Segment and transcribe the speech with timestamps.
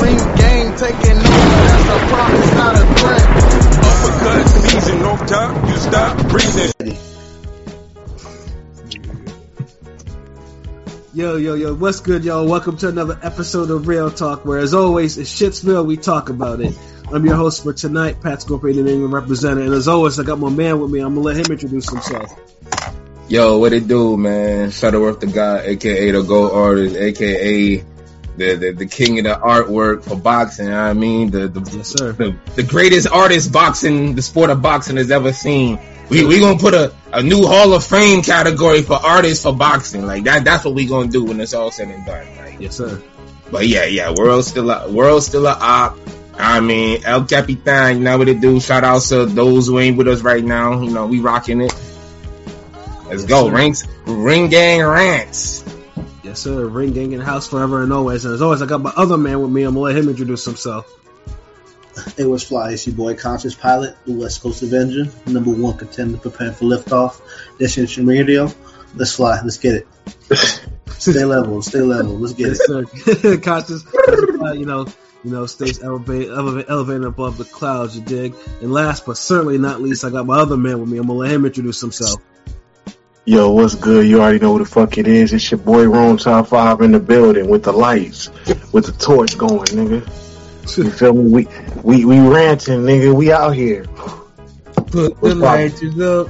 [0.00, 3.22] Ring gang taking over, that's a promise, not a threat.
[3.84, 6.72] Uppercut season, no top, you stop breathing.
[11.14, 12.46] Yo, yo, yo, what's good, y'all?
[12.46, 16.60] Welcome to another episode of Real Talk, where as always, it's Shitsville, we talk about
[16.60, 16.78] it.
[17.12, 20.38] I'm your host for tonight, Pat Scorpion, New England representative, and as always, I got
[20.38, 21.00] my man with me.
[21.00, 22.32] I'm gonna let him introduce himself.
[23.28, 24.70] Yo, what it do, man?
[24.70, 27.84] Shuttleworth the guy, aka the Gold Artist, aka
[28.38, 30.66] the, the the king of the artwork for boxing.
[30.66, 32.12] You know I mean, the the, Yes, sir.
[32.12, 35.78] the the greatest artist boxing, the sport of boxing has ever seen.
[36.08, 40.06] We we gonna put a, a new Hall of Fame category for artists for boxing.
[40.06, 42.26] Like that that's what we gonna do when it's all said and done.
[42.38, 43.02] Like, Yes, sir.
[43.50, 45.98] but yeah, yeah, world still a world still a op.
[46.40, 48.60] I mean, El Capitan, you know what it do.
[48.60, 50.80] Shout out to those who ain't with us right now.
[50.80, 51.74] You know, we rocking it.
[53.08, 53.48] Let's Yes, go.
[53.48, 53.54] sir.
[53.56, 55.64] Rings, ring gang rants.
[56.28, 56.66] Yes, sir.
[56.66, 58.26] Ring gang in the house forever and always.
[58.26, 59.62] And as always, I got my other man with me.
[59.62, 60.92] I'm gonna let him introduce himself.
[62.18, 66.18] It was Fly, it's your boy Conscious Pilot, the West Coast Avenger, number one contender
[66.18, 67.20] preparing for liftoff.
[67.58, 68.52] Destination Radio.
[68.94, 69.86] Let's fly, let's get it.
[70.90, 72.88] stay level, stay level, let's get Yes, it.
[73.22, 73.36] sir.
[73.42, 74.86] Conscious, uh, you know,
[75.24, 77.96] you know, stays elevated, elevated, elevated above the clouds.
[77.96, 78.34] You dig.
[78.60, 80.98] And last but certainly not least, I got my other man with me.
[80.98, 82.20] I'm gonna let him introduce himself.
[83.28, 84.06] Yo, what's good?
[84.08, 85.34] You already know who the fuck it is.
[85.34, 88.30] It's your boy Rome Top 5 in the building with the lights,
[88.72, 90.76] with the torch going, nigga.
[90.78, 91.30] You feel me?
[91.30, 91.46] We,
[91.82, 93.14] we, we ranting, nigga.
[93.14, 93.84] We out here.
[93.84, 96.28] Put the lights up.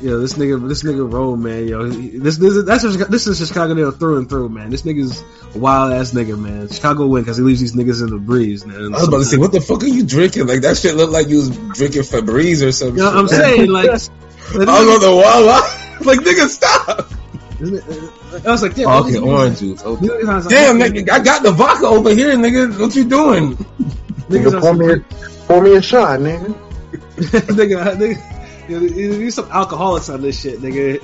[0.00, 1.68] Yo, this nigga, this nigga roll, man.
[1.68, 4.70] Yo, this, this, is- that's just, this is Chicago nigga through and through, man.
[4.70, 5.22] This nigga's
[5.54, 6.66] a wild ass nigga, man.
[6.68, 8.94] Chicago win because he leaves these niggas in the breeze, man.
[8.94, 10.46] I was about to say, what the fuck are you drinking?
[10.46, 12.96] Like that shit looked like you was drinking Febreze or something.
[12.96, 13.70] You know what I'm saying?
[13.70, 14.08] Like, I was
[14.56, 15.81] on the wall.
[16.06, 17.08] like nigga, stop.
[17.60, 19.82] I was like, damn, Fucking niggas- orange juice.
[19.84, 20.06] Okay.
[20.06, 22.78] niggas- niggas- Damn, nigga, I got the vodka over here, nigga.
[22.80, 23.56] What you doing?
[23.56, 24.96] niggas Nigga, on pour me, a,
[25.46, 26.54] pour me a shot, nigga.
[27.16, 28.31] nigga, nigga,
[28.72, 30.98] you you need some alcoholics on this shit, nigga.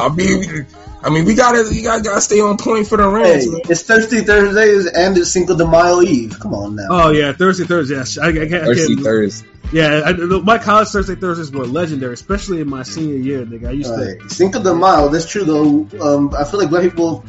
[0.00, 0.66] I mean,
[1.02, 4.22] I mean, we gotta, you gotta, gotta stay on point for the Hey, it's Thursday
[4.22, 6.38] Thursdays and it's Cinco de Mayo Eve.
[6.40, 6.86] Come on now.
[6.90, 7.94] oh yeah, Thursday, Thursday.
[7.96, 9.04] Yes, I, I, can't- I Thirsty can't.
[9.06, 9.48] Thursday.
[9.70, 13.68] Yeah, I, my college Thursday Thursdays were legendary, especially in my senior year, nigga.
[13.68, 13.96] I used to.
[14.00, 15.86] Alright, Cinco de Mayo, that's true though.
[16.00, 17.24] Um, I feel like black people,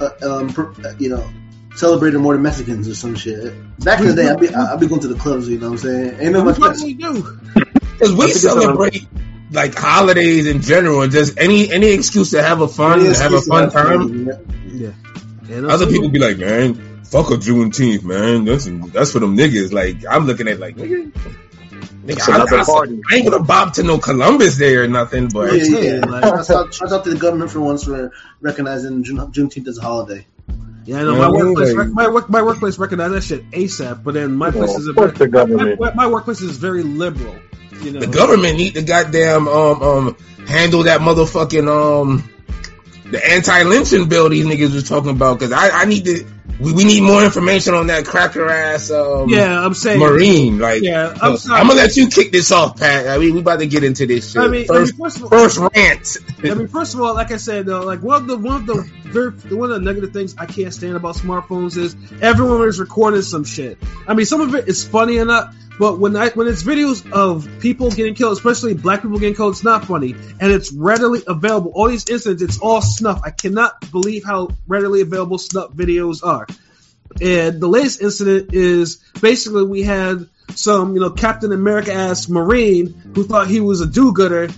[0.00, 1.26] uh, um, per, uh, you know,
[1.76, 3.54] celebrated more than Mexicans or some shit.
[3.84, 5.72] Back in the day, I'd be, I'd be going to the clubs, you know what
[5.72, 6.20] I'm saying?
[6.20, 6.58] Ain't no much.
[6.58, 7.38] What do we do?
[7.98, 9.06] Because we I think it's celebrate
[9.52, 13.32] like holidays in general, and just any any excuse to have a fun, Any have
[13.32, 14.26] a fun time.
[14.26, 14.40] fun,
[14.74, 14.90] yeah.
[15.48, 15.68] Yeah.
[15.68, 16.74] Other people be like, man,
[17.04, 18.44] fuck a Juneteenth, man.
[18.44, 19.72] That's that's for them niggas.
[19.72, 21.12] Like I'm looking at like nigga.
[21.12, 23.00] Nigga, It's I, another I- party.
[23.10, 26.06] I ain't gonna bob to no Columbus Day or nothing, but Yeah, yeah, saying, yeah.
[26.10, 29.78] like- Shouts out, shouts out to the government for once for recognizing June, Juneteenth as
[29.78, 30.26] a holiday.
[30.84, 31.54] Yeah, I know You my know what I mean?
[31.54, 31.74] workplace.
[31.74, 34.04] Like- my work, my workplace recognized that shit ASAP.
[34.04, 35.80] But then my place Well, is a fuck very, the government.
[35.80, 37.34] My, my workplace is very liberal.
[37.82, 40.16] You know, the government need to goddamn um um
[40.46, 42.28] handle that motherfucking um
[43.10, 46.26] the anti-lynching bill these niggas was talking about because I I need to
[46.58, 50.00] we, we need more information on that cracker ass um Yeah, I'm saying.
[50.00, 53.40] Marine like Yeah, I'm I'm, gonna let you kick this off Pat I mean we
[53.40, 55.58] about to get into this shit I mean, first I mean, first of all, first
[55.58, 58.56] rant I mean, first of all, like I said, though, like one of the one
[58.56, 62.66] of the very one of the negative things I can't stand about smartphones is everyone
[62.68, 63.78] is recording some shit.
[64.06, 67.48] I mean, some of it is funny enough, but when I when it's videos of
[67.60, 71.72] people getting killed, especially black people getting killed, it's not funny, and it's readily available.
[71.74, 73.20] All these incidents, it's all snuff.
[73.24, 76.46] I cannot believe how readily available snuff videos are.
[77.20, 82.88] And the latest incident is basically we had some, you know, Captain America ass Marine
[83.14, 84.50] who thought he was a do-gooder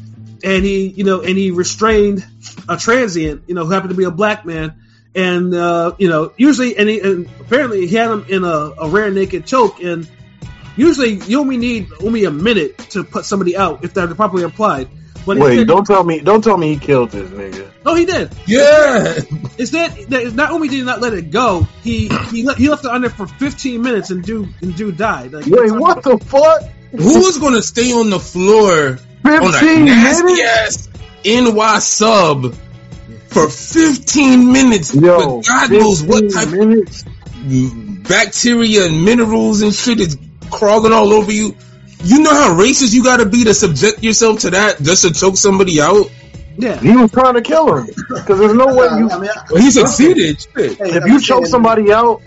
[0.45, 2.25] and he, you know, and he restrained
[2.69, 4.75] a transient, you know, who happened to be a black man.
[5.15, 8.89] And, uh, you know, usually, and, he, and apparently he had him in a, a
[8.89, 9.81] rear naked choke.
[9.81, 10.09] And
[10.79, 14.89] usually you only need only a minute to put somebody out if they're properly applied.
[15.27, 17.69] But Wait, instead- don't tell me, don't tell me he killed this nigga.
[17.85, 18.31] No, he did.
[18.47, 19.19] yeah
[19.59, 22.85] Instead, that- not only did he not let it go, he he, le- he left
[22.87, 25.33] it under for 15 minutes and dude and dude died.
[25.33, 26.63] Like, Wait, what the fuck?
[26.93, 30.89] who is gonna stay on the floor on a 15 nasty minutes?
[30.89, 30.89] ass
[31.27, 32.55] NY sub
[33.27, 37.05] for 15 minutes Yo, but God knows what type minutes?
[38.09, 40.17] bacteria and minerals and shit is
[40.51, 41.57] crawling all over you.
[42.05, 45.37] You know how racist you gotta be to subject yourself to that just to choke
[45.37, 46.07] somebody out?
[46.57, 46.79] Yeah.
[46.81, 49.11] He was trying to kill him because there's no way you.
[49.11, 50.45] I mean, I- Well, he succeeded.
[50.57, 52.23] Hey, If I'm you choke saying- somebody out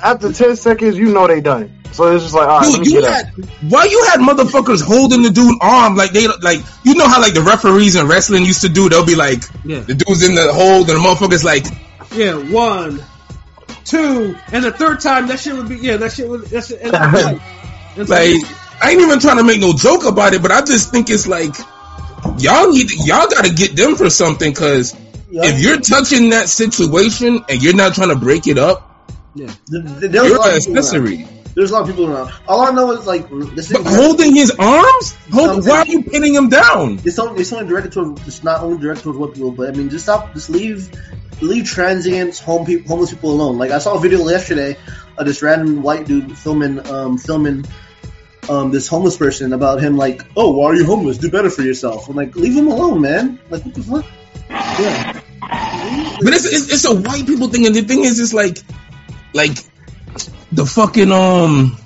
[0.00, 1.70] after ten seconds, you know they done.
[1.92, 3.50] So it's just like, all right, let Dude, me you get had up.
[3.68, 7.34] why you had motherfuckers holding the dude arm like they like you know how like
[7.34, 8.88] the referees in wrestling used to do?
[8.88, 9.80] They'll be like Yeah.
[9.80, 11.66] the dude's in the hold and the motherfuckers like
[12.14, 12.34] Yeah.
[12.34, 13.02] One,
[13.84, 16.80] two, and the third time that shit would be yeah, that shit would that shit.
[16.80, 17.40] And, like,
[17.96, 18.36] and so- Like,
[18.82, 21.26] I ain't even trying to make no joke about it, but I just think it's
[21.26, 21.54] like
[22.38, 24.94] y'all need y'all got to get them for something because
[25.30, 25.42] Yeah.
[25.44, 28.86] if you're touching that situation and you're not trying to break it up,
[29.36, 30.78] Th- th- There's a you're lot an of people around.
[30.78, 31.28] accessory.
[31.54, 32.32] There's a lot of people around.
[32.48, 33.94] All I know is like this But thing.
[33.94, 37.00] holding his arms, hold, why are you pinning him down?
[37.04, 39.72] It's only it's only directed towards it's not only directed towards white people, but I
[39.72, 40.90] mean just stop just leave
[41.40, 43.58] leave transients, home people, homeless people alone.
[43.58, 44.76] Like I saw a video yesterday
[45.16, 47.64] of this random white dude filming um filming
[48.48, 51.18] um this homeless person about him like, oh, why are you homeless?
[51.18, 52.08] Do better for yourself.
[52.08, 53.38] I'm like, leave him alone, man.
[53.50, 54.06] Like what the fuck?
[54.50, 55.20] yeah.
[56.22, 58.58] But it's, it's it's a white people thing, and the thing is, it's like
[59.32, 59.56] like
[60.52, 61.76] the fucking um,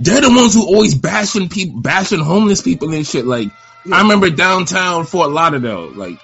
[0.00, 3.26] they're the ones who always bashing people, bashing homeless people and shit.
[3.26, 3.48] Like
[3.92, 6.18] I remember downtown Fort Lauderdale, like.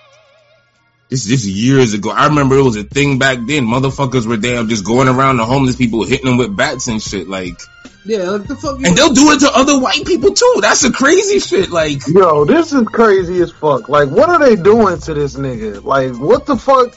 [1.11, 2.11] This this years ago.
[2.11, 3.67] I remember it was a thing back then.
[3.67, 7.29] Motherfuckers were damn just going around the homeless people, hitting them with bats and shit.
[7.29, 7.61] Like,
[8.05, 8.77] Yeah, like the fuck.
[8.77, 10.59] And they'll do it to other white people too.
[10.61, 11.71] That's the crazy shit.
[11.71, 13.89] Like, Yo, this is crazy as fuck.
[13.89, 15.83] Like, what are they doing to this nigga?
[15.83, 16.95] Like, what the fuck?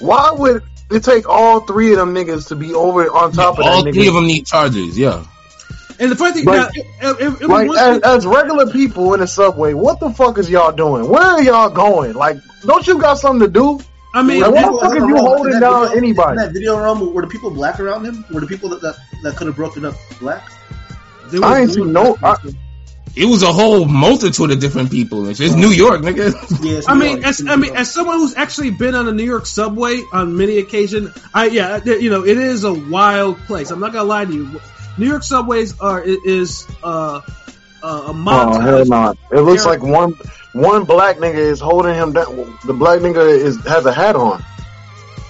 [0.00, 3.64] Why would it take all three of them niggas to be over on top of
[3.64, 4.98] all that three of them need charges.
[4.98, 5.24] Yeah.
[5.98, 9.14] And the funny thing, Like- now, it, it, it, it Like, as, as regular people
[9.14, 11.08] in the subway, what the fuck is y'all doing?
[11.08, 12.14] Where are y'all going?
[12.14, 13.80] Like, don't you got something to do?
[14.14, 16.30] I mean, Like, what the fuck are you room, holding down video- anybody?
[16.30, 18.24] In that video room, were the people black around him?
[18.32, 20.50] Were the people that that, that could have broken up black?
[21.30, 22.16] there I ain't was- seen no.
[22.22, 22.36] I,
[23.14, 25.26] It was a whole multitude of different people.
[25.28, 26.32] It's just New York, nigga.
[26.62, 29.46] Yes, I mean, as I mean, as someone who's actually been on the New York
[29.46, 33.70] subway on many occasions, I yeah, you know, it is a wild place.
[33.70, 34.60] I'm not gonna lie to you.
[34.98, 37.20] New York subways are is uh,
[37.82, 39.14] uh, a oh hell no!
[39.30, 40.12] It looks like one
[40.52, 42.58] one black nigga is holding him down.
[42.64, 44.42] The black nigga is has a hat on.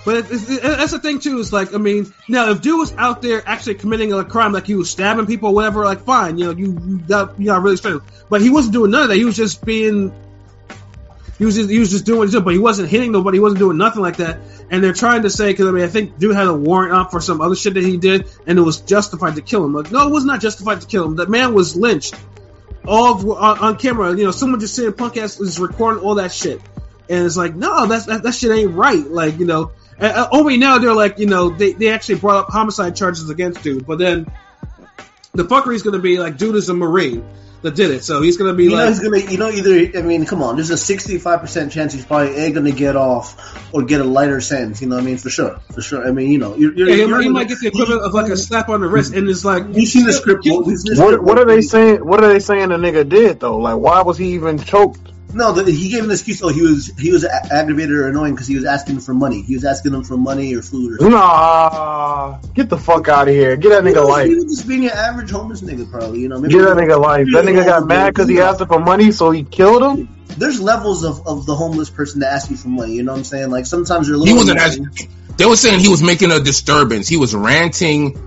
[0.04, 1.38] But it, it, it- that's the thing too.
[1.40, 4.66] Is like, I mean, now if dude was out there actually committing a crime, like
[4.66, 7.62] he was stabbing people, or whatever, like fine, you know, you you got you got
[7.62, 8.00] really straight.
[8.30, 9.16] But he wasn't doing none of that.
[9.16, 10.12] He was just being.
[11.38, 13.36] He was just he was just doing what he did, but he wasn't hitting nobody.
[13.36, 14.38] He wasn't doing nothing like that.
[14.70, 17.10] And they're trying to say because I mean I think dude had a warrant out
[17.10, 19.74] for some other shit that he did, and it was justified to kill him.
[19.74, 21.16] Like no, it was not justified to kill him.
[21.16, 22.14] That man was lynched,
[22.86, 24.16] all on, on camera.
[24.16, 26.60] You know, someone just saying punk ass is recording all that shit,
[27.10, 29.06] and it's like no, that's that, that shit ain't right.
[29.06, 32.48] Like you know, uh, only now they're like you know they they actually brought up
[32.48, 34.26] homicide charges against dude, but then
[35.34, 37.28] the fuckery is gonna be like dude is a marine
[37.62, 39.18] that did it, so he's gonna be You know he's gonna.
[39.18, 39.98] You know either.
[39.98, 40.56] I mean, come on.
[40.56, 44.40] There's a 65 percent chance he's probably a gonna get off or get a lighter
[44.40, 44.80] sentence.
[44.82, 45.18] You know what I mean?
[45.18, 45.58] For sure.
[45.74, 46.06] For sure.
[46.06, 46.72] I mean, you know, you're.
[46.74, 48.80] you're, yeah, he, you're might- he might get the equivalent of like a slap on
[48.82, 50.44] the wrist, and it's like You've seen the script.
[50.44, 51.24] We've seen the What script.
[51.24, 52.06] what are they saying?
[52.06, 53.58] What are they saying the nigga did though?
[53.58, 55.00] Like, why was he even choked?
[55.32, 56.42] No, the, he gave an excuse.
[56.42, 59.42] Oh, he was he was a- aggravated or annoying because he was asking for money.
[59.42, 61.10] He was asking him for money or food or something.
[61.10, 63.56] Nah, get the fuck out of here.
[63.56, 64.28] Get that He nigga was, life.
[64.28, 66.20] he was just being an average homeless nigga, probably.
[66.20, 67.26] You know, maybe Get that nigga life.
[67.32, 70.08] That nigga got mad because he asked him for money, so he killed him.
[70.38, 72.94] There's levels of, of the homeless person that ask you for money.
[72.94, 73.50] You know what I'm saying?
[73.50, 74.88] Like sometimes you're a He wasn't asking.
[75.36, 77.08] They were saying he was making a disturbance.
[77.08, 78.22] He was ranting.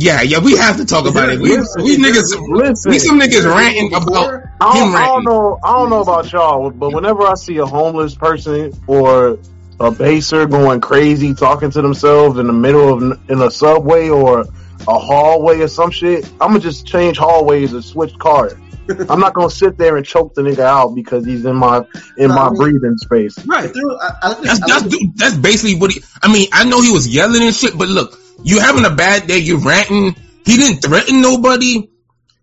[0.00, 1.40] Yeah, yeah, we have to talk about it.
[1.40, 2.90] We, Listen, we niggas, listen.
[2.90, 5.58] we some niggas ranting about I him don't, I don't know.
[5.64, 9.40] I don't know about y'all, but whenever I see a homeless person or
[9.80, 14.42] a baser going crazy, talking to themselves in the middle of in a subway or
[14.86, 18.54] a hallway or some shit, I'm gonna just change hallways and switch cars.
[19.08, 21.84] I'm not gonna sit there and choke the nigga out because he's in my
[22.16, 23.36] in my breathing space.
[23.46, 23.68] right.
[23.68, 26.04] If I, I That's that's dude, that's basically what he.
[26.22, 29.26] I mean, I know he was yelling and shit, but look, you having a bad
[29.26, 30.14] day, you ranting.
[30.44, 31.88] He didn't threaten nobody.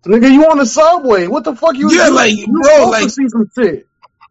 [0.04, 1.26] Nigga, you on the subway?
[1.26, 1.92] What the fuck you?
[1.92, 3.86] Yeah, you, like, you bro, like- see some shit.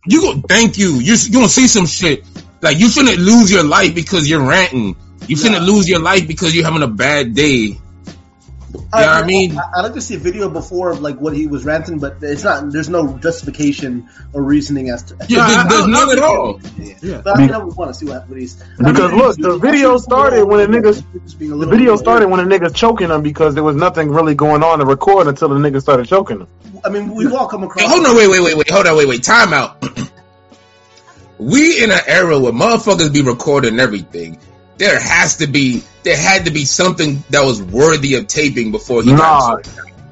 [0.08, 0.94] You go, thank you.
[1.00, 2.24] You you gonna see some shit.
[2.62, 4.96] Like you shouldn't lose your life because you're ranting.
[5.28, 7.80] You shouldn't lose your life because you're having a bad day.
[8.94, 11.48] Yeah, I mean- I, I like to see a video before of like what he
[11.48, 12.72] was ranting, but it's not.
[12.72, 15.18] There's no justification or reasoning as to.
[15.28, 16.62] Yeah, I- there's, there's none at all.
[17.02, 17.22] Yeah.
[17.22, 18.56] But I, mean, I would want to see what, what he's.
[18.78, 22.48] Because look, the video started when the niggas- Just being a The video started when
[22.48, 25.56] the nigga choking him because there was nothing really going on to record until the
[25.56, 26.48] nigga started choking him.
[26.84, 27.84] I mean, we've all come across.
[27.84, 29.24] Hey, hold on, wait, wait, wait, wait, hold on, wait, wait.
[29.24, 29.84] Time out.
[31.38, 34.40] we in an era where motherfuckers be recording everything.
[34.78, 39.04] There has to be, there had to be something that was worthy of taping before
[39.04, 39.58] he Nah.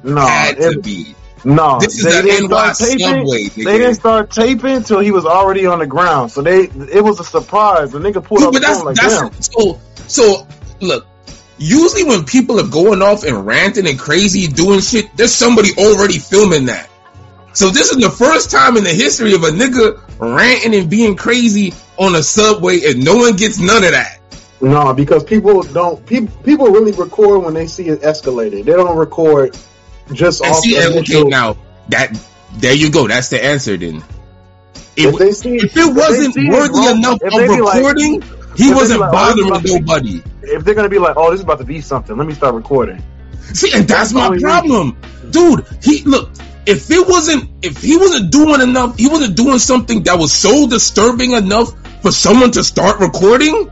[0.02, 1.14] No, Had to it, be.
[1.44, 1.78] no.
[1.80, 2.98] This is they the didn't NY start taping.
[3.26, 6.30] subway, They didn't start taping until he was already on the ground.
[6.30, 7.92] So they, it was a surprise.
[7.92, 9.32] The nigga pulled up but the that's like, that's damn.
[9.42, 10.46] so so.
[10.80, 11.06] Look,
[11.56, 16.18] usually when people are going off and ranting and crazy doing shit, there's somebody already
[16.18, 16.90] filming that.
[17.54, 21.16] So this is the first time in the history of a nigga ranting and being
[21.16, 24.18] crazy on a subway, and no one gets none of that.
[24.64, 26.04] No, because people don't.
[26.06, 28.64] People people really record when they see it escalated.
[28.64, 29.56] They don't record
[30.12, 31.28] just And off see, the okay, initial.
[31.28, 31.56] now
[31.88, 32.16] that
[32.56, 33.06] there you go.
[33.08, 33.76] That's the answer.
[33.76, 34.02] Then,
[34.96, 38.22] If it, see, if it wasn't see worthy wrong- enough of be like- recording,
[38.56, 40.22] he wasn't like, oh, bothering to- nobody.
[40.42, 42.54] if they're gonna be like, "Oh, this is about to be something," let me start
[42.54, 43.02] recording.
[43.52, 44.96] See, and that's my only problem,
[45.30, 45.64] dude.
[45.82, 46.30] He look.
[46.66, 50.66] If it wasn't, if he wasn't doing enough, he wasn't doing something that was so
[50.66, 53.68] disturbing enough for someone to start recording.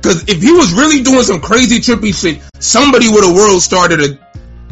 [0.00, 4.00] Because if he was really doing some crazy trippy shit, somebody would have world started
[4.00, 4.18] a.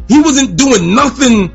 [0.08, 1.52] He wasn't doing nothing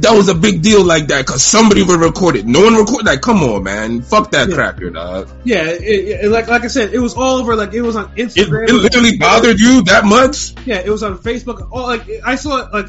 [0.00, 2.46] that was a big deal like that because somebody would record it.
[2.46, 3.06] No one recorded.
[3.06, 4.54] Like, come on, man, fuck that Yeah.
[4.54, 5.30] cracker, dog.
[5.44, 7.56] Yeah, it, it, like like I said, it was all over.
[7.56, 8.68] Like it was on Instagram.
[8.68, 10.54] it literally bothered you that much.
[10.66, 11.68] Yeah, it was on Facebook.
[11.72, 12.86] All like I saw it like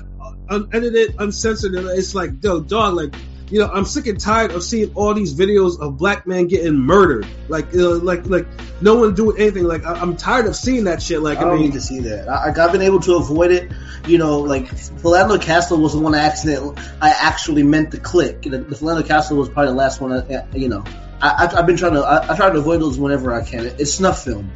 [0.50, 3.16] unedited, uncensored, and it's like, yo, dog, like
[3.50, 6.76] you know, I'm sick and tired of seeing all these videos of black men getting
[6.76, 7.26] murdered.
[7.48, 8.46] Like, uh, like, like
[8.82, 9.64] no one doing anything.
[9.64, 11.22] Like, I, I'm tired of seeing that shit.
[11.22, 12.28] Like, I I, don't mean, need to see that.
[12.28, 13.72] I, I've been able to avoid it.
[14.06, 18.44] You know, like Philando Castile was the one accident I actually meant to click.
[18.44, 20.14] The, the Philando Castile was probably the last one.
[20.14, 20.84] I, you know,
[21.22, 22.02] I, I've, I've been trying to.
[22.02, 23.66] I, I try to avoid those whenever I can.
[23.66, 24.52] It's snuff film.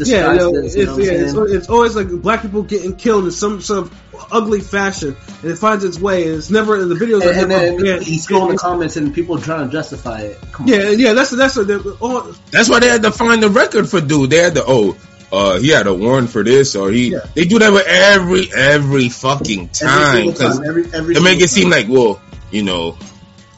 [0.00, 2.96] Yeah, you know, Disguised it's, you know yeah, it's, it's always like black people getting
[2.96, 6.28] killed in some sort of ugly fashion, and it finds its way.
[6.28, 9.14] And it's never in the videos and, and then yeah, he's scrolling the comments and
[9.14, 10.40] people trying to justify it.
[10.52, 10.72] Come on.
[10.72, 11.70] yeah, yeah, that's that's what.
[12.00, 14.30] All, That's why they had to find the record for dude.
[14.30, 14.96] They had to oh,
[15.32, 17.12] uh, he had a warrant for this or he.
[17.12, 17.26] Yeah.
[17.34, 21.40] They do that with every every fucking time single because time, every, every to make
[21.40, 22.96] single it seem like well, you know,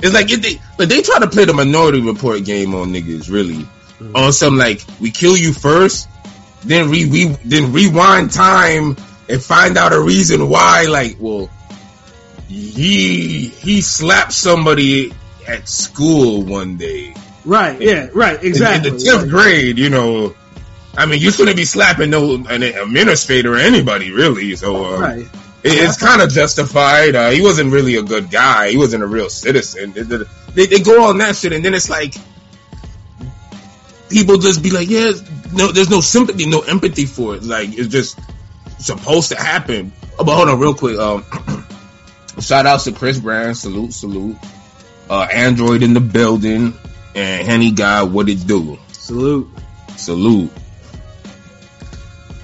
[0.01, 3.31] it's like if they but they try to play the Minority Report game on niggas
[3.31, 3.67] really
[4.15, 6.09] on some like we kill you first,
[6.65, 8.97] then re, we then rewind time
[9.29, 11.51] and find out a reason why like well
[12.49, 15.13] he he slapped somebody
[15.47, 17.15] at school one day
[17.49, 18.91] right, yeah, right, exactly.
[18.91, 20.35] in the tenth grade, you know,
[20.97, 24.55] I mean, you shouldn't be slapping no an administrator or anybody really.
[24.57, 25.19] So um, right.
[25.21, 25.29] it,
[25.63, 27.15] it's kind of justified.
[27.15, 28.71] Uh, he wasn't really a good guy.
[28.71, 29.93] He wasn't a real citizen.
[29.93, 32.15] They, they, they go on that shit, and then it's like
[34.09, 35.13] people just be like, yeah,
[35.53, 37.43] no, there's no sympathy, no empathy for it.
[37.43, 38.19] Like it's just
[38.79, 39.93] supposed to happen.
[40.19, 40.99] Oh, but hold on, real quick.
[40.99, 41.25] Um,
[42.41, 43.55] shout outs to Chris Brown.
[43.55, 44.37] Salute, salute.
[45.11, 46.75] Uh, Android in the building,
[47.15, 48.79] and Henny God, what it do?
[48.93, 49.49] Salute.
[49.97, 50.51] Salute.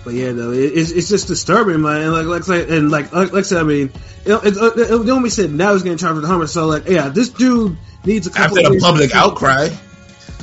[0.04, 2.02] But yeah, though it, it's, it's just disturbing, man.
[2.02, 3.90] And like, like, and like, like, like I said, I mean,
[4.24, 6.46] it, it, it, it, only said now he's getting charged with Hummer.
[6.46, 9.68] So like, yeah, this dude needs a couple After the public outcry,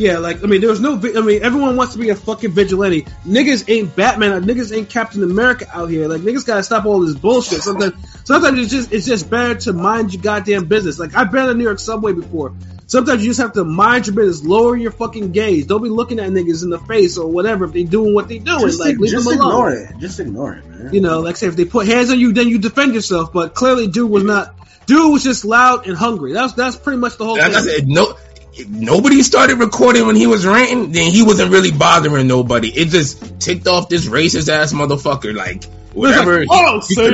[0.02, 0.96] Yeah, like I mean, there's no.
[0.96, 3.04] I mean, everyone wants to be a fucking vigilante.
[3.24, 4.46] Niggas ain't Batman.
[4.46, 6.08] Niggas ain't Captain America out here.
[6.08, 7.62] Like niggas gotta stop all this bullshit.
[7.62, 7.94] Sometimes,
[8.24, 10.98] sometimes it's just it's just better to mind your goddamn business.
[10.98, 12.56] Like I've been on the New York subway before.
[12.88, 15.68] Sometimes you just have to mind your business, lower your fucking gaze.
[15.68, 18.40] Don't be looking at niggas in the face or whatever if they doing what they
[18.40, 18.62] doing.
[18.62, 19.50] Just, like leave just them alone.
[19.52, 19.98] ignore it.
[20.00, 20.94] Just ignore it, man.
[20.96, 23.32] You know, like I say, if they put hands on you, then you defend yourself.
[23.32, 24.56] But clearly, dude was not.
[24.88, 26.34] Dude was just loud and hungry.
[26.34, 27.64] That's that's pretty much the whole like I thing.
[27.64, 28.18] said, no,
[28.62, 30.92] if nobody started recording when he was ranting.
[30.92, 32.70] Then he wasn't really bothering nobody.
[32.70, 35.36] It just ticked off this racist ass motherfucker.
[35.36, 36.40] Like whatever.
[36.40, 37.08] like, "Oh, so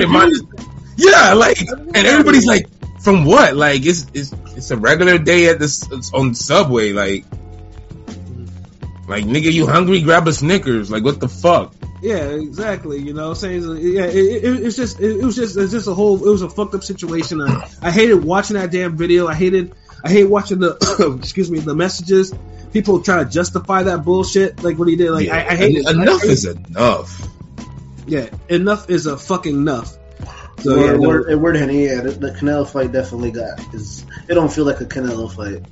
[0.98, 2.68] yeah, like, and everybody's like,
[3.02, 3.56] from what?
[3.56, 6.92] Like, it's it's it's a regular day at this on subway.
[6.92, 7.26] Like,
[9.08, 10.02] like nigga, you hungry?
[10.02, 10.92] Grab a Snickers.
[10.92, 11.74] Like, what the fuck?
[12.02, 13.00] Yeah, exactly.
[13.00, 15.72] You know, what I'm saying yeah, it, it, it's just it, it was just it's
[15.72, 17.42] just a whole it was a fucked up situation.
[17.42, 19.28] I, I hated watching that damn video.
[19.28, 19.74] I hated
[20.04, 22.34] I hate watching the excuse me the messages.
[22.74, 25.12] People try to justify that bullshit like what he did.
[25.12, 27.28] Like Yeah, I, I hate enough I is enough.
[28.06, 28.30] yeah.
[28.50, 29.98] Enough is a fucking enough.
[30.60, 34.04] So word, yeah, no, word, word, Henny, yeah, the, the Canelo fight definitely got is.
[34.28, 35.64] It don't feel like a Canelo fight.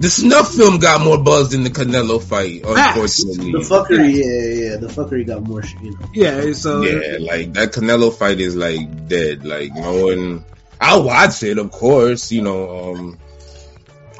[0.00, 3.50] The snuff film got more buzz than the Canelo fight, unfortunately.
[3.50, 6.06] The fuckery, yeah, yeah, the fuckery got more, sh- you know.
[6.14, 6.52] yeah.
[6.52, 9.44] So Yeah, like that Canelo fight is like dead.
[9.44, 10.44] Like no one.
[10.80, 12.30] I'll watch it, of course.
[12.30, 13.18] You know, um,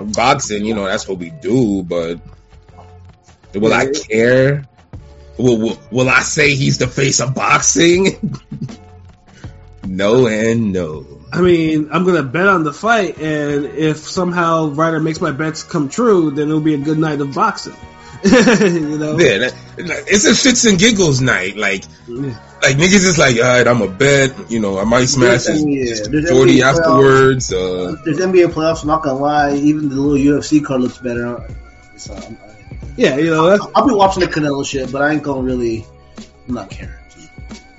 [0.04, 0.64] boxing.
[0.64, 1.82] You know, that's what we do.
[1.82, 2.20] But
[3.54, 4.66] will I care?
[5.36, 8.40] Will, will Will I say he's the face of boxing?
[9.86, 11.06] no and no.
[11.32, 15.62] I mean, I'm gonna bet on the fight, and if somehow Ryder makes my bets
[15.62, 17.76] come true, then it'll be a good night of boxing.
[18.24, 19.18] you know.
[19.18, 21.56] Yeah, that, it's a shits and giggles night.
[21.56, 21.84] Like,
[22.62, 24.50] like niggas is like, all right, I'm a bet.
[24.50, 26.78] You know, I might smash his, Yeah, his forty NBA playoffs.
[26.78, 27.52] afterwards.
[27.52, 28.82] Uh, There's NBA playoffs.
[28.82, 31.48] I'm not gonna lie, even the little UFC card looks better.
[31.96, 32.36] So I'm,
[32.96, 33.46] Yeah, you know.
[33.50, 35.84] That's, I'll be watching the Canelo shit, but I ain't gonna really.
[36.48, 36.94] I'm not caring.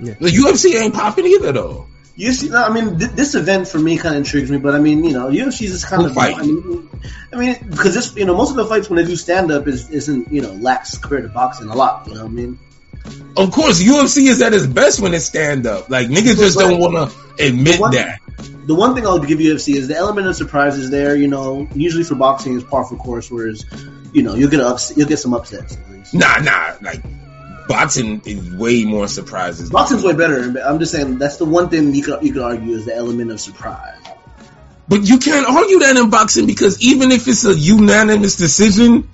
[0.00, 1.86] the UFC ain't popping either though.
[2.18, 4.78] UFC, no, I mean, th- this event for me kind of intrigues me, but I
[4.78, 6.14] mean, you know, UFC's is kind Who of.
[6.14, 6.36] fight?
[6.36, 6.88] I mean,
[7.32, 9.66] I mean, because this, you know, most of the fights when they do stand up
[9.66, 12.06] is isn't, you know, lax compared to boxing a lot.
[12.06, 12.58] You know what I mean?
[13.36, 15.88] Of course, UFC is at its best when it's stand up.
[15.88, 17.92] Like niggas just don't want to admit What?
[17.92, 18.20] that.
[18.66, 21.16] The one thing I'll give UFC is the element of surprise is there.
[21.16, 23.64] You know, usually for boxing is par for course, whereas
[24.12, 25.76] you know you'll get ups, you'll get some upsets.
[25.76, 26.14] At least.
[26.14, 26.74] Nah, nah.
[26.80, 27.02] Like
[27.68, 29.70] boxing is way more surprises.
[29.70, 30.50] Boxing's way better.
[30.50, 32.94] but I'm just saying that's the one thing you could you could argue is the
[32.94, 33.96] element of surprise.
[34.88, 39.08] But you can't argue that in boxing because even if it's a unanimous decision,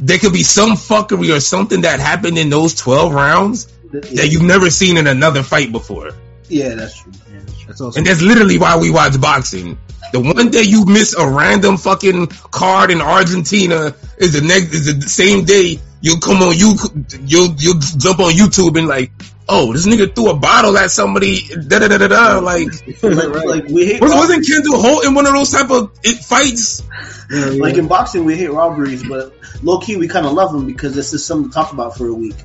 [0.00, 4.28] there could be some fuckery or something that happened in those 12 rounds Yeah, that
[4.30, 6.10] you've never seen in another fight before.
[6.48, 7.12] yeah that's true.
[7.32, 7.66] Yeah, that's true.
[7.68, 9.78] That's also And that's literally why we watch boxing.
[10.12, 14.86] The one day you miss a random fucking card in Argentina is the next is
[14.86, 16.76] the same day you'll come on you
[17.24, 19.10] you'll you'll jump on YouTube and like,
[19.48, 22.38] oh, this nigga threw a bottle at somebody, da da da da da.
[22.38, 22.68] Like,
[23.02, 26.82] Like, like we wasn't Kendall Holt in one of those type of it, fights?
[27.30, 27.62] Yeah, yeah.
[27.62, 30.94] like in boxing we hate robberies, but low key we kind of love them because
[30.94, 32.36] this is something to talk about for a week.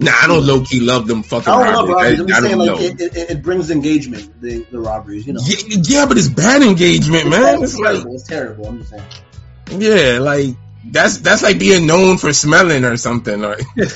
[0.00, 2.20] Nah, I don't low key love them fucking I don't love robberies.
[2.20, 2.20] robberies.
[2.20, 3.04] I'm I, saying don't like know.
[3.04, 4.40] it, it, it brings engagement.
[4.40, 5.40] The, the robberies, you know.
[5.44, 7.62] yeah, yeah, but it's bad engagement, man.
[7.62, 8.14] It's It's like, terrible.
[8.14, 8.66] It's terrible.
[8.68, 9.82] I'm just saying.
[9.82, 13.40] yeah, like that's that's like being known for smelling or something.
[13.40, 13.90] Like, like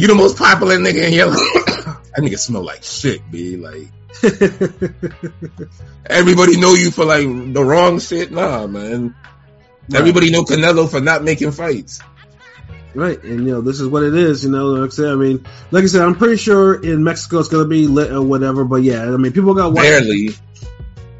[0.00, 3.56] you the most popular nigga in your that nigga smell like shit, b.
[3.56, 3.88] Like
[6.06, 8.30] everybody know you for like the wrong shit.
[8.30, 9.14] Nah, man.
[9.92, 12.00] Everybody know Canelo for not making fights.
[12.94, 14.44] Right, and you know this is what it is.
[14.44, 17.38] You know, like I said, I mean, like I said, I'm pretty sure in Mexico
[17.38, 18.64] it's gonna be lit or whatever.
[18.64, 19.84] But yeah, I mean, people got watch.
[19.84, 20.30] Barely.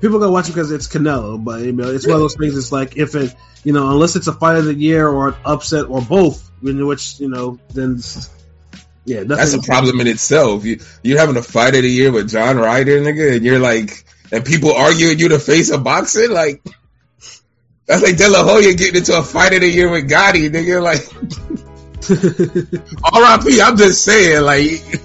[0.00, 1.42] People got watch it because it's Canelo.
[1.42, 2.56] But you know, it's one of those things.
[2.56, 3.34] It's like if it,
[3.64, 6.84] you know, unless it's a fight of the year or an upset or both, in
[6.86, 8.00] which you know, then
[9.04, 9.24] yeah.
[9.24, 10.64] That's a problem in itself.
[10.64, 14.04] You you're having a fight of the year with John Ryder, nigga, and you're like,
[14.32, 16.62] and people arguing you the face of boxing, like.
[17.86, 20.82] That's like De La Hoya getting into a fight of the year with Gatti, nigga.
[20.82, 21.08] Like,
[23.12, 23.60] R.I.P.
[23.60, 25.00] I'm just saying, like,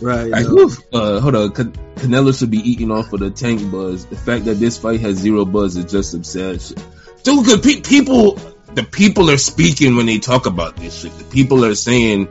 [0.00, 0.28] right.
[0.28, 0.70] Like, you know.
[0.92, 1.52] Uh, hold on.
[1.52, 4.06] Can- Canelo should be eating off of the tank buzz.
[4.06, 6.76] The fact that this fight has zero buzz is just obsession.
[7.24, 8.34] dude, cause pe- people,
[8.74, 11.16] the people are speaking when they talk about this shit.
[11.18, 12.28] The people are saying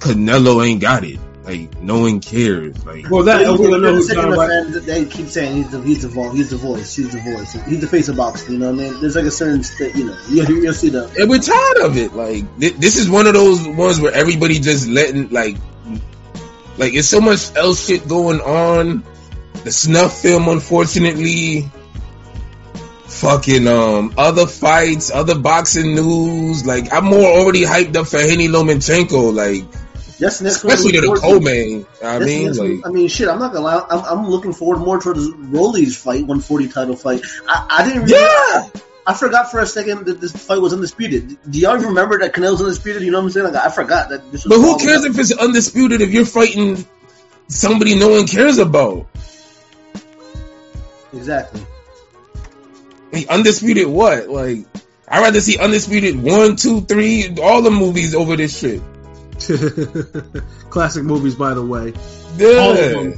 [0.00, 1.18] Canelo ain't got it.
[1.46, 2.84] Like, no one cares.
[2.84, 4.72] Like, Well, that You're everyone the knows second John of Ryder.
[4.72, 7.52] fans they keep saying he's the he's the voice, he's the voice, he's the voice,
[7.68, 8.54] he's the face of boxing.
[8.54, 9.00] You know what I mean?
[9.00, 11.96] There's like a certain st- you know you you'll see the and we're tired of
[11.96, 12.14] it.
[12.14, 15.56] Like, thi- this is one of those ones where everybody just letting, like,
[16.78, 19.04] like, it's so much else shit going on.
[19.62, 21.70] The snuff film, unfortunately.
[23.06, 26.66] Fucking um other fights, other boxing news.
[26.66, 29.32] Like I'm more already hyped up for Haney Lomachenko.
[29.32, 29.64] Like
[30.18, 31.46] that's next especially to the look forward to.
[31.46, 31.86] co-main.
[32.02, 33.28] I mean, like I mean, shit.
[33.28, 33.86] I'm not gonna lie.
[33.90, 37.22] I'm, I'm looking forward more towards Rolly's fight, 140 title fight.
[37.48, 38.02] I, I didn't.
[38.04, 38.68] Really, yeah.
[39.08, 41.38] I forgot for a second that this fight was undisputed.
[41.48, 43.02] Do y'all remember that Canelo's undisputed?
[43.02, 43.52] You know what I'm saying?
[43.52, 44.32] Like I forgot that.
[44.32, 46.84] This was But who cares about- if it's undisputed if you're fighting
[47.48, 49.06] somebody no one cares about?
[51.12, 51.64] exactly?
[53.12, 54.28] Like, undisputed what?
[54.28, 54.66] Like
[55.08, 58.82] I'd rather see undisputed one, two, three, all the movies over this shit.
[60.70, 61.92] Classic movies, by the way.
[62.36, 63.12] Yeah.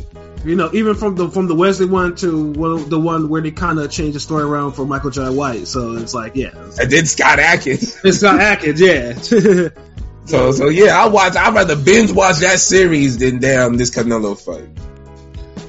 [0.44, 3.50] You know, even from the from the Wesley one to one, the one where they
[3.50, 5.66] kind of changed the story around for Michael Jai White.
[5.66, 6.50] So it's like, yeah,
[6.80, 7.98] And then Scott Adkins.
[8.04, 9.68] it's not Adkins, yeah.
[10.26, 14.38] So so yeah, I watch I'd rather binge watch that series than damn this Canelo
[14.38, 14.68] fight.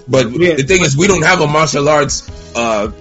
[0.05, 0.55] But Yeah.
[0.55, 2.91] the thing is we don't have a martial arts uh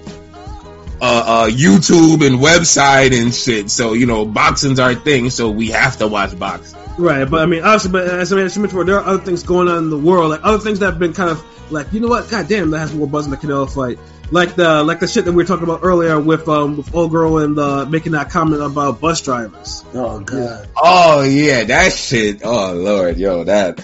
[1.00, 3.70] uh, uh, YouTube and website and shit.
[3.70, 6.77] So, you know, boxing's our thing, so we have to watch boxing.
[6.98, 9.68] Right, but I mean, obviously, but as I mentioned before, there are other things going
[9.68, 12.08] on in the world, like other things that have been kind of like, you know
[12.08, 12.28] what?
[12.28, 14.00] God damn, that has more buzz than the Canelo fight.
[14.30, 17.12] Like the like the shit that we were talking about earlier with um with old
[17.12, 19.84] girl and uh, making that comment about bus drivers.
[19.94, 20.68] Oh god.
[20.76, 22.40] Oh yeah, that shit.
[22.44, 23.78] Oh lord, yo, that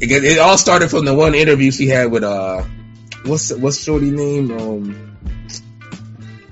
[0.00, 2.62] it, it all started from the one interview she had with uh,
[3.24, 4.50] what's what's Shorty name?
[4.50, 5.18] Um,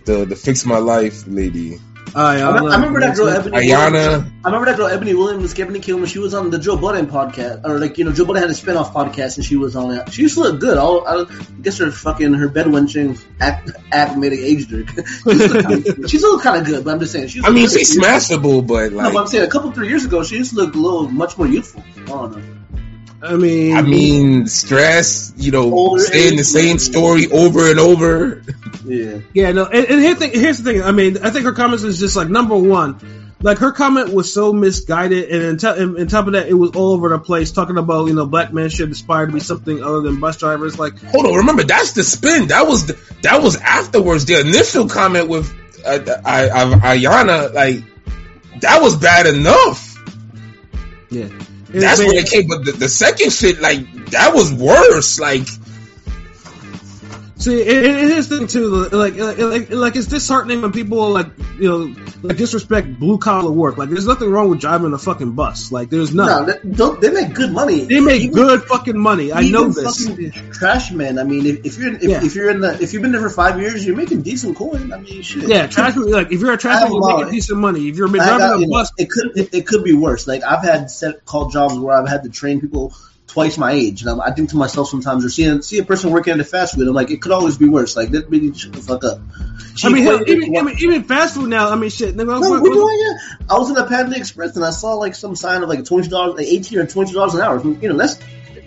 [0.04, 1.80] the the fix my life lady,
[2.16, 3.56] Oh, I, I, I remember that girl Ebony.
[3.56, 3.72] Williams.
[3.72, 4.30] Iyanla.
[4.44, 7.06] I remember that girl Eboni Williams, Ebony Kill when she was on the Joe Budden
[7.06, 9.90] podcast, or like you know Joe Budden had a spin-off podcast and she was on
[9.92, 10.12] it.
[10.12, 10.78] She used to look good.
[10.78, 11.26] I'll, I
[11.60, 14.86] guess her fucking her bed wenching act act made it aged her.
[14.86, 17.28] she used to look kinda- still kind of good, but I'm just saying.
[17.28, 20.22] She's I mean, she's smashable, but No, but I'm saying a couple three years ago,
[20.22, 21.82] she used to look a little much more youthful.
[21.96, 22.53] I don't know.
[23.24, 25.32] I mean, I mean, stress.
[25.36, 28.42] You know, Older saying the same story over and over.
[28.84, 29.20] Yeah.
[29.32, 30.82] Yeah, no, and, and here's, the, here's the thing.
[30.82, 33.00] I mean, I think her comments is just like number one,
[33.40, 36.54] like her comment was so misguided, and on top, and on top of that, it
[36.54, 39.40] was all over the place, talking about you know black men should aspire to be
[39.40, 40.78] something other than bus drivers.
[40.78, 42.48] Like, Hold on, remember that's the spin.
[42.48, 44.26] That was the, that was afterwards.
[44.26, 45.50] The initial comment with
[45.84, 47.84] uh, I, I, Iyanla, like
[48.60, 49.94] that was bad enough.
[51.10, 51.28] Yeah.
[51.80, 52.48] That's what it came.
[52.48, 55.18] But the, the second shit, like that was worse.
[55.18, 55.46] Like
[57.44, 58.86] See, it, it is thing too.
[58.88, 61.26] Like, like, like, like, it's disheartening when people like,
[61.58, 63.76] you know, like disrespect blue collar work.
[63.76, 65.70] Like, there's nothing wrong with driving a fucking bus.
[65.70, 66.72] Like, there's nothing.
[66.72, 67.84] No, they, they make good money.
[67.84, 69.30] They make Even- good fucking money.
[69.30, 70.08] I know this.
[70.56, 71.18] Trash men.
[71.18, 72.24] I mean, if, if you're in, if, Yeah.
[72.24, 74.90] if you're in the if you've been there for five years, you're making decent coin.
[74.92, 75.46] I mean, shit.
[75.46, 75.96] Yeah, trash.
[75.96, 77.88] Like, if you're a trash man, you're making decent money.
[77.90, 80.26] If you're driving got- a you know, bus, it could it, it could be worse.
[80.26, 82.94] Like I've had set call jobs where I've had to train people
[83.34, 86.10] twice my age, and I'm, I think to myself sometimes, or seeing see a person
[86.10, 87.96] working at a fast food, I'm like, it could always be worse.
[87.96, 89.18] Like that really shut the fuck up.
[89.82, 91.68] I mean, hell, even, labor- even even fast food now.
[91.70, 92.14] I mean, shit.
[92.14, 93.50] Nigga, No, what- we're what- doing it.
[93.50, 96.08] I was in a Panda Express and I saw like some sign of like twenty
[96.08, 97.60] dollars, like eighteen or twenty dollars an hour.
[97.62, 98.18] You know, that's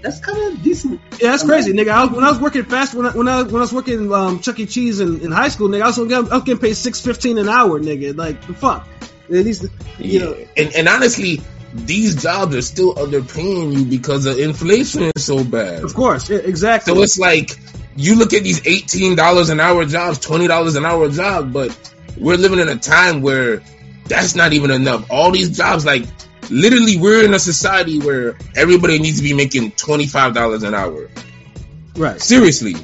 [0.04, 1.00] that's kind of decent.
[1.22, 1.90] Yeah, that's crazy, nigga.
[1.90, 4.12] I was, when I was working fast, when I, when I when I was working
[4.14, 4.66] um, Chuck E.
[4.66, 7.38] Cheese in, in high school, nigga, I was, getting, I was getting paid six fifteen
[7.38, 8.16] an hour, nigga.
[8.18, 8.86] Like the fuck.
[9.30, 9.66] At least
[9.98, 10.38] you know.
[10.56, 11.42] and, and honestly,
[11.74, 15.84] these jobs are still underpaying you because of inflation is so bad.
[15.84, 16.94] Of course, exactly.
[16.94, 17.58] So it's like
[17.96, 21.94] you look at these eighteen dollars an hour jobs, twenty dollars an hour jobs, but
[22.18, 23.62] we're living in a time where
[24.06, 25.10] that's not even enough.
[25.12, 26.06] All these jobs, like
[26.50, 30.74] literally, we're in a society where everybody needs to be making twenty five dollars an
[30.74, 31.10] hour.
[31.96, 32.22] right.
[32.22, 32.76] Seriously,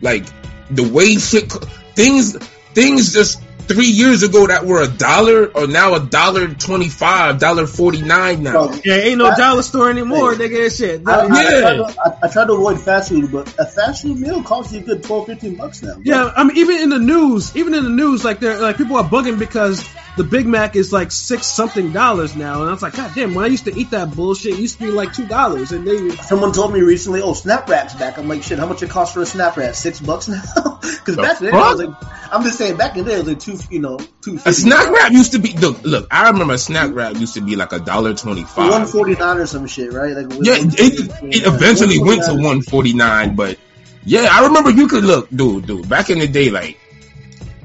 [0.00, 0.24] like
[0.70, 1.50] the way shit
[1.94, 2.36] things
[2.74, 7.38] things just three years ago that were a dollar are now a dollar twenty five,
[7.38, 8.72] dollar forty nine now.
[8.84, 10.48] Yeah, ain't no I- dollar store anymore, Hey.
[10.48, 10.76] nigga.
[10.76, 11.02] Shit.
[11.06, 11.28] I, I, Yeah.
[11.28, 14.42] I, tried to, I, I tried to avoid fast food, but a fast food meal
[14.42, 15.94] costs you a good 12, 15 bucks now.
[15.94, 16.02] bro.
[16.04, 18.96] Yeah, I mean, even in the news, even in the news, like they're like people
[18.96, 19.86] are bugging because
[20.18, 23.34] the Big Mac is like six something dollars now, and I was like, God damn!
[23.34, 25.86] When I used to eat that bullshit, it used to be like two dollars, and
[25.86, 28.90] they Someone told me recently, "Oh, Snack Wrap's back." I'm like, "Shit, how much it
[28.90, 29.74] cost for a Snack Wrap?
[29.74, 30.42] Six bucks now?"
[30.80, 33.24] Because The back then, I was like, I'm just saying, back in the day, it
[33.24, 34.38] was like two, you know, two.
[34.44, 36.06] A snack wrap used to be look look.
[36.10, 38.90] I remember a snack wrap used to be like a dollar twenty one five.
[38.90, 40.14] forty nine or some shit, right?
[40.14, 43.58] Like, Yeah, it, it eventually went to one forty nine, but
[44.04, 45.88] yeah, I remember you could look, dude, dude.
[45.88, 46.78] Back in the day, like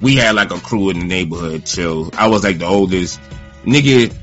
[0.03, 1.65] we had like a crew in the neighborhood.
[1.65, 2.11] Chill.
[2.15, 3.19] I was like the oldest
[3.65, 4.13] nigga.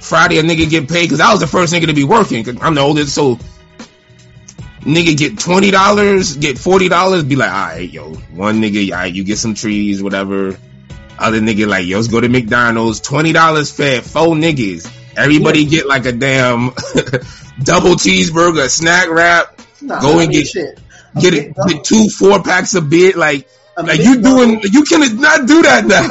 [0.00, 2.44] Friday, a nigga get paid because I was the first nigga to be working.
[2.44, 3.38] Cause I'm the oldest, so
[4.80, 7.24] nigga get twenty dollars, get forty dollars.
[7.24, 10.56] Be like, all right, yo, one nigga, all right, you get some trees, whatever.
[11.18, 13.00] Other nigga like, yo, let's go to McDonald's.
[13.00, 14.90] Twenty dollars fed four niggas.
[15.16, 16.66] Everybody get like a damn
[17.62, 19.60] double cheeseburger, snack wrap.
[19.82, 20.78] Nah, Go and get- shit.
[21.20, 23.14] Get get two four packs of beer.
[23.16, 23.48] Like,
[23.86, 26.08] big you doing, you cannot do that now.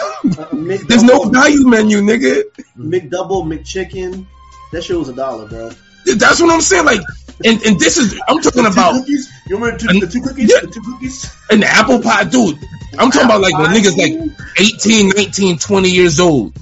[0.87, 2.43] There's no value menu, nigga.
[2.77, 4.25] McDouble, McChicken.
[4.71, 5.71] That shit was a dollar, bro.
[6.17, 6.85] That's what I'm saying.
[6.85, 7.01] Like,
[7.45, 9.29] and, and this is I'm talking The about cookies.
[9.47, 10.51] You remember the two, And- the two cookies?
[10.51, 10.59] yeah.
[10.61, 11.35] The two cookies.
[11.51, 12.57] an apple pie, dude.
[12.97, 16.53] I'm talking about like when niggas like 18, 19, 20 years old.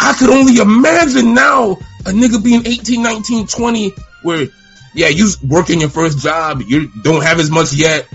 [0.00, 1.72] I could only imagine now
[2.06, 3.90] a nigga being 18, 19, 20
[4.22, 4.48] where,
[4.94, 8.06] yeah, you working your first job, you don't have as much yet.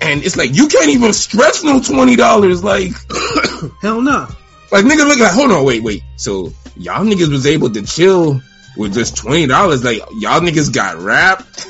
[0.00, 2.62] And it's like, you can't even stretch no $20.
[2.62, 2.92] Like,
[3.82, 4.28] hell no.
[4.70, 6.02] like nigga look like, hold on, wait, wait.
[6.16, 8.40] So y'all niggas was able to chill
[8.76, 9.84] with just $20.
[9.84, 11.66] Like, y'all niggas got wrapped.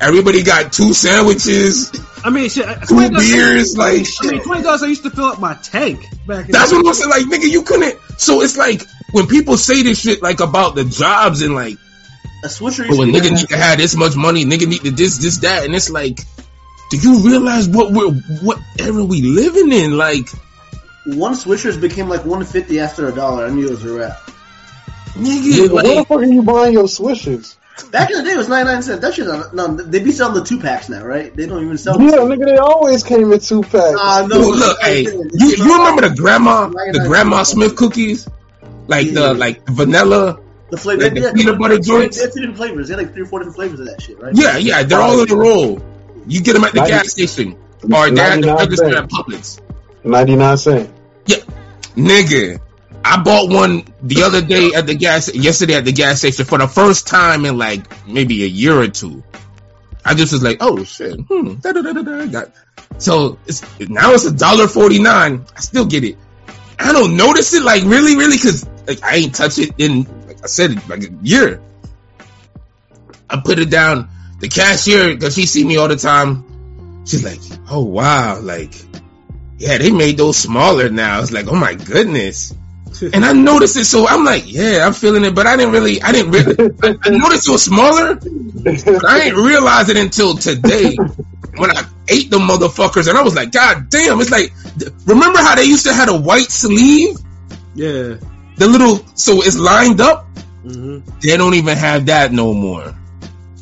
[0.00, 1.92] Everybody got two sandwiches,
[2.24, 2.64] I mean, shit.
[2.64, 4.42] two $20 beers, like I mean, shit.
[4.44, 4.82] twenty dollars.
[4.82, 6.46] I used to fill up my tank back.
[6.46, 7.10] In That's what I'm saying.
[7.10, 7.98] Like, nigga, you couldn't.
[8.18, 11.78] So it's like when people say this shit, like about the jobs and like,
[12.44, 12.86] A Swisher.
[12.90, 15.64] oh, a nigga need to have this much money, nigga need to this, this, that,
[15.64, 16.20] and it's like,
[16.90, 19.96] do you realize what we're, what era we living in?
[19.96, 20.28] Like,
[21.06, 23.46] One Swishers became like one fifty after a dollar.
[23.46, 24.18] I knew it was a wrap.
[25.14, 27.56] nigga, Nigga, where the fuck are you buying your swishers?
[27.90, 29.00] Back in the day, it was ninety nine cents.
[29.00, 29.26] That shit.
[29.54, 31.34] No, they be selling the two packs now, right?
[31.34, 31.98] They don't even sell.
[32.00, 33.96] Yeah, nigga, they always came in two packs.
[33.98, 34.36] Ah, no.
[34.36, 38.28] dude, look, hey, you, you remember the grandma, the grandma Smith cookies,
[38.86, 39.12] like Yeah.
[39.12, 40.38] the like vanilla.
[40.70, 41.02] the flavor.
[41.04, 42.18] like the yeah, peanut butter joints?
[42.18, 42.88] They have two different flavors.
[42.88, 44.34] They had like three or four different flavors of that shit, right?
[44.36, 45.80] Yeah, yeah, they're all in the roll.
[46.26, 49.08] You get them at the Ninety- gas station or they're at the 99 register at
[49.08, 49.60] Publix.
[50.04, 50.90] 99 cent.
[51.26, 51.36] Yeah,
[51.96, 52.60] nigga,
[53.04, 56.58] I bought one the other day at the gas, yesterday at the gas station for
[56.58, 59.22] the first time in like maybe a year or two.
[60.04, 61.54] I just was like, oh shit, hmm,
[62.30, 62.50] got.
[62.98, 65.44] So it's now it's a dollar forty nine.
[65.56, 66.16] I still get it.
[66.78, 70.42] I don't notice it like really, really, cause like I ain't touch it in like
[70.42, 71.60] I said like a year.
[73.28, 74.08] I put it down.
[74.40, 76.44] The cashier, cause she see me all the time.
[77.06, 78.74] She's like, oh wow, like
[79.58, 81.20] yeah, they made those smaller now.
[81.20, 82.54] It's like, oh my goodness.
[83.14, 86.02] And I noticed it, so I'm like, yeah, I'm feeling it, but I didn't really,
[86.02, 88.18] I didn't really, I, noticed it was smaller,
[89.08, 90.96] I didn't realize it until today
[91.56, 94.52] when I ate the motherfuckers, and I was like, god damn, it's like,
[95.06, 97.16] remember how they used to have a white sleeve?
[97.74, 98.16] Yeah.
[98.56, 100.26] The little, so it's lined up?
[100.62, 102.94] hmm They don't even have that no more.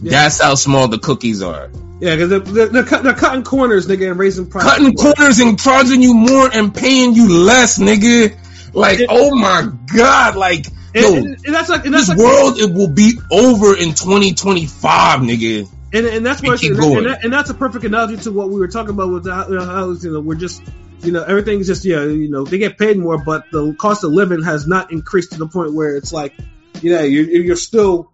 [0.02, 0.10] Yeah.
[0.10, 1.70] That's how small the cookies are.
[2.00, 4.70] Yeah, because they're, they're, they're, cut, they're cutting corners, nigga, and raising prices.
[4.70, 8.36] Cutting corners and charging you more and paying you less, nigga.
[8.72, 12.16] Like, It- oh my god, like, And, yo, and, and that's like, and that's this
[12.16, 15.68] like, world it will be over in 2025, nigga.
[15.92, 18.68] and, and that's where, and, that, and that's a perfect analogy to what we were
[18.68, 20.62] talking about with how you know we're just,
[21.02, 24.12] you know, everything's just yeah, you know, they get paid more, but the cost of
[24.12, 26.34] living has not increased to the point where it's like,
[26.82, 28.12] you know, you're you're still,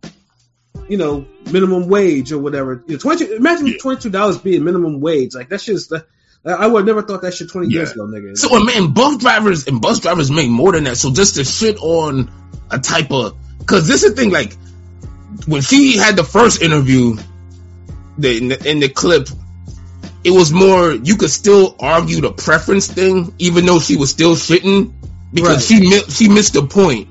[0.89, 2.83] you know, minimum wage or whatever.
[2.87, 5.93] You know, twenty imagine twenty two dollars being minimum wage, like that's just.
[6.47, 8.37] I would have never thought that shit twenty years ago, nigga.
[8.37, 10.99] So and man, bus drivers and bus drivers make more than that.
[10.99, 12.31] So just to shit on
[12.71, 14.53] a type of, cause this is the thing, like
[15.47, 17.17] when she had the first interview,
[18.19, 19.29] the in the, in the clip,
[20.23, 24.35] it was more you could still argue the preference thing, even though she was still
[24.35, 24.93] shitting
[25.33, 25.81] because Right.
[25.81, 27.09] she she missed the point.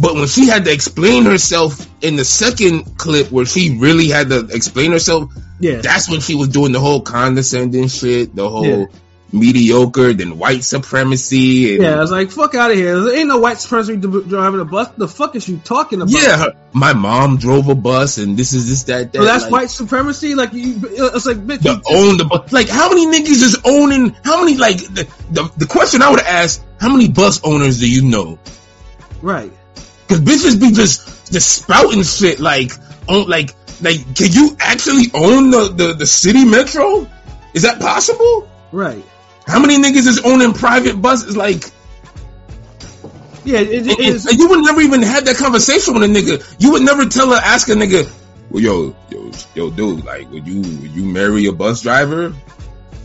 [0.00, 4.30] But when she had to explain herself in the second clip, where she really had
[4.30, 8.64] to explain herself, yeah, that's when she was doing the whole condescending shit, the whole
[8.66, 8.86] Yeah.
[9.30, 11.74] mediocre, then white supremacy.
[11.74, 11.96] And, yeah.
[11.96, 12.98] I was like, fuck out of here.
[12.98, 14.88] There ain't no white supremacy driving a bus.
[14.96, 16.12] The fuck is you talking about?
[16.14, 19.18] yeah, her- my mom drove a bus, and this is this that that.
[19.18, 20.34] So that's like, white supremacy.
[20.34, 21.62] Like you, it's like bitch.
[21.64, 24.16] You- own the bus, like how many niggas is owning?
[24.24, 26.64] How many like the the, the question I would ask?
[26.80, 28.38] How many bus owners do you know?
[29.20, 29.52] right.
[30.10, 32.72] Because bitches be just just spouting shit like
[33.06, 37.06] on like like can you actually own the, the the city metro?
[37.54, 38.50] Is that possible?
[38.72, 39.04] Right.
[39.46, 41.36] How many niggas is owning private buses?
[41.36, 41.62] Like
[43.44, 43.60] Yeah.
[43.60, 46.56] It, it, And, and- it's, you would never even have that conversation with a nigga.
[46.58, 48.10] You would never tell her, ask a nigga,
[48.50, 52.34] well, yo, yo, yo, dude, like, would you, would you marry a bus driver?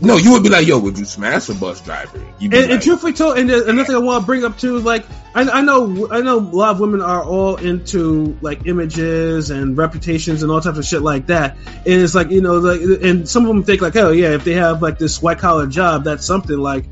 [0.00, 2.18] No, you would be like, yo, would you smash a bus driver?
[2.40, 4.78] And, and like, truthfully told, and there's another thing I want to bring up too
[4.78, 9.50] like I, I know I know a lot of women are all into like images
[9.50, 11.56] and reputations and all types of shit like that.
[11.66, 14.44] And it's like you know like and some of them think like oh yeah if
[14.44, 16.84] they have like this white collar job that's something like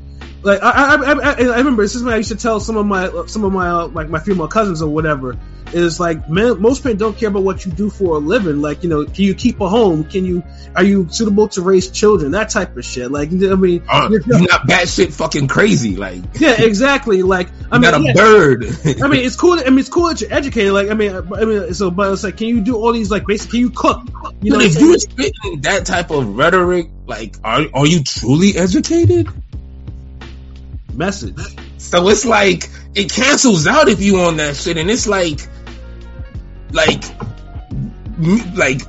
[0.45, 2.85] like I I, I, I remember this is what I used to tell some of
[2.85, 5.37] my some of my uh, like my female cousins or whatever
[5.73, 8.83] is like men, most men don't care about what you do for a living like
[8.83, 10.43] you know can you keep a home can you
[10.75, 14.23] are you suitable to raise children that type of shit like I mean uh, you're-
[14.27, 15.95] you're not batshit fucking crazy.
[15.95, 17.23] Like, yeah, exactly.
[17.23, 18.65] Like I mean, got a yeah, bird.
[19.03, 19.59] I mean, it's cool.
[19.59, 20.73] I mean, it's cool that you're educated.
[20.73, 23.25] Like, I mean, I mean, so but it's like, can you do all these like
[23.25, 23.51] basic?
[23.51, 24.01] Can you cook?
[24.41, 29.27] You know, if you're spitting that type of rhetoric, like, are are you truly educated?
[30.95, 31.37] Message.
[31.77, 35.41] So it's like it cancels out if you on that shit, and it's like,
[36.71, 37.03] like,
[38.55, 38.81] like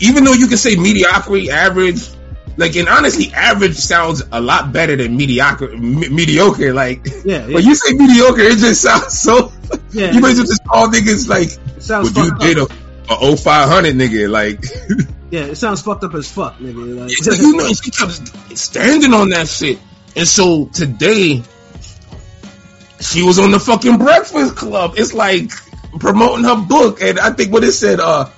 [0.00, 2.08] even though you can say mediocrity, average,
[2.56, 5.68] like, and honestly, average sounds a lot better than mediocre.
[5.76, 9.52] Me- mediocre, like, Yeah, yeah, when you say mediocre, it just sounds so.
[9.92, 10.10] yeah.
[10.12, 12.70] You might well just call niggas like, it sounds would you up.
[13.08, 14.28] a, a 0500 nigga?
[14.28, 14.64] Like,
[15.30, 17.08] Yeah, it sounds fucked up as fuck, nigga.
[17.08, 19.78] Like, you know, she kept standing on that shit.
[20.16, 21.42] And so today,
[23.00, 24.94] she was on the fucking Breakfast Club.
[24.96, 25.50] It's like
[25.98, 28.28] promoting her book, and I think what it said, uh,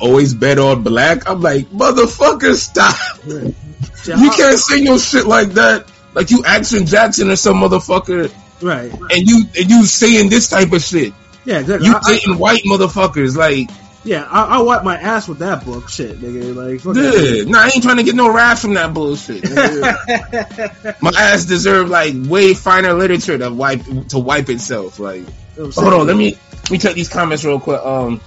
[0.00, 1.28] always bet on black.
[1.28, 2.96] I'm like, motherfucker, stop!
[3.26, 5.86] You can't say no shit like that.
[6.14, 8.92] Like you Action Jackson or some motherfucker, right?
[8.92, 11.14] and you and you saying this type of shit.
[11.44, 11.88] Yeah, exactly.
[11.88, 13.68] You dating white motherfuckers, like,
[14.04, 16.54] yeah, I, I wipe my ass with that book, shit, nigga.
[16.54, 17.44] Like, fuck yeah.
[17.44, 19.44] Nah, I ain't trying to get no raps from that bullshit.
[21.02, 24.98] My ass deserve like way finer literature to wipe to wipe itself.
[24.98, 25.88] Like, You know what I'm saying?
[25.88, 27.80] hold on, let me let me check these comments real quick.
[27.80, 28.20] Um,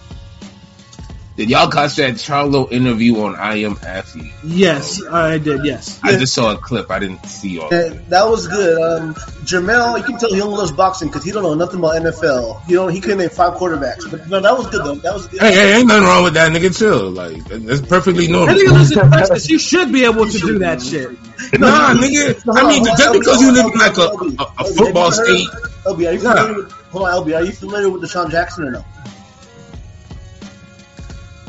[1.36, 4.32] did y'all catch that Charlo interview on I Am Athlete?
[4.42, 5.66] Yes, I did.
[5.66, 6.00] Yes.
[6.02, 6.90] I just saw a clip.
[6.90, 7.68] I didn't see all.
[7.70, 8.82] Yeah, that was good.
[8.82, 12.02] Um, Jermell, you can tell he only loves boxing because he don't know nothing about
[12.02, 12.64] NFL.
[12.64, 12.90] He don't.
[12.90, 14.10] He couldn't name five quarterbacks.
[14.10, 14.96] But no, that was good though.
[14.96, 15.42] That was good.
[15.42, 16.78] Hey, hey, ain't nothing wrong with that, nigga.
[16.78, 17.10] Chill.
[17.10, 18.56] Like, that's perfectly normal.
[18.56, 19.50] think it was in Texas.
[19.50, 21.12] You should be able to do that shit.
[21.60, 22.42] Nah, nigga.
[22.56, 24.08] I mean, just because you live in like a,
[24.42, 25.50] a, a football state,
[25.84, 26.72] LB, are you familiar with?
[26.72, 28.86] Hold on, LB, are you familiar with DeSean Jackson or no?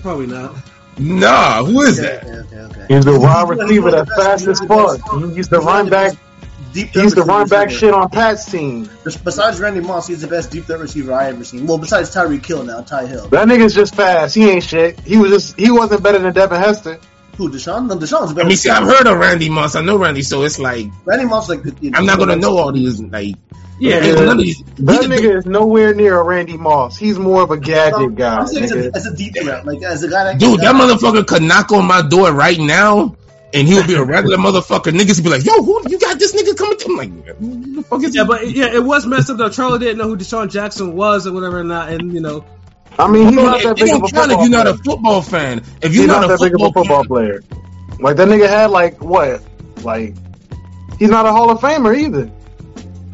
[0.07, 0.55] Probably not.
[0.99, 1.65] nah.
[1.65, 2.25] Who is Okay, that?
[2.25, 2.95] okay, okay, okay.
[2.95, 5.01] He's the wide receiver that fast as fuck.
[5.19, 6.17] He used to run back.
[6.73, 8.89] Deep He used to run back shit on Pat's team.
[9.03, 11.67] Besides Randy Moss, he's the best deep threat receiver I ever seen.
[11.67, 13.27] Well, besides Tyreek Hill now, Ty Hill.
[13.31, 14.35] That nigga's just fast.
[14.37, 15.01] He ain't shit.
[15.01, 17.01] He was just he wasn't better than Devin Hester.
[17.37, 17.89] Who, DeSean?
[17.89, 19.75] No, DeSean's I mean, see, I've heard of Randy Moss.
[19.75, 22.57] I know Randy, so it's like Randy Moss like you know, I'm not gonna know
[22.59, 23.01] all these.
[23.03, 23.35] Like,
[23.79, 26.97] Yeah, ain't none of That nigga is nowhere near a Randy Moss.
[26.97, 28.37] He's more of a gadget guy.
[28.37, 28.97] I'm saying as a, Nigga.
[28.97, 31.85] as a deep threat, like as a guy that Dude, that motherfucker could knock on
[31.85, 33.17] my door right now
[33.53, 34.93] and he would be a regular motherfucker.
[34.93, 36.85] Niggas would be like, "Yo, who you got this nigga coming?" to?
[36.87, 39.49] I'm like, "Who the fuck is Yeah, but yeah, it was messed up though.
[39.49, 42.45] Charlo didn't know who DeSean Jackson was or whatever, and not, and you know,
[42.99, 45.63] I mean, he's not that big of a count if you're not a football fan.
[45.83, 47.43] If you're not not, that a big of a football, football player.
[48.01, 49.43] Like that nigga had like what?
[49.83, 50.15] Like
[50.99, 52.31] he's not a Hall of Famer either.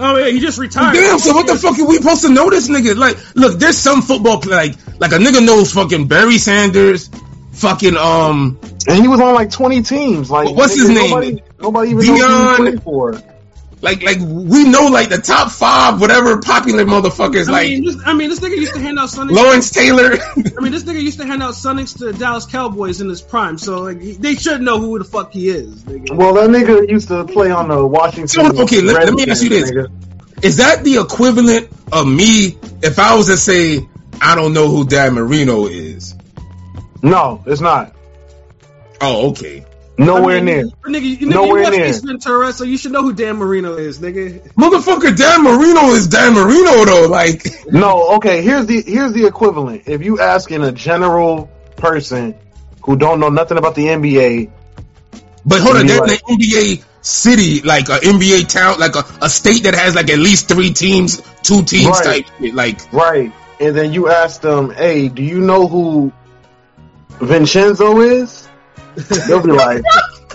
[0.03, 0.95] Oh yeah, he just retired.
[0.95, 2.97] Damn, so what the fuck are we supposed to know this nigga?
[2.97, 7.11] Like, look, there's some football play, like, like a nigga knows fucking Barry Sanders,
[7.53, 10.31] fucking um, And he was on like 20 teams.
[10.31, 11.11] Like What's his name?
[11.11, 13.32] Nobody, nobody even knows who he played for.
[13.83, 17.97] Like, like we know like the top five whatever popular motherfuckers, I like mean, this,
[18.07, 19.33] I mean, this nigga used to hand out Sonics.
[19.33, 20.13] Lawrence Taylor.
[20.37, 23.21] I mean, this nigga used to hand out Sonics to the Dallas Cowboys in his
[23.21, 25.83] prime, so like, they should know who the fuck he is.
[25.83, 26.17] Nigga.
[26.17, 28.29] Well, that nigga used to play on the Washington.
[28.29, 29.71] So, okay, let- let me ask you this.
[29.71, 29.91] Nigga.
[30.45, 33.87] Is that the equivalent of me if I was to say
[34.21, 36.15] I don't know who Dan Marino is?
[37.03, 37.95] No, it's not.
[39.01, 39.65] Oh, okay.
[39.99, 40.65] Nowhere I mean, near.
[40.87, 41.85] Nigga, you, nigga, Nowhere you watch near.
[41.87, 44.41] Ace Ventura, so you should know who Dan Marino is, nigga.
[44.55, 47.09] Motherfucker, Dan Marino is Dan Marino though.
[47.09, 48.43] Like, No, okay.
[48.43, 49.83] Here's the here's the equivalent.
[49.87, 52.35] If you asking a general person
[52.85, 54.51] who don't know nothing about the NBA,
[55.45, 58.95] but hold on, Be they're like- in the NBA city, like a NBA town, like
[58.97, 62.05] a, a state that has like at least three teams, two teams Right.
[62.05, 62.55] type shit.
[62.55, 63.31] Like, right?
[63.61, 66.13] And then you ask them, "Hey, do you know who
[67.21, 68.49] Vincenzo is?"
[69.27, 69.83] They'll be like,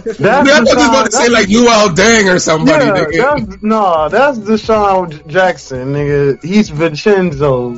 [0.05, 2.85] "That's I thought you was about to say that's- like Luau Dang or somebody.
[2.85, 3.47] Yeah, nigga.
[3.47, 6.43] that's no, that's DeSean Jackson, nigga.
[6.43, 7.73] He's Vincenzo,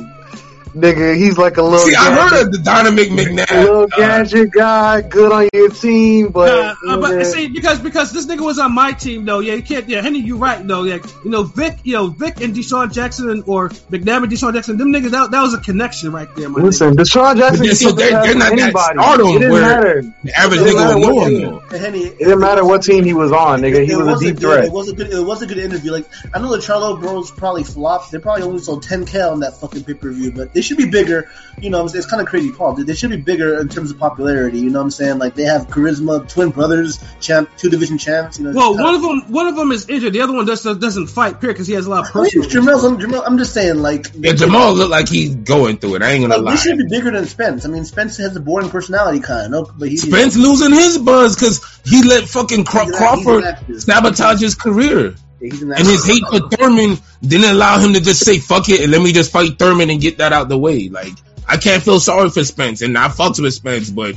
[0.74, 1.16] nigga.
[1.16, 1.78] He's like a little.
[1.78, 3.92] See, I heard of the Dynamic a little McNabb.
[3.92, 8.26] Uh, gadget guy, good on your team, but, Nah, uh, but see, because because this
[8.26, 9.40] nigga was on my team though.
[9.40, 9.88] Yeah, you can't.
[9.88, 10.84] Yeah, Henry, you right though.
[10.84, 14.76] Yeah, you know Vic, you know Vic and DeSean Jackson or McNabb and DeSean Jackson.
[14.76, 16.64] Them niggas, that, that was a connection right there, my nigga.
[16.64, 17.58] listen, DeSean Jackson.
[17.60, 18.98] But they- so they're- they're not that anybody.
[18.98, 20.14] stardom It didn't where- matter.
[20.24, 21.80] the average nigga matter would know what him team.
[21.80, 23.84] Henny, It didn't matter what team he was on, nigga.
[23.84, 24.64] He it was a deep good, threat.
[24.64, 25.10] It was a good.
[25.12, 25.92] It was a good interview.
[25.92, 28.10] Like I know the Charlo Bros probably flopped.
[28.12, 30.90] They probably only sold 10k on that fucking pay per view, but they should be
[30.90, 31.30] bigger.
[31.58, 32.00] You know, I'm saying?
[32.00, 32.74] it's kind of crazy, Paul.
[32.74, 34.58] They should be bigger in terms of popularity.
[34.58, 35.18] You know what I'm saying?
[35.18, 38.38] Like they have charisma, twin brothers, champ, two division champs.
[38.38, 38.52] You know.
[38.52, 40.12] Well, one of them, one of them is injured.
[40.12, 42.30] The other one just doesn't fight, period, because he has a lot of I mean,
[42.30, 42.48] personal.
[42.50, 46.02] Jamal's, I'm, Jamal, I'm just saying, like, Yeah, Jamal looked like he's going through it.
[46.02, 46.50] I ain't gonna like, lie.
[46.52, 47.64] they should be bigger than Spence.
[47.64, 49.50] I mean, Spence has a boring personality, kind of.
[49.50, 53.84] No, but he, Spence losing his buzz because he let fucking Craw- He's Crawford he's
[53.84, 55.14] sabotage his career.
[55.40, 58.80] He's an And his hate for Thurman didn't allow him to just say fuck it
[58.80, 60.88] and let me just fight Thurman and get that out the way.
[60.88, 61.12] Like
[61.48, 64.16] I can't feel sorry for Spence and I fucks with Spence, but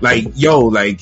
[0.00, 1.00] like yo, like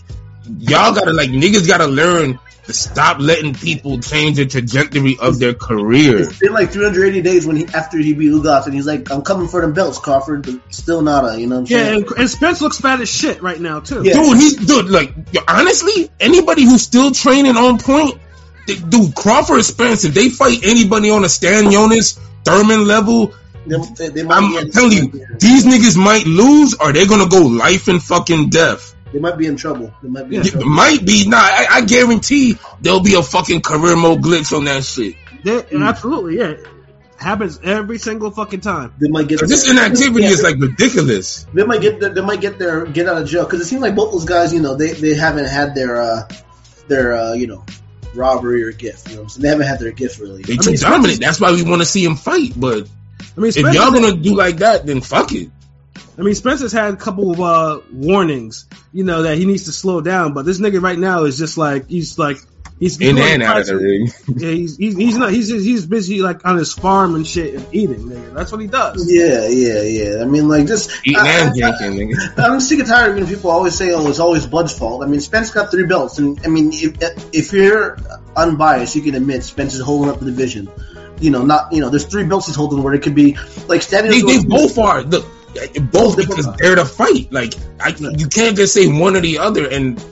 [0.59, 5.53] y'all gotta like niggas gotta learn to stop letting people change the trajectory of their
[5.53, 6.21] career.
[6.21, 9.21] It's been like 380 days when he after he beat Ugas, and he's like, "I'm
[9.21, 12.03] coming for them belts, Crawford," but still not a, you know what I'm Yeah, saying?
[12.09, 14.03] and, and Spence looks bad as shit right now too.
[14.03, 14.15] Yeah.
[14.15, 14.89] Dude, he's dude.
[14.89, 15.13] Like
[15.47, 18.19] honestly, anybody who's still training on point,
[18.67, 23.33] they- dude, Crawford and Spence, if they fight anybody on a Stan Jonas Thurman level,
[23.67, 27.29] They, they, they might I'm, be telling you, these niggas might lose or they're gonna
[27.29, 28.95] go life and fucking death.
[29.13, 29.93] they might be in trouble.
[30.03, 30.69] They might be in Yeah, trouble.
[30.69, 31.39] might be nah.
[31.39, 35.15] I, I guarantee there'll be a fucking career mode glitch on that shit.
[35.45, 36.55] They- absolutely, yeah.
[37.17, 38.93] Happens every single fucking time.
[39.01, 41.47] They might get This inactivity Yeah, is like ridiculous.
[41.55, 43.81] they might get their, they might get their get out of jail because it seems
[43.81, 46.29] like both those guys, you know, they, they haven't had their uh,
[46.89, 47.65] their uh, you know
[48.17, 49.09] robbery or gift.
[49.09, 49.43] You know, what I'm saying?
[49.43, 50.43] they haven't had their gift really.
[50.43, 51.21] They I too mean, dominant.
[51.21, 52.53] That's why we want to see him fight.
[52.57, 52.89] But
[53.37, 55.51] I mean, if y'all gonna do like that, then fuck it.
[56.17, 59.73] I mean, Spencer's had a couple of uh, warnings, you know, that he needs to
[59.73, 60.33] slow down.
[60.33, 62.39] But this nigga right now is just like he's like
[62.85, 64.11] he's In and out of the ring.
[64.37, 67.55] Yeah, he's, he's he's not he's just, he's busy like on his farm and shit
[67.55, 68.09] and eating.
[68.11, 68.35] Nigga.
[68.35, 69.11] That's what he does.
[69.11, 70.23] Yeah, yeah, yeah.
[70.23, 72.39] I mean, like just Eating I- and I- drinking, nigga.
[72.45, 75.07] I'm sick and tired of when people always say, "Oh, it's always Bud's fault." I
[75.07, 76.97] mean, Spence got three belts, and I mean, if,
[77.33, 77.97] if you're
[78.37, 80.69] unbiased, you can admit Spence is holding up the division.
[81.21, 83.37] You know, not you know, there's three belts he's holding where it could be
[83.69, 84.11] like standing.
[84.13, 85.03] They, they both are.
[85.03, 85.25] Look,
[85.93, 87.33] both because they're the fight.
[87.33, 89.69] Like I, you can't just say one or the other.
[89.71, 90.05] And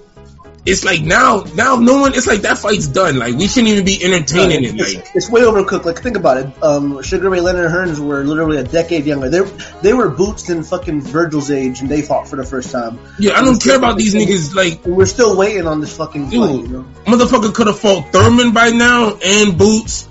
[0.65, 2.15] it's like now, now no one.
[2.15, 3.19] It's like that fight's done.
[3.19, 4.75] Like we shouldn't even be entertaining it.
[4.79, 5.85] It's, Like it's way overcooked.
[5.85, 6.63] Like think about it.
[6.63, 9.29] Um, Sugar Ray Leonard and Hearns were literally a decade younger.
[9.29, 9.41] They
[9.83, 13.01] they were boots in fucking Vergil's age, and they fought for the first time.
[13.19, 14.55] yeah, I don't care about these niggas.
[14.55, 16.31] Like we're still waiting on this fucking fight.
[16.31, 16.63] Dude.
[16.63, 16.87] You know?
[17.07, 20.09] motherfucker could have fought Thurman by now and Boots.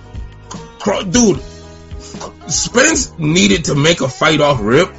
[1.12, 1.40] Dude,
[2.48, 4.90] Spence needed to make a fight off rip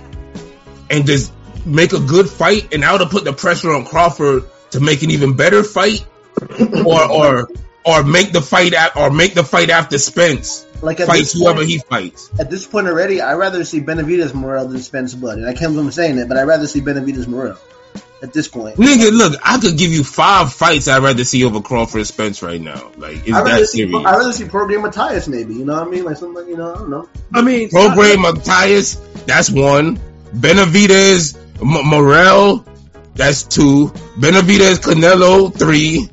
[0.88, 1.32] and just
[1.66, 5.02] make a good fight, and I would have put the pressure on Crawford to make
[5.02, 6.04] an even better fight,
[6.84, 7.48] or or
[7.84, 11.40] or make the fight at, or make the fight after Spence Like at fights this
[11.40, 12.30] whoever point- he fights.
[12.38, 15.38] At this point already, I'd rather see Benavidez Morrell than Spence Blood.
[15.38, 17.58] And I can't believe I'm saying it, but I'd rather see Benavidez Morrell.
[18.22, 18.76] at this point.
[18.76, 22.60] Nigga, look, I could give you five fights I'd rather see over Crawford Spence right
[22.60, 22.92] now.
[22.96, 23.96] Like, is I'd that see serious?
[24.06, 25.54] I'd rather see Prograis Matías maybe.
[25.54, 26.04] You know what I mean?
[26.04, 27.08] Like something you know I don't know.
[27.34, 29.98] I mean, Prograis Matías, that's one.
[30.36, 32.64] Benavidez, M- Morrell,
[33.14, 33.88] that's two.
[34.18, 36.08] Benavidez, Canelo, three.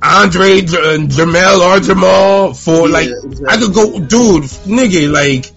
[0.00, 2.86] Andre, J- uh, Jamel or Jamal, four.
[2.88, 3.46] Yeah, like, exactly.
[3.48, 5.50] I could go, dude, nigga, like,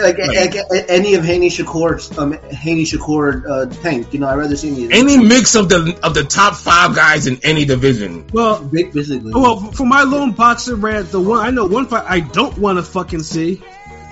[0.00, 4.12] Like, like, any of Haney Shakur's um Haney Shakur uh, tank.
[4.12, 7.26] You know I'd rather see me any mix of the of the top five guys
[7.26, 8.26] in any division.
[8.32, 9.32] well, big basically.
[9.32, 12.78] well, for my lone boxer rant, the one I know one fight I don't want
[12.78, 13.60] to fucking see.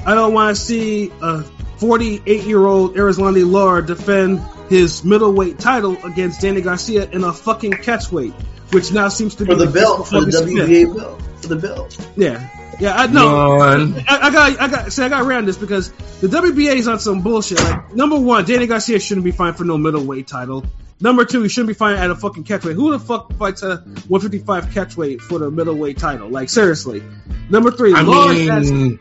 [0.05, 1.42] I don't want to see a
[1.78, 7.73] 48 year old Erislandy Lara defend his middleweight title against Danny Garcia in a fucking
[7.73, 8.33] catchweight,
[8.73, 10.31] which now seems to be for the belt, for the.
[10.31, 12.09] WBA belt, for the belt.
[12.17, 12.49] Yeah,
[12.81, 13.61] yeah, I know.
[13.61, 15.91] I, I got, I got, see, I got around this because
[16.21, 17.59] the WBA is on some bullshit.
[17.59, 20.64] Like, number one, Danny Garcia shouldn't be fighting for no middleweight title.
[21.01, 22.75] Number two, he shouldn't be fighting at a fucking catchweight.
[22.75, 23.77] Who the fuck fights a
[24.09, 26.29] 155 catchweight for the middleweight title?
[26.29, 27.03] Like, seriously.
[27.51, 28.99] Number three, I Lawrence mean,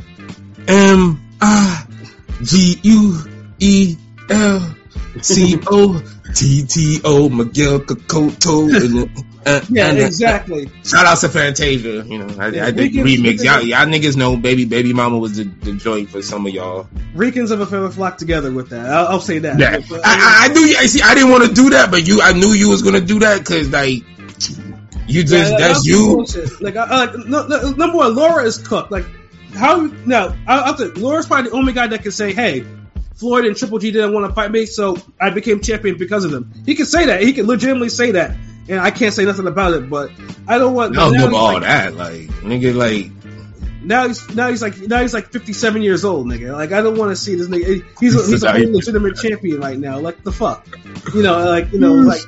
[0.68, 1.86] M I
[2.44, 3.18] G U
[3.60, 3.96] E
[4.30, 4.76] L
[5.22, 6.02] C O
[6.34, 8.70] T T O Miguel Cocoto.
[9.46, 10.70] uh, yeah, and, uh, exactly.
[10.84, 12.06] Shout out to Fantasia.
[12.06, 13.44] You know, I, Yeah, I did remix.
[13.44, 16.88] Y'all, y'all niggas know Baby Baby Mama was the, the joint for some of y'all.
[17.14, 18.86] Ricans of a feather flock together with that.
[18.86, 19.60] I'll, I'll say that.
[19.60, 20.76] Yeah, But, I, I, I knew.
[20.78, 21.02] I see.
[21.02, 22.22] I didn't want to do that, but you.
[22.22, 24.04] I knew you was gonna do that because like
[25.08, 26.26] you just Yeah, that's you.
[26.62, 28.92] Like, I, I, no, no, number one, Lara is cooked.
[28.92, 29.06] Like,
[29.54, 29.82] how?
[30.06, 32.66] Now, I, I'll say Lara's probably the only guy that can say, "Hey,
[33.16, 36.32] Floyd and Triple G didn't want to fight me, so I became champion because of
[36.32, 37.22] them." He can say that.
[37.22, 38.36] He can legitimately say that,
[38.68, 39.90] and I can't say nothing about it.
[39.90, 40.12] But
[40.48, 40.98] I don't want.
[40.98, 41.96] I don't now give he's all like, that.
[41.96, 43.12] Like nigga, like
[43.84, 46.54] Now he's now he's like now he's like fifty seven years old, nigga.
[46.54, 47.86] Like I don't want to see this nigga.
[48.00, 50.00] He's a, he's a whole legitimate champion right now.
[50.00, 50.68] Like the fuck,
[51.14, 52.22] you know, like you know, like.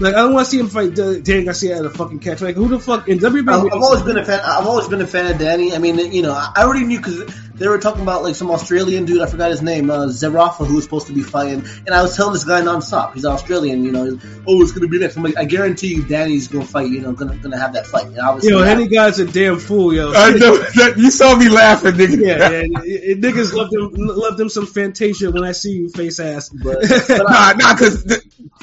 [0.00, 2.40] Like I don't want to see him fight Dan Garcia at a fucking catch.
[2.40, 3.48] Like who the fuck in WBA?
[3.48, 4.40] I've, I've always been a fan.
[4.40, 5.72] I've always been a fan of Danny.
[5.72, 8.50] I mean, you know, I I already knew because they were talking about like some
[8.50, 9.22] Australian dude.
[9.22, 11.64] I forgot his name, uh, Zerafa, who was supposed to be fighting.
[11.86, 13.84] And I was telling this guy nonstop, he's Australian.
[13.84, 15.16] You know, oh, it's gonna be next.
[15.16, 16.90] I'm like, I guarantee you, Danny's gonna fight.
[16.90, 18.06] You know, gonna gonna have that fight.
[18.06, 18.70] And obviously, Yo, yeah.
[18.70, 20.12] any guy's a damn fool, yo.
[20.12, 22.18] I know that you saw me laughing, nigga.
[22.20, 25.88] Yeah, yeah, it- it- niggas love them, love them some Fantasia when I see you
[25.90, 26.48] face ass.
[26.48, 26.78] But,
[27.08, 28.20] but Nah, I, nah, cause the,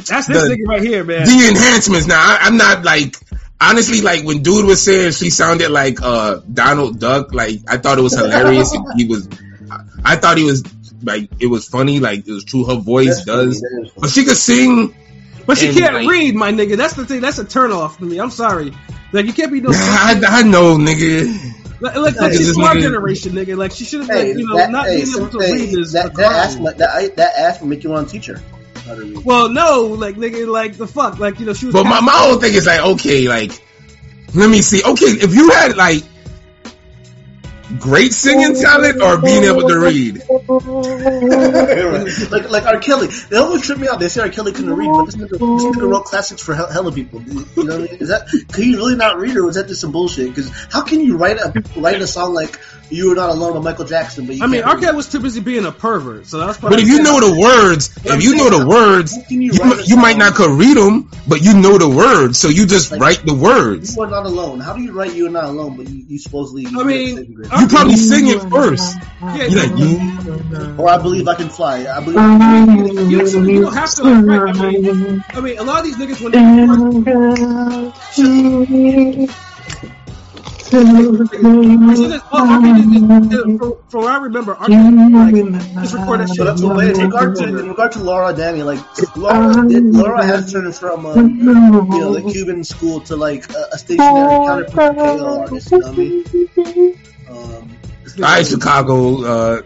[0.08, 1.26] That's this The- nigga right here, man.
[1.26, 2.08] the enhancements.
[2.08, 3.16] Now I, I'm not like
[3.62, 7.34] honestly like when dude was saying she sounded like uh Donald Duck.
[7.34, 8.76] Like I thought it was hilarious.
[8.98, 9.30] he was.
[10.04, 10.64] I thought he was
[11.04, 12.00] like it was funny.
[12.00, 12.66] Like it was true.
[12.66, 13.92] Her voice that's does, funny.
[13.98, 14.96] but she could sing.
[15.46, 16.78] But she can't like- read, my nigga.
[16.78, 17.22] That's the thing.
[17.22, 18.20] That's a turnoff to me.
[18.20, 18.74] I'm sorry.
[19.12, 19.70] Like you can't be no.
[19.74, 21.28] I, I know, nigga.
[21.82, 23.58] like, like, Look at she's this our generation, nigga.
[23.58, 25.40] Like she should have, Hey, like, you know, that, not hey, being able to some-
[25.42, 26.66] read is a that, that ass, crime.
[26.78, 28.40] that, that ass will make you want to teach her
[28.86, 29.26] how to read.
[29.26, 31.74] Well, no, like nigga, like the fuck, like you know, she was.
[31.74, 33.52] But my, my whole thing is like, okay, like,
[34.34, 34.82] let me see.
[34.84, 36.04] Okay, if you had like
[37.80, 40.18] great singing talent or being able to read,
[42.32, 42.80] like like R.
[42.80, 43.08] Kelly.
[43.08, 44.00] They always trip me out.
[44.00, 44.30] They say R.
[44.30, 47.22] Kelly couldn't read, but this nigga, this nigga wrote classics for hella people.
[47.22, 48.02] You know what I mean?
[48.02, 50.30] Is that can you really not read, or was that just some bullshit?
[50.30, 52.60] Because how can you write a write a song like
[52.92, 54.80] "You Were Not Alone" by Michael Jackson, but you I mean, can't R.
[54.82, 56.58] Kelly was too busy being a pervert, so that's.
[56.58, 59.88] probably but if you know the words, if you know the words, you you, write
[59.88, 63.02] you might not could read them, but you know the words, so you just Like-
[63.02, 63.96] write the words.
[63.96, 64.60] You are not alone.
[64.60, 65.78] How do you write "You Are Not Alone"?
[65.78, 66.66] But you, you supposedly.
[66.68, 67.18] I mean,
[67.60, 68.96] You probably sing it first.
[69.22, 70.76] yeah, You like you.
[70.78, 71.86] or I believe I can fly.
[71.88, 72.18] I believe.
[73.12, 74.56] you, don't- you don't have to like, write.
[74.58, 76.42] I mean, I mean, a lot of these niggas when they
[80.74, 82.50] Is- is- from,
[83.92, 84.68] what I remember, R.
[84.70, 85.36] Like,
[85.82, 86.38] just recorded shit.
[86.38, 88.80] So that's what in regard to in regard to Lara Danny, like
[89.18, 93.68] Lara, did, Lara has turned from uh, you know the Cuban school to like a,
[93.74, 95.72] a stationary counterpoint artist.
[95.72, 96.98] You know I mean?
[97.30, 97.78] Um,
[98.44, 99.24] Chicago.
[99.24, 99.62] Uh,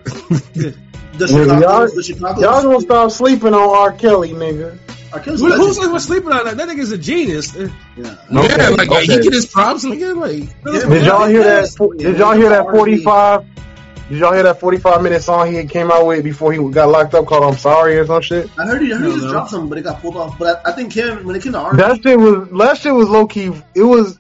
[0.54, 0.76] the
[1.28, 2.42] Chicago, y'all- Chicago.
[2.42, 3.92] Y'all gonna stop sleeping on R.
[3.94, 4.78] Kelly, nigga.
[5.16, 5.22] R.
[5.22, 5.94] Kelly's Who, who's legend.
[5.94, 6.58] was sleeping on that?
[6.58, 7.56] That nigga's a genius.
[7.56, 8.16] Uh, yeah.
[8.30, 10.16] yeah, like, like, he get his props, nigga.
[10.16, 11.96] Like, Did y'all hear that?
[11.98, 13.46] Did y'all hear that forty five?
[14.10, 16.90] Did y'all hear that forty five minute song he came out with before he got
[16.90, 18.50] locked up called "I'm Sorry" or some shit?
[18.58, 19.32] I heard he, I heard he just no.
[19.32, 20.38] dropped something, but it got pulled off.
[20.38, 21.76] But I, I think him when it came to R.
[21.76, 23.52] That shit was that shit was low key.
[23.74, 24.20] It was.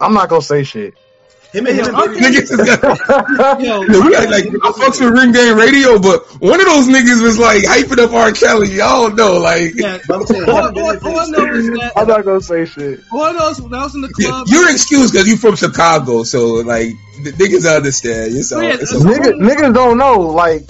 [0.00, 0.94] I'm not gonna say shit.
[1.52, 2.08] Him and him and R.
[2.08, 3.60] Baby- niggas just got.
[3.60, 6.86] Yo, Yeah, we got like I fucks with Ring Gang Radio, but one of those
[6.86, 8.30] niggas was like hyping up R.
[8.32, 8.68] Kelly.
[8.76, 9.98] Y'all know, like yeah.
[10.10, 13.00] I'm saying, All, all, all I know is that I'm not gonna say shit.
[13.12, 14.46] all I know is when I was in the club.
[14.48, 16.92] you're excused because you're from Chicago, so like
[17.24, 18.34] the niggas understand.
[18.36, 20.20] It's oh, all, Yeah, it's it's- Niggas, niggas don't know.
[20.20, 20.62] Like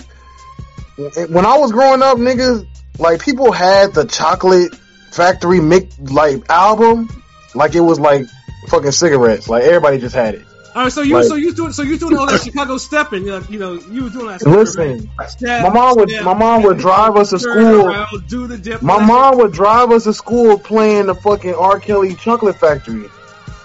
[0.97, 2.67] when I was growing up, niggas
[2.99, 4.75] like people had the chocolate
[5.13, 7.09] Factory mix like album
[7.55, 8.27] like it was like
[8.69, 9.49] fucking cigarettes.
[9.49, 10.47] Like everybody just had it.
[10.75, 13.25] All right, so you Like- so you doing so you doing all that Chicago stepping,
[13.25, 14.41] you know, you know, you was doing that.
[14.41, 15.29] stuff, Listen, right?
[15.31, 17.87] Step, my mom would step, my mom would drive us to school.
[17.89, 18.81] around, do the dip.
[18.81, 21.81] My mom would drive us to school playing the fucking R.
[21.81, 23.09] Kelly Chocolate Factory,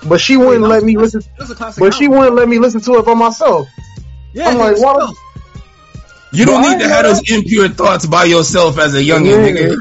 [0.08, 1.22] but she wouldn't let me listen.
[1.38, 1.80] That's a classic.
[1.80, 3.68] But she wouldn't let me listen to it by myself.
[4.34, 5.14] Yeah, I'm like, it's what?
[6.32, 9.26] You don't Why need to have those impure thoughts by yourself as a youngin',
[9.56, 9.62] Yeah.
[9.68, 9.78] nigga.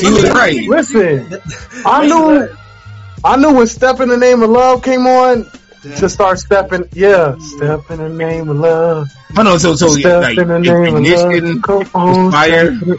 [0.00, 0.68] She was right.
[0.68, 1.38] Listen,
[1.84, 2.48] I knew,
[3.24, 5.50] I knew when "Step in the Name of Love" came on
[5.82, 6.88] to start stepping.
[6.92, 10.58] Yeah, "Step in the Name of Love." Hold on, so so Step like in the
[10.58, 11.94] name of ignition, love.
[11.94, 12.66] On, fire.
[12.76, 12.98] step in the-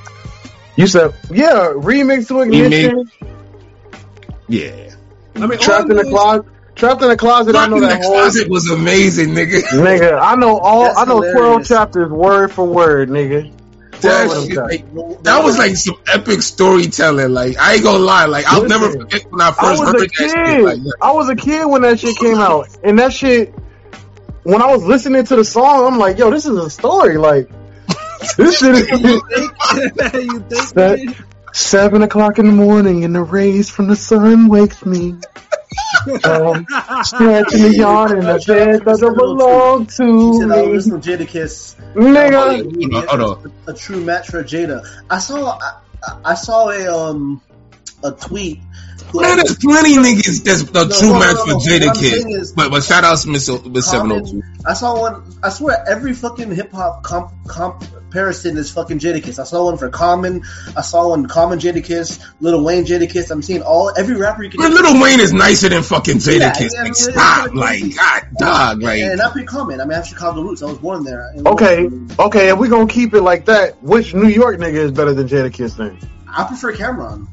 [0.76, 3.10] You said, yeah, remix to ignition.
[4.48, 4.72] yeah.
[5.36, 6.46] I mean, Trapped in the know closet.
[6.76, 7.56] Trapped in the closet.
[7.56, 8.14] I know in the that whole.
[8.14, 9.62] closet was amazing, nigga.
[9.64, 10.84] Nigga, I know all.
[10.86, 13.52] That's I know twelve chapters word for word, nigga.
[14.02, 17.34] That, Twelve of them shit, like, that was like some epic storytelling.
[17.34, 19.92] Like I ain't gonna lie, like I'll Listen, never forget when I I first was
[19.92, 20.64] heard that shit.
[20.64, 20.92] Like, yeah.
[21.02, 23.54] I was a kid when that shit came out, and that shit.
[24.44, 27.50] When I was listening to the song, I'm like, "Yo, this is a story." Like,
[28.38, 30.40] this shit is you
[30.74, 31.18] think?
[31.54, 35.16] Seven o'clock in the morning, and the rays from the sun wakes me.
[36.08, 36.66] Um,
[37.04, 41.26] stretching the yarn in the bed doesn't belong to said, "I me, was listening to
[41.26, 42.64] Jadakiss." nigga.
[42.82, 43.54] Hold on, hold on.
[43.68, 44.86] A true match for Jada.
[45.10, 45.58] I saw.
[45.60, 45.80] I,
[46.24, 47.42] I saw a um
[48.04, 48.60] a tweet.
[49.12, 51.66] Who- Man, there's plenty niggas that's the No, true no, match no, for.
[51.68, 52.12] Jada What I'm Kiss.
[52.24, 54.44] saying is- But but shout out to Miss Miss Seven Common- Oh Two.
[54.66, 55.22] I saw one.
[55.42, 59.40] I swear, every fucking hip hop comp, comparison is fucking Jadakiss.
[59.40, 60.42] I saw one for Common.
[60.76, 63.32] I saw one Common Jadakiss, Little Wayne Jadakiss.
[63.32, 64.62] I'm seeing all every rapper you can.
[64.62, 66.74] Man, Little Wayne is nicer than fucking Jada Yeah, Kiss.
[66.76, 67.60] yeah, Like stop, yeah.
[67.60, 69.80] like God, dog, like and not pretty common.
[69.82, 70.62] I mean, I have Chicago roots.
[70.62, 71.32] I was born there.
[71.36, 71.90] And- Okay,
[72.20, 75.28] okay, if we gonna keep it like that, which New York nigga is better than
[75.28, 75.98] Jadakiss then?
[76.32, 77.28] I prefer Cam'ron,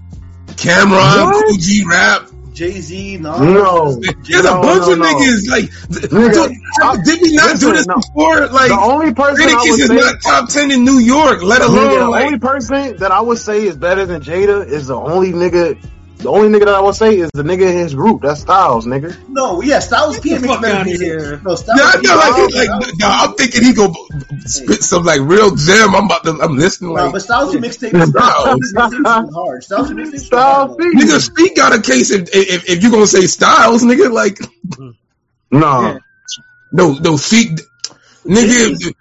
[0.57, 1.47] Cam'ron, What?
[1.47, 2.29] Kool G Rap.
[2.53, 3.39] Jay Z, Nas.
[3.39, 4.01] No.
[4.01, 5.05] There's No, a bunch no, of no.
[5.05, 5.65] niggas like.
[5.93, 7.97] th- Nigga, dude, I- did we not do this no.
[7.97, 8.47] before?
[8.49, 11.61] Like, the only person I Jadakiss is say, not top ten in New York, let
[11.61, 12.25] nigga, alone the like.
[12.25, 15.77] only person that I would say is better than Jada is the only nigga.
[16.19, 18.23] The only nigga that I would say is the nigga in his group.
[18.23, 19.17] That's Styles, nigga.
[19.29, 21.07] No, yeah, Styles P Get the makes fuck better music.
[21.07, 21.41] here.
[21.45, 23.95] No, Styles Yeah, I P- know, like, Styles- like, Styles- nah, I'm thinking he go
[24.47, 25.95] spit some like real gem.
[25.95, 28.71] I'm about to, I'm listening No, like, but Styles P mixtape Styles.
[28.71, 29.63] Styles P mixtapes is hard.
[29.65, 30.79] Styles P mixtapes Styles hard.
[30.79, 30.85] P.
[30.97, 34.41] nigga, Speak got a case if if, if you gonna say Styles, nigga, like,
[35.51, 35.99] No,
[36.73, 37.61] no, no, Sheek,
[38.25, 38.93] nigga,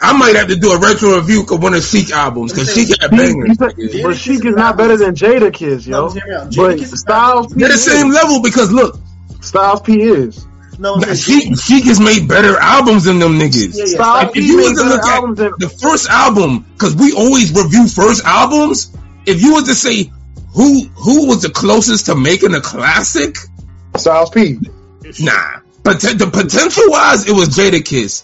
[0.00, 2.88] I might have to do a retro review of one of Sheek albums because Sheek
[3.00, 3.48] had He- bangers.
[3.48, 4.02] he said- nigga.
[4.04, 6.08] but Sheek is not better than Jada Kiss, No, yo.
[6.10, 6.50] hear me out.
[6.50, 7.82] Jada But Kiss is Styles P They're the is.
[7.84, 8.98] same level because look,
[9.40, 10.46] Styles P is.
[10.78, 13.76] No, I'm Sheek, Sheek has made better albums than them niggas.
[13.76, 13.94] Yeah, yeah.
[13.94, 16.64] Styles If P you made was to better look at albums than the first album,
[16.74, 18.90] because we always review first albums,
[19.26, 20.10] if you was to say
[20.54, 23.36] who who was the closest to making a classic,
[23.96, 24.58] Styles P.
[25.20, 25.32] nah.
[25.82, 28.22] But the potential wise, it was Jadakiss.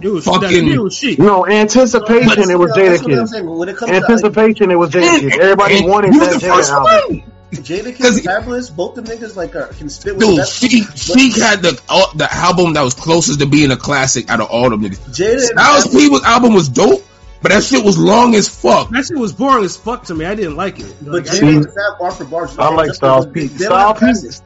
[0.00, 1.18] It was Fucking- it was Sheek.
[1.18, 2.28] No, anticipation.
[2.28, 3.30] But- it was That's Jada what I'm Kiss.
[3.32, 3.46] saying.
[3.58, 4.70] When it comes to like, Anticipation.
[4.70, 5.38] It was Jadakiss.
[5.38, 7.16] Everybody And wanted that the Jada album.
[7.18, 7.22] one.
[7.52, 10.60] Jada Cause- Kiss, Fabolous, both them niggas like are, can spit with Dude, best.
[10.60, 14.40] Sheek, but had the uh, the album that was closest to being a classic out
[14.40, 14.98] of all them niggas.
[15.08, 17.02] Jada Styles Fabolous- P was album was dope,
[17.42, 18.90] but that shit was long as fuck.
[18.90, 20.26] That shit was boring as fuck to me.
[20.26, 20.94] I didn't like it.
[21.02, 22.50] But Like, I Jada didn't- bar for bar.
[22.58, 23.48] I like Styles P.
[23.48, 23.98] Styles P.
[23.98, 24.42] classics.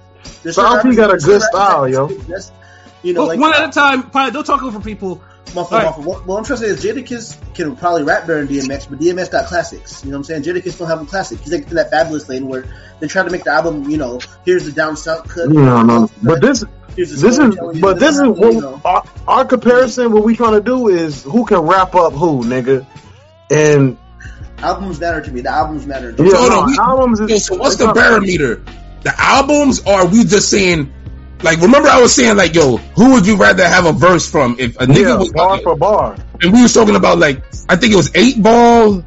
[0.51, 2.07] Styles P got a good style, yo.
[2.07, 2.51] that-
[3.03, 4.05] You know, Well, like one at a time.
[4.11, 5.21] Probably don't talk over people.
[5.49, 5.99] My fault, Alright.
[5.99, 8.99] What, what I'm trying to say is Jadakiss can probably rap better than DMX, but
[8.99, 10.03] DMX got classics.
[10.03, 10.43] You know what I'm saying?
[10.45, 11.41] Jadakiss don't have a classic.
[11.41, 12.65] He's like in that Fabolous lane where
[13.01, 13.91] they try to make the album.
[13.91, 15.51] You know, here's the down south cut.
[15.51, 16.09] No, no.
[16.23, 16.65] But this,
[16.97, 18.81] Here's the this is, but this is You what know.
[18.85, 20.13] our, our comparison.
[20.13, 22.87] What we trying to do is who can wrap up who, nigga.
[23.51, 23.99] And
[24.59, 25.41] albums matter to me.
[25.43, 26.13] The albums matter.
[26.13, 26.31] To me.
[26.31, 27.45] yeah, Hold no, on, we- albums is.
[27.47, 28.63] so what's the not- barometer?
[29.03, 30.93] The albums, or are we just saying,
[31.43, 34.57] like, remember I was saying, like, yo, who would you rather have a verse from?
[34.59, 36.17] If a nigga Yeah, was, bar for bar.
[36.41, 39.05] and we was talking about, like, I think it was 8 Ball,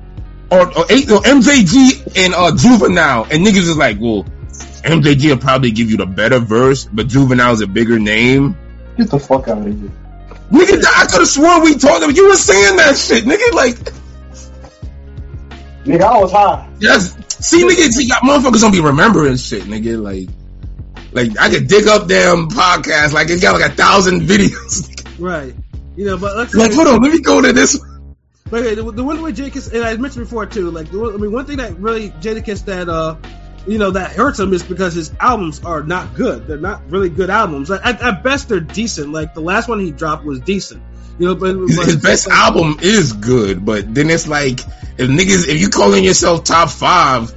[0.52, 4.24] or, or 8, no, MJG and uh, Juvenile, and niggas is like, well,
[4.84, 8.56] MJG will probably give you the better verse, but Juvenile's a bigger name.
[8.98, 9.92] Get the fuck out of here.
[10.52, 13.78] Nigga, I could have sworn we talked about, you were saying that shit, nigga, like,
[15.86, 16.68] Nigga, I was high.
[16.80, 17.16] Yes.
[17.46, 20.02] See, nigga, see, y'all motherfuckers don't be remembering shit, nigga.
[20.02, 20.28] Like,
[21.16, 23.14] like I could dig up damn podcasts.
[23.14, 24.92] like it's got like a thousand videos.
[25.18, 25.56] Right.
[25.96, 27.80] You know, but let's like, hold on, let me go to this.
[28.50, 31.18] But okay, the, the one way Jadakiss, and I mentioned before too, like the I
[31.18, 33.16] mean, one thing that really Jadakiss that uh,
[33.66, 36.48] you know, that hurts him is because his albums are not good.
[36.48, 37.70] They're not really good albums.
[37.70, 39.12] Like, at, at best, they're decent.
[39.12, 40.84] Like the last one he dropped was decent.
[41.18, 45.10] You know, but, His, his best like, album is good, but then it's like if
[45.10, 47.34] niggas, if you calling yourself top five,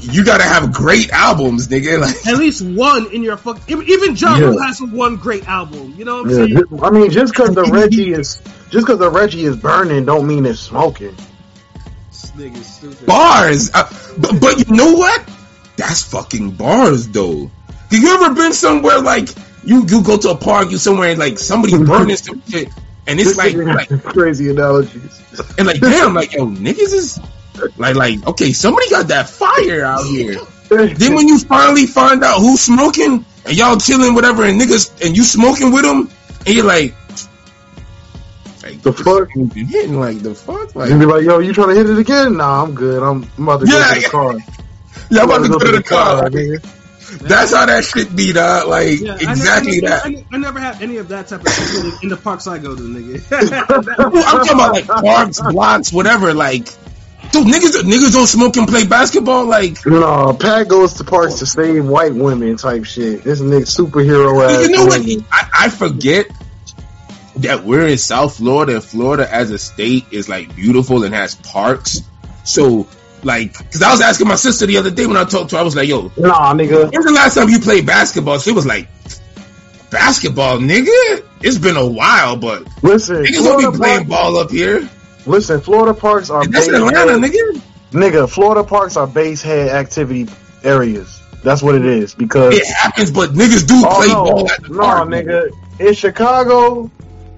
[0.00, 1.98] you gotta have great albums, nigga.
[2.00, 3.60] Like, At least one in your fuck.
[3.68, 4.52] Even, even Ja Yeah.
[4.66, 5.94] Has one great album.
[5.96, 6.48] You know what I'm Yeah, saying?
[6.70, 8.36] ju- I mean, just because the Reggie is
[8.70, 11.14] just because the Reggie is burning, don't mean it's smoking.
[12.10, 13.06] This nigga's stupid.
[13.06, 13.70] bars.
[13.74, 15.28] Uh, but, but you know what?
[15.76, 17.50] That's fucking bars, though.
[17.90, 19.28] Have you ever been somewhere like
[19.64, 22.68] you you go to a park, you somewhere and like somebody burning some shit,
[23.06, 25.20] and it's like like crazy analogies.
[25.58, 27.20] and like damn, like yo niggas is
[27.76, 30.36] like like okay, somebody got that fire out here.
[30.70, 35.16] Then when you finally find out who's smoking and y'all chilling whatever and niggas and
[35.16, 36.08] you smoking with them
[36.46, 36.94] and you're like.
[38.62, 39.34] Like The fuck?
[39.34, 41.90] you been hitting like the fuck like And be like, yo, you trying to hit
[41.90, 42.36] it again?
[42.36, 43.02] Nah, I'm good.
[43.02, 44.08] I'm, I'm about to go Yeah, to the yeah.
[44.08, 44.32] car.
[45.10, 46.22] y'all about to go to the car.
[46.30, 47.18] nigga.
[47.26, 48.68] That's how that shit be, dog.
[48.68, 50.06] Like Yeah, I exactly never, that.
[50.06, 52.46] I, never- I never had any of that type of shit in, in the parks
[52.46, 53.26] I go to, nigga.
[53.98, 56.32] I'm talking about like parks, blocks, whatever.
[56.32, 56.68] Like,
[57.32, 59.46] dude, niggas, niggas don't smoke and play basketball.
[59.46, 63.22] Like, No, Pat goes to parks to save white women type shit.
[63.24, 64.62] This nigga superhero ass.
[64.68, 65.00] you know what?
[65.32, 66.26] I, I forget
[67.36, 68.74] that we're in South Florida.
[68.76, 72.00] and Florida as a state is like beautiful and has parks.
[72.44, 72.88] So,
[73.22, 75.60] like, because I was asking my sister the other day when I talked to her,
[75.60, 76.90] I was like, "Yo, Nah, nigga.
[76.92, 78.88] when's the last time you played basketball?" She was like,
[79.90, 81.24] "Basketball, nigga.
[81.42, 84.88] It's been a while, but Listen, niggas don't be playing ball up here."
[85.26, 87.62] Listen, Florida parks are that's base Atlanta, head, nigga.
[87.92, 88.28] nigga.
[88.30, 90.26] Florida parks are base head activity
[90.64, 91.20] areas.
[91.42, 94.62] That's what it is because It happens, but niggas do Oh, play no, ball at
[94.62, 95.08] the no, park.
[95.08, 95.50] nigga.
[95.80, 96.90] In Chicago,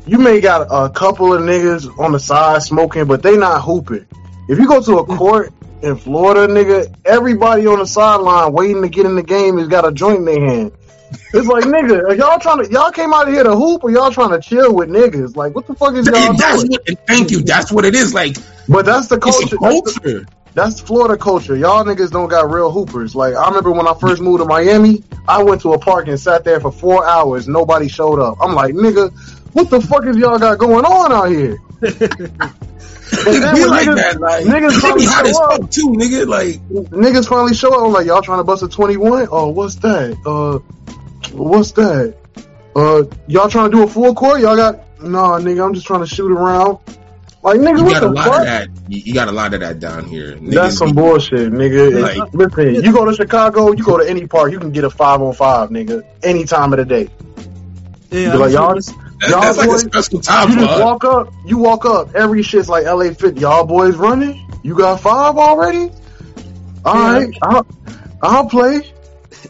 [0.06, 4.04] you may got a couple of niggas on the side smoking, but they not hooping.
[4.48, 5.52] If you go to a court
[5.82, 9.86] in Florida, nigga, everybody on the sideline waiting to get in the game has got
[9.86, 10.72] a joint in their hand.
[11.34, 14.10] It's like, nigga, are y'all trying to y'all came out here to hoop or y'all
[14.10, 15.36] trying to chill with niggas?
[15.36, 16.72] Like, what the fuck is y'all That's doing?
[16.86, 17.42] what, thank you.
[17.42, 18.12] That's what it is.
[18.14, 18.36] Like
[18.68, 19.56] But that's the it's culture.
[19.60, 20.26] That's, the- culture.
[20.54, 21.56] that's Florida culture.
[21.56, 23.14] Y'all niggas don't got real hoopers.
[23.14, 26.18] Like I remember when I first moved to Miami, I went to a park and
[26.20, 27.48] sat there for four hours.
[27.48, 28.38] Nobody showed up.
[28.40, 29.12] I'm like, nigga,
[29.54, 31.58] what the fuck is y'all got going on out here?
[33.14, 34.20] But It then be when like niggas, that.
[34.20, 35.70] Like niggas finally show up.
[35.70, 36.26] too, nigga.
[36.26, 37.84] Like niggas finally show up.
[37.86, 39.28] I'm like, y'all trying to bust a 21?
[39.30, 40.16] Oh, what's that?
[40.24, 40.60] Uh,
[41.32, 42.16] what's that?
[42.74, 44.40] Uh, y'all trying to do a full court?
[44.40, 44.80] Y'all got?
[45.02, 46.78] Nah, nigga, I'm just trying to shoot around.
[47.42, 48.38] Like, nigga, you what got a the lot fuck?
[48.38, 48.68] of that.
[48.88, 50.36] You, you got a lot of that down here.
[50.36, 52.00] Niggas That's some bullshit, nigga.
[52.00, 54.90] Like- Listen, you go to Chicago, you go to any park, you can get a
[54.90, 57.08] five on five, nigga, any time of the day.
[58.10, 58.92] yeah, like, y'all, That's,
[59.28, 62.42] y'all that's like a boys, special time you just walk up, you walk up, every
[62.42, 63.36] shit's like LA Fit.
[63.38, 64.40] Y'all boys running?
[64.62, 65.90] You got five already?
[66.84, 67.12] All Yeah.
[67.18, 67.66] right, I'll,
[68.22, 68.82] I'll play.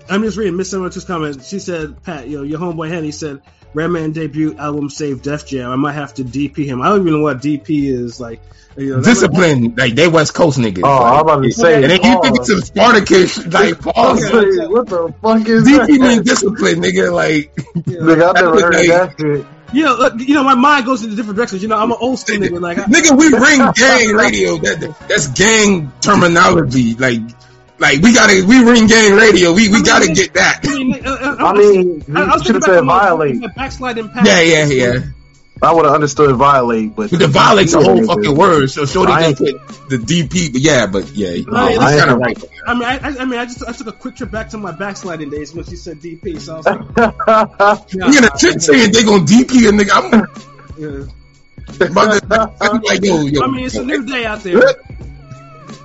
[0.09, 1.45] I'm just reading Miss Summer's comment.
[1.45, 3.41] She said, "Pat, yo, your homeboy Henny said
[3.75, 5.71] Redman debut album saved Def Jam.
[5.71, 6.83] I might have to DP him.
[6.83, 8.21] I don't even know what DP is.
[8.21, 8.41] Like,
[8.77, 10.83] you know, Discipline, like they West Coast niggas.
[10.85, 12.51] Oh, like, I'm about to say, and then you think pause.
[12.51, 14.31] it's a Spartacus, like I'm pause.
[14.33, 17.13] what the fuck is DP mean discipline, nigga.
[17.13, 19.47] Like Nigga, I never heard that shit.
[19.73, 21.63] You know, look, you know, my mind goes into different directions.
[21.63, 22.61] You know, I'm an old school nigga.
[22.61, 24.59] Like, I, nigga, we ring gang radio.
[24.59, 26.95] That that's gang terminology.
[26.95, 27.23] Like
[27.83, 29.53] like we gotta we ring gang radio.
[29.53, 30.61] We we mean, gotta it- get that.
[30.65, 33.01] I mean, uh, uh, I mean, I, I was you should have said to my-
[33.01, 33.55] violate.
[33.55, 34.27] backsliding past.
[34.27, 35.01] Yeah, yeah, yeah.
[35.65, 38.69] I would have understood violate, but But the violate's a whole fucking word.
[38.69, 40.53] So Shorty I just put the DP.
[40.53, 42.45] But yeah, but yeah, No, yeah, I kind of right.
[42.67, 44.59] I mean, I, I, I mean, I just I took a quick trip back to
[44.59, 46.41] my backsliding days when she said DP.
[46.41, 49.93] So I was like, nah, You got a chick saying they gonna DP a nigga.
[49.95, 50.27] I'm
[50.79, 51.87] yeah.
[51.87, 53.43] about I'm like yo yo.
[53.43, 54.61] I mean, it's a new day out there.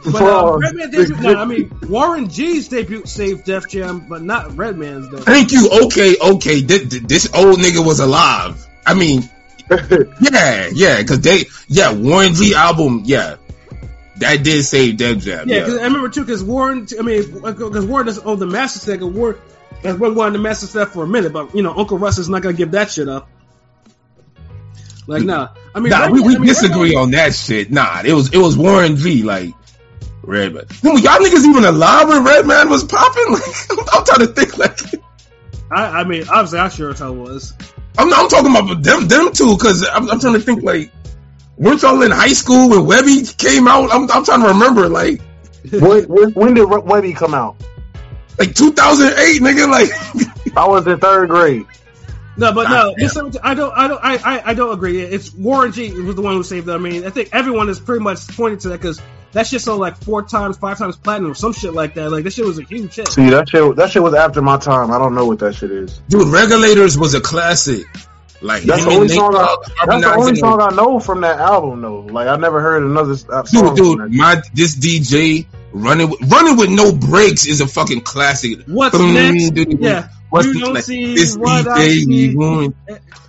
[0.05, 4.55] But uh, Redman debut, no, I mean Warren G's debut saved Def Jam, but not
[4.55, 5.17] Redman's though.
[5.17, 5.69] Thank you.
[5.85, 6.61] Okay, okay.
[6.61, 8.65] This, this old nigga was alive.
[8.85, 9.27] I mean,
[9.69, 11.03] yeah, yeah.
[11.03, 13.35] Cause they, yeah, Warren G album, yeah,
[14.17, 15.49] that did save Def Jam.
[15.49, 18.45] Yeah, Yeah, because I remember too, because Warren, I mean, because Warren doesn't own the
[18.47, 18.99] master set.
[18.99, 19.37] 'cause Warren
[19.83, 22.29] has been wanting the master set for a minute, but you know, Uncle Russ is
[22.29, 23.29] not gonna give that shit up.
[25.05, 25.49] Like, nah.
[25.73, 27.71] I mean, nah, Redman- we, we I mean, disagree Redman- on that shit.
[27.71, 29.23] Nah, it was it was Warren G.
[29.23, 29.53] Like
[30.27, 30.65] Redman.
[30.67, 33.23] Dude, y'all niggas even alive when Redman was popping?
[33.37, 34.57] Like, I'm, I'm trying to think.
[34.57, 34.79] Like,
[35.71, 37.53] I, I mean, obviously, I sure as hell was.
[37.97, 40.63] I'm I'm talking about them them two because I'm, I'm trying to think.
[40.63, 40.91] Like,
[41.55, 43.91] weren't y'all in high school when Webby came out?
[43.91, 44.89] I'm I'm trying to remember.
[44.89, 45.21] Like.
[45.71, 47.55] when, when, when did Webby come out?
[48.37, 49.69] Like 2008, nigga.
[49.69, 51.65] Like, I was in third grade.
[52.37, 53.31] No, but God no, damn.
[53.43, 55.01] I don't, I don't, I, I, I don't agree.
[55.01, 56.71] It's Warren G was the one who saved it.
[56.71, 59.01] I mean, I think everyone is pretty much pointing to that because
[59.33, 62.11] that shit sold like four times, five times platinum, or some shit like that.
[62.11, 63.07] Like that shit was a huge hit.
[63.09, 64.91] See, that shit, that shit was after my time.
[64.91, 65.99] I don't know what that shit is.
[66.09, 67.85] dude, Regulators was a classic.
[68.39, 69.35] Like, That's the only song.
[69.35, 69.55] I,
[69.87, 72.01] that's the only song I know from that album, though.
[72.01, 73.45] Like I never heard another uh, song.
[73.45, 74.11] Dude, from dude, that.
[74.11, 78.63] my this DJ Running with, running with no brakes is a fucking classic.
[78.65, 79.51] What's Boom, next?
[79.51, 79.79] dude.
[79.79, 80.09] Yeah.
[80.29, 82.35] What's you the- don't like, see this what I DJ, see.
[82.35, 82.75] Warren-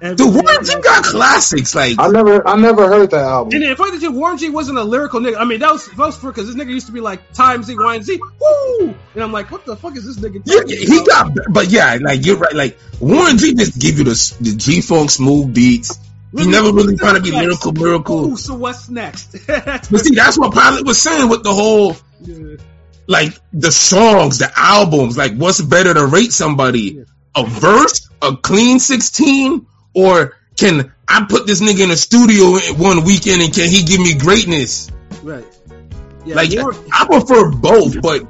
[0.01, 3.53] Dude, Warren G got classics like I never, I never heard that album.
[3.55, 5.37] And then funny thing, Warren G wasn't a lyrical nigga.
[5.39, 7.63] I mean, that was that was for because this nigga used to be like time
[7.65, 10.41] Z, Y, and Z, woo, and I'm like, what the fuck is this nigga?
[10.45, 11.35] Yeah, talking he about?
[11.35, 12.55] got, but yeah, like you're right.
[12.55, 15.99] Like Warren G just give you the the G funk smooth beats.
[16.37, 18.33] He never really trying to be lyrical, miracle.
[18.33, 19.35] Ooh, so what's next?
[19.49, 22.57] But see, that's what Pilot was saying with the whole Yeah.
[23.09, 25.17] Like the songs, the albums.
[25.19, 27.05] Like, what's better to rate somebody?
[27.35, 32.79] A verse, a clean sixteen, or can I put this nigga in a studio in
[32.79, 34.91] one weekend and can he give me greatness?
[35.23, 35.45] right.
[36.25, 36.51] Yeah, Like,
[36.93, 38.27] I prefer both, but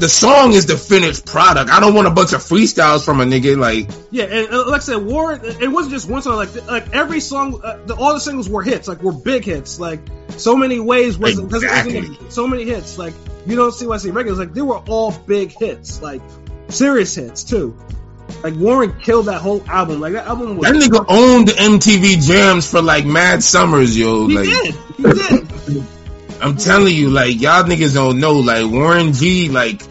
[0.00, 1.70] the song is the finished product.
[1.70, 3.56] I don't want a bunch of freestyles from a nigga.
[3.56, 5.40] Like, Yeah, and like I said, Warren.
[5.44, 6.36] It wasn't just one song.
[6.36, 8.88] Like like every song, uh, the, all the singles were hits.
[8.88, 9.78] Like were big hits.
[9.78, 12.18] Like so many ways it Exactly.
[12.30, 12.98] so many hits.
[12.98, 13.14] Like
[13.46, 14.38] you don't see why I say regulars.
[14.38, 16.02] Like they were all big hits.
[16.02, 16.22] Like
[16.68, 17.76] serious hits too.
[18.42, 20.00] Like Warren killed that whole album.
[20.00, 20.68] Like that album was.
[20.68, 24.26] that nigga owned the MTV jams for like mad summers, yo.
[24.26, 24.74] he like, did.
[24.96, 25.02] He
[25.74, 25.86] did.
[26.40, 29.82] I'm telling you, like y'all niggas don't know, like Warren G, like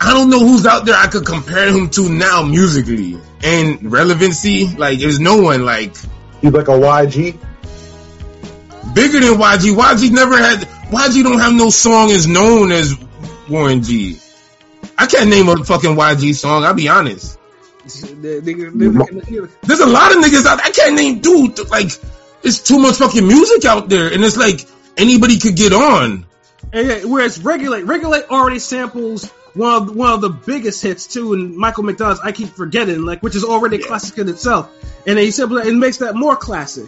[0.00, 4.66] I don't know who's out there I could compare him to now musically and relevancy.
[4.66, 5.94] Like there's no one like
[6.40, 7.38] He's like a YG.
[8.94, 9.76] bigger than YG.
[9.76, 12.94] YG never had YG don't have no song as known as
[13.48, 14.18] Warren G.
[14.98, 16.64] I can't name a fucking YG song.
[16.64, 17.38] I'll be honest.
[17.84, 20.60] The nigga- nigga- There's a lot of niggas out.
[20.64, 21.68] I can't name dude.
[21.70, 21.90] Like
[22.42, 24.66] it's too much fucking music out there, and it's like
[24.96, 26.26] anybody could get on.
[26.72, 31.56] And whereas regulate, regulate already samples one of one of the biggest hits too, and
[31.56, 34.70] Michael McDonald's "I Keep Forgetting," like which is already a classic in itself,
[35.06, 36.86] and then he simply it makes that more classic.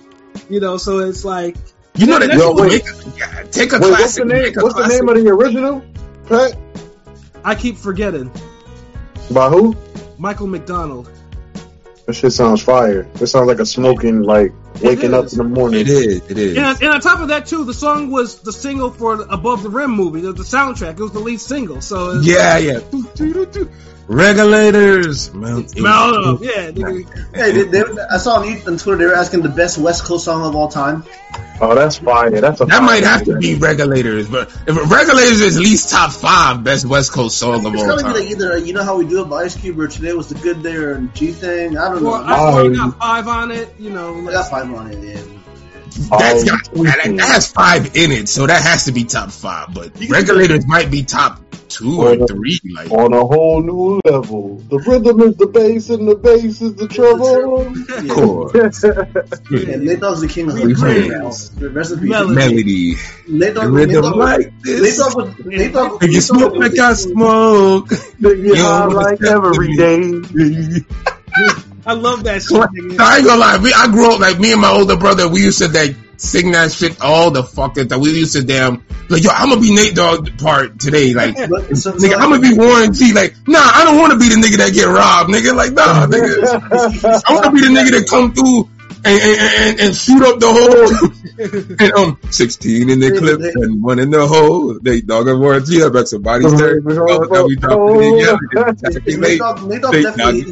[0.49, 1.57] You know, so it's like
[1.95, 2.85] You know that Yo, people wait.
[2.85, 4.23] make a, take a Wait, what's classic.
[4.25, 4.43] the name?
[4.45, 5.85] make a What's the name of the original?
[6.27, 6.57] Pat?
[7.45, 8.31] I keep forgetting
[9.31, 9.77] By who?
[10.19, 11.11] Michael McDonald.
[12.07, 13.07] That shit sounds fire.
[13.21, 15.81] It sounds like a smoking, like waking up in the morning.
[15.83, 16.31] It is.
[16.31, 16.57] It is.
[16.57, 19.63] And, and on top of that too, the song was the single for the Above
[19.63, 20.93] the Rim movie, the, the soundtrack.
[20.99, 22.81] It was the lead single, so it's Yeah, yeah.
[24.13, 25.33] Regulators.
[25.33, 26.71] Mount, Mount yeah.
[26.71, 27.35] nigga.
[27.35, 30.25] Hey, they, they, I saw on, on Twitter they were asking the best West Coast
[30.25, 31.05] song of all time.
[31.61, 32.31] Oh, that's fire.
[32.41, 35.91] That's a That fire might have to be regulators, but if regulators is at least
[35.91, 38.13] top five best West Coast song of It's all gotta be time.
[38.15, 40.35] like either you know how we do it by Ice Cube or today was the
[40.37, 41.77] good there or G thing.
[41.79, 42.11] I don't know.
[42.11, 42.75] Well, I, I, I Oh.
[42.75, 43.75] got five on it.
[43.79, 44.99] You know, like, got five on it.
[44.99, 45.23] Yeah.
[46.11, 49.31] That's Oh, got that, that has five in it, so that has to be top
[49.31, 49.75] five.
[49.75, 51.42] But regulators might be top
[51.73, 52.61] two or Well, three.
[52.73, 54.57] Like on a whole new level.
[54.69, 57.73] The rhythm is the bass and the bass is the treble.
[58.03, 58.15] yeah.
[58.15, 58.55] chord,
[59.71, 61.69] And Nate Dogg's the king of Three hooks right now.
[61.69, 62.09] Rest in peace.
[62.11, 62.35] Melody.
[62.35, 62.95] melody,
[63.29, 64.99] Nate Dogg, rhythm Dogg, like Nate this.
[64.99, 66.03] Dogg was Nate Dogg.
[66.03, 69.77] If you smoke like I smoke, Nigga, You I like understand every me.
[69.77, 70.81] day.
[71.85, 72.53] I love that shit.
[72.61, 73.01] nigga.
[73.01, 73.59] I ain't gonna lie.
[73.59, 75.29] We, I grew up like me and my older brother.
[75.29, 78.01] We used to like sing that shit all the fucking time.
[78.01, 79.31] We used to damn like yo.
[79.31, 81.15] I'm gonna be Nate Dogg part today.
[81.15, 81.37] Like
[81.75, 83.13] so- nigga, I'm gonna be Warren G.
[83.13, 85.31] Like nah, I don't want to be the nigga that get robbed.
[85.31, 87.23] Nigga, like nah, nigga.
[87.27, 88.69] I want to be the nigga that come through
[89.05, 91.77] and and, and, shoot up the hole.
[91.81, 94.79] and um, 16 in the clip and one in the hole.
[94.79, 95.83] They Dogg and Warren G.
[95.83, 96.81] I bet somebody's there.
[96.87, 99.39] Oh, now we dropping it Nate.
[99.39, 100.43] Dogg, Nate Dogg Nate definitely,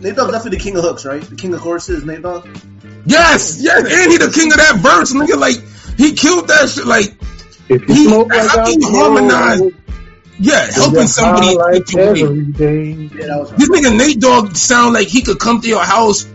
[0.00, 1.22] Nate Dogg's definitely the king of hooks, right?
[1.22, 2.46] The king of choruses, Nate Dogg.
[3.06, 5.38] Yes, yes, and he the king of that verse, nigga.
[5.38, 5.62] Like
[5.96, 6.86] he killed that shit.
[6.86, 7.14] Like
[7.70, 9.60] If you He- smoke like how I can you harmonize
[10.38, 12.40] yeah, helping somebody like get you away.
[12.40, 13.10] every day.
[13.14, 16.26] Yeah, This nigga Nate Dogg sound like he could come to your house,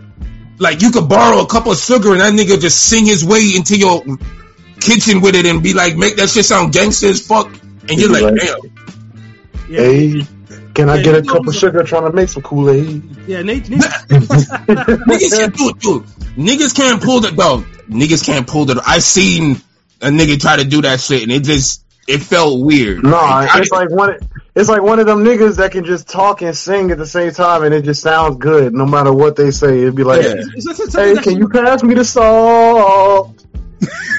[0.58, 3.52] like you could borrow a cup of sugar and that nigga just sing his way
[3.54, 4.02] into your
[4.80, 7.48] kitchen with it and be like, make that shit sound gangster as fuck.
[7.88, 8.36] And you're like, Right.
[8.36, 8.58] damn.
[9.68, 10.26] Yeah, Hey,
[10.74, 13.02] can I Yeah, get a cup of knows- sugar trying to make some Kool Aid?
[13.26, 13.68] yeah, Nate.
[13.68, 16.04] Nate Niggas can't do it, dude.
[16.36, 17.64] Niggas can't pull the dog.
[17.90, 18.80] Niggas can't pull the.
[18.86, 19.60] I seen
[20.02, 23.02] a nigga try to do that shit and it just it felt weird.
[23.02, 24.16] No, Like, I it's like one.
[24.54, 27.32] It's like one of them niggas that can just talk and sing at the same
[27.32, 29.80] time, and it just sounds good no matter what they say.
[29.80, 30.34] It'd be like, Yeah.
[30.54, 33.44] It's just something "Hey, can you pass me the salt?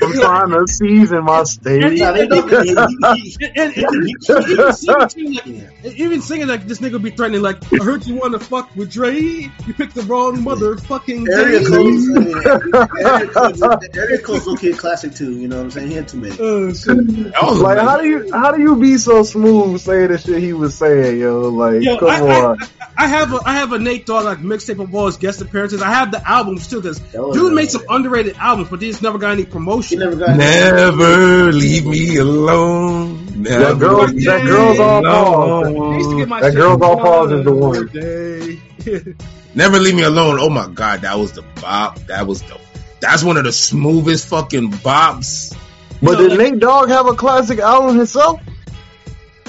[0.02, 2.50] I'm trying to season my steak." Yeah, Nate Dogg.
[2.50, 4.10] he- he- he- And, and, and
[4.50, 8.16] even singing, too, like, even singing like this nigga be threatening, like I heard you
[8.16, 11.66] want to fuck with Dre, you picked the wrong motherfucking Area day.
[11.66, 13.62] codes, I mean, area codes,
[13.96, 15.32] area codes, okay, classic too.
[15.34, 15.88] You know what I'm saying?
[15.90, 16.36] He had too many.
[16.36, 16.44] Shit.
[16.44, 16.94] Uh,
[17.32, 20.42] that was Like, how do you how do you be so smooth saying the shit
[20.42, 21.42] he was saying, yo?
[21.50, 22.58] Like, Yo, come I, on.
[22.62, 22.68] I,
[23.00, 25.82] I have a I have a Nate Dogg like mixtape of all his guest appearances.
[25.82, 29.02] I have the albums too, because Oh, dude made some underrated albums, but he just
[29.04, 30.00] never got any He promotion.
[30.00, 30.38] never got.
[30.38, 33.42] Never leave me alone.
[33.42, 35.68] Never That girl, leave that girl's all pause.
[35.68, 39.16] I used to get my That girl's all pause one is the one.
[39.56, 40.40] Never leave me alone.
[40.40, 41.98] Oh my god, that was the bop.
[42.08, 42.60] That was the.
[43.00, 45.56] That's one of the smoothest fucking bops.
[46.02, 48.42] But know, did like- Nate Dogg have a classic album himself?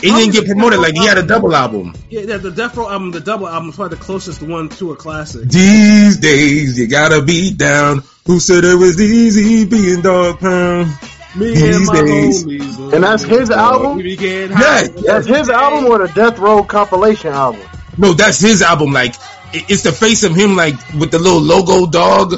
[0.01, 1.93] He didn't get promoted like he had a double album.
[2.09, 4.93] yeah, yeah, the Death Row album, the double album, is probably the closest one to
[4.93, 5.49] a classic.
[5.49, 8.05] These days you gotta be down.
[8.29, 10.89] Who said it was easy being dog pound?
[11.35, 12.45] Me These and my days.
[12.45, 12.93] homies.
[12.95, 13.99] And that's his album?
[14.01, 14.87] Yeah.
[15.05, 17.61] That's his album or the Death Row compilation album?
[17.97, 18.93] No, that's his album.
[18.93, 19.15] Like
[19.53, 22.35] it's the face of him, like with the little logo dog,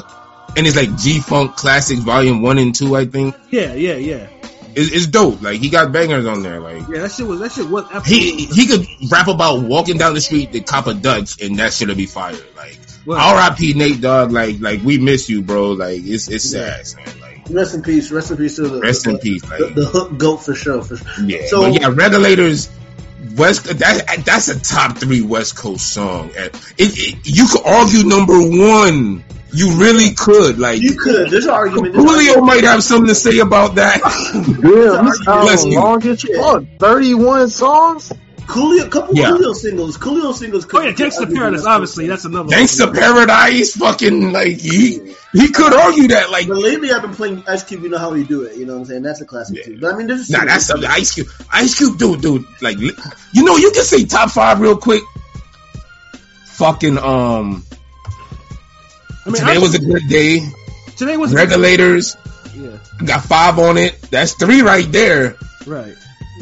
[0.57, 2.95] and it's like G Funk Classics Volume One and Two.
[2.97, 4.28] I think Yeah, yeah, yeah.
[4.74, 5.43] it's, it's dope.
[5.43, 6.61] Like he got bangers on there.
[6.61, 10.14] Like Yeah, that shit was that shit was he he could rap about walking down
[10.14, 12.36] the street to cop a Dutch, and that shit'll be fire.
[12.57, 13.74] Like Well- R.I.P.
[13.74, 14.32] Nate Dog.
[14.32, 15.72] Like like we miss you, bro.
[15.72, 17.20] Like it's it's sad, man.
[17.20, 18.11] Like Rest in peace.
[18.12, 19.42] Rest in peace to the rest the, in peace.
[19.42, 20.82] The, Like the hook goat for sure.
[20.82, 21.24] For sure.
[21.24, 22.70] yeah, So but yeah, regulators.
[23.36, 26.30] West that that's a top three West Coast song.
[26.34, 29.24] It, it, you could argue number one.
[29.53, 30.59] You really could.
[30.59, 31.30] Like you could.
[31.30, 31.92] There's an argument.
[31.94, 34.01] There's an Coolio might have something to say about that.
[34.34, 35.78] Yeah, this Bless album you.
[35.80, 36.64] long as fuck.
[36.78, 38.12] 31 songs?
[38.51, 39.30] Coolio, couple Yeah.
[39.30, 39.96] Coolio singles.
[39.96, 40.66] Coolio singles.
[40.74, 42.09] Oh yeah, Gangsta Paradise, obviously.
[42.09, 46.30] That's another Gangsta Paradise, fucking like he he could argue that.
[46.30, 47.82] Like But lately, I've been playing Ice Cube.
[47.84, 48.57] You know how we do it.
[48.57, 49.03] You know what I'm saying?
[49.03, 49.62] That's a classic Yeah.
[49.64, 49.78] too.
[49.80, 50.90] But I mean, there's Nah, that's something.
[50.90, 52.44] Ice Cube, Ice Cube, dude, dude.
[52.61, 52.92] Like, you
[53.44, 55.03] know, you can say top five real quick.
[56.46, 57.64] Fucking um,
[59.26, 60.42] I mean, today I- was a good day.
[60.96, 62.16] today was a- Regulators
[62.55, 62.70] Yeah,
[63.05, 64.01] got five on it.
[64.11, 65.36] That's three right there.
[65.66, 65.94] right.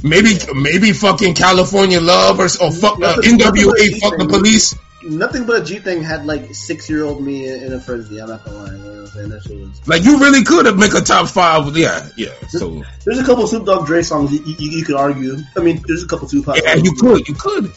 [0.02, 3.98] Maybe, maybe fucking California Love or, or fuck uh, NWA.
[4.00, 4.76] Fuck the police.
[5.02, 8.20] Nothing but a G thing had like six year old me in a frenzy.
[8.20, 8.72] I'm not gonna lie.
[8.72, 9.28] You know what I'm saying?
[9.28, 9.88] That shit was.
[9.88, 11.76] Like you really could have make a top five.
[11.76, 12.32] Yeah, yeah.
[12.48, 15.36] So There's a couple Snoop Dogg Dre songs you, you, you could argue.
[15.56, 16.56] I mean, there's a couple Tupac.
[16.62, 16.84] yeah, songs.
[16.84, 17.72] you could, you could.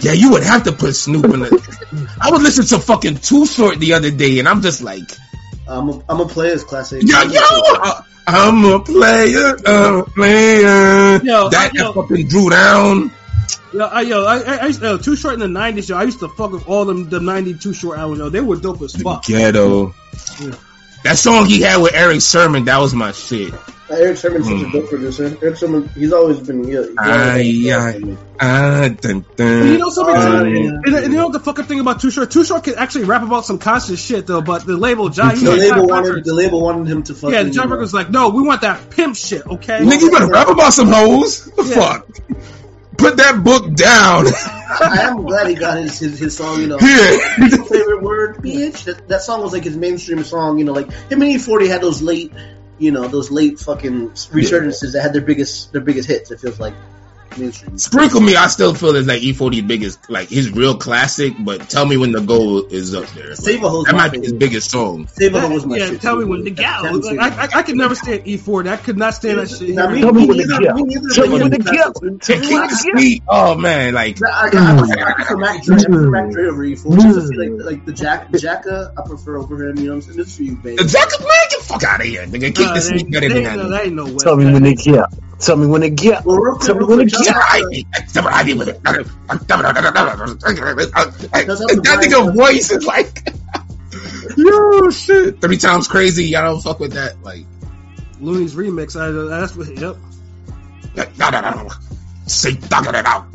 [0.00, 1.52] Yeah, you would have to put Snoop in it.
[2.20, 5.10] I was listening to fucking Too Short the other day, and I'm just like,
[5.68, 7.02] I'm a, I'm a player's classic.
[7.04, 11.20] yo, yo, uh, I'm a player, I'm a player.
[11.22, 11.92] Yo, that, yo.
[11.92, 13.10] fucking drew down.
[13.72, 15.88] Yo, I, yo, I, I, I used, yo, Too Short in the '90s.
[15.88, 18.20] Yo, I used to fuck with all them the '92 Short albums.
[18.20, 19.24] Yo, they were dope as fuck.
[19.24, 19.94] Ghetto.
[20.40, 20.54] Yeah.
[21.04, 23.54] That song he had with Erick Sermon, that was my shit.
[23.88, 24.68] Erick Sermon's such Mm.
[24.68, 25.36] a dope producer.
[25.42, 26.64] Erick Sermon, he's always been.
[26.64, 29.66] Yeah, he's Aye, always been- Ah, dun, dun.
[29.68, 30.14] You know something?
[30.16, 30.48] Uh, too?
[30.84, 32.30] and, and you know what the fucking thing about Too Short?
[32.30, 35.52] Too Short can actually rap about some conscious shit though, but the label John, The
[35.56, 37.30] label wanted the label wanted him to fuck.
[37.30, 39.78] yeah, the John you know, Records like, no, we want that pimp shit, okay?
[39.78, 41.44] Nigga, you better rap about some hoes.
[41.44, 41.74] The Yeah.
[41.74, 42.06] fuck?
[42.98, 44.26] Put that book down.
[44.80, 46.60] I am glad he got his his, his song.
[46.62, 47.18] You know, Here.
[47.68, 48.84] favorite word, bitch.
[48.84, 50.58] That, that song was like his mainstream song.
[50.58, 52.32] You know, like him and E40 had those late,
[52.78, 56.30] you know, those late fucking resurgences that had their biggest their biggest hits.
[56.30, 56.74] It feels like
[57.38, 57.76] mainstream.
[57.76, 61.84] Sprinkle Me, I still feel is like E40's biggest, like his real classic, but Tell
[61.84, 63.28] Me When the Goal is up there.
[63.28, 65.06] Like, Save a Ho's that might be his biggest song.
[65.08, 66.00] Save a Ho was my yeah, shit.
[66.00, 66.20] tell too.
[66.20, 66.98] me when the gal.
[66.98, 68.68] Like, I, I, I could never stand E40.
[68.68, 69.68] I could not stand that shit.
[69.70, 70.74] Now, me- Tell me me when the neither- kill.
[70.76, 71.92] me neither, Tell me when the yeah, kill.
[72.18, 72.92] Tell me when the kill.
[72.96, 73.22] Sweet.
[73.28, 74.96] Oh man, like I, I, mm.
[75.06, 75.76] I, prefer- Mac Dre.
[75.76, 77.02] I prefer Mac Dre over E40.
[77.02, 79.76] Just to see like like the Jack Jacka, I prefer over him.
[79.78, 80.16] You know what I'm saying?
[80.16, 80.76] This is for you, baby.
[80.76, 82.54] Jacob, man, get the fuck out of here, nigga.
[82.54, 83.68] Keep Nah, the that sweet ain't- better that no- that.
[83.70, 85.04] that ain't no West Tell me when they get.
[85.38, 86.24] Tell me when they get.
[86.24, 87.24] Well, real quick, Tell me when they quick, get.
[87.26, 87.84] shout out to-
[91.32, 93.28] That nigga voice is like,
[94.36, 95.40] yo, shit.
[95.40, 96.24] Three times crazy.
[96.26, 97.22] Y'all don't fuck with that.
[97.22, 97.44] Like,
[98.20, 98.96] Looney's remix.
[98.98, 99.68] I, that's what.
[99.68, 99.96] Yep.
[101.18, 101.68] no, no, no, no.
[102.26, 103.26] Say, thugging it out.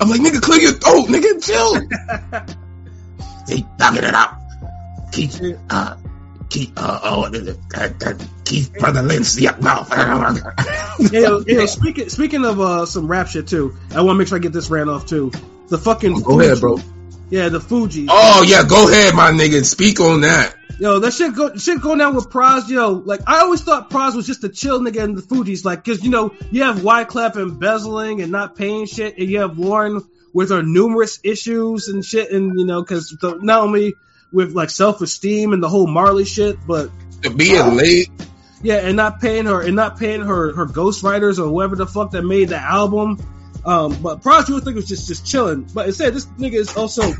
[0.00, 1.74] I'm like, nigga, clear your throat, nigga, chill.
[3.46, 4.34] Say, thugging it out.
[5.12, 5.30] Keep,
[5.70, 5.96] uh,
[6.48, 9.92] keep, uh, oh, uh, uh, keep brother Lindsay up mouth.
[9.92, 14.18] Hey, yo, hey, yo, speaking speaking of uh, some rap shit too, I want to
[14.18, 15.32] make sure I get this ran off too.
[15.68, 16.78] The fucking Go ahead, bro.
[17.30, 18.06] Yeah, the Fuji.
[18.10, 19.64] Oh yeah, go ahead, my nigga.
[19.64, 20.56] Speak on that.
[20.80, 22.68] Yo, that shit go shit going down with Pras.
[22.68, 25.84] Yo, like I always thought Pras was just a chill nigga in the Fugees, like
[25.84, 30.00] because you know you have Wyclef embezzling and not paying shit, and you have Lauren
[30.32, 33.94] with her numerous issues and shit, and you know because not only
[34.32, 36.90] with like self esteem and the whole Marley shit, but
[37.22, 38.10] To being late.
[38.62, 42.12] yeah, and not paying her and not paying her her ghostwriters or whoever the fuck
[42.12, 43.18] that made the album.
[43.64, 46.76] Um, but you would think it was just just chilling, but instead this nigga is
[46.76, 47.12] also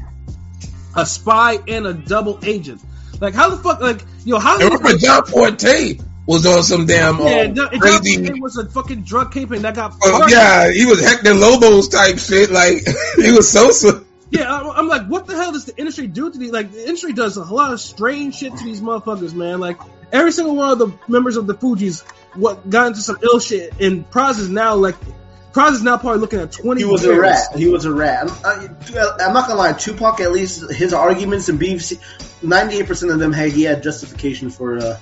[0.97, 2.81] a spy and a double agent.
[3.21, 7.19] Like how the fuck like yo how And remember, John Forte was on some damn
[7.19, 8.17] yeah, uh, John- John crazy.
[8.27, 12.19] Forte was a fucking drug kingpin that got Uh, yeah, he was Hector Lobos type
[12.19, 12.51] shit.
[12.51, 12.79] Like
[13.17, 14.00] he was Sosa.
[14.31, 16.53] Yeah, I'm, I'm like, what the hell does the industry do to these?
[16.53, 19.59] Like, the industry does a lot of strange shit to these motherfuckers, man.
[19.59, 19.79] Like,
[20.13, 22.05] every single one of the members of the Fugees
[22.35, 24.97] what got into some ill shit, and Pras is now like,
[25.53, 26.83] Pras is now probably looking at twenty.
[26.83, 27.17] He was years.
[27.17, 27.57] a rat.
[27.57, 28.31] He was a rat.
[28.31, 29.73] I'm, I, I'm not gonna lie.
[29.73, 31.93] Tupac, at least his arguments and beefs,
[32.43, 34.99] 98 percent of them had he had justification for uh,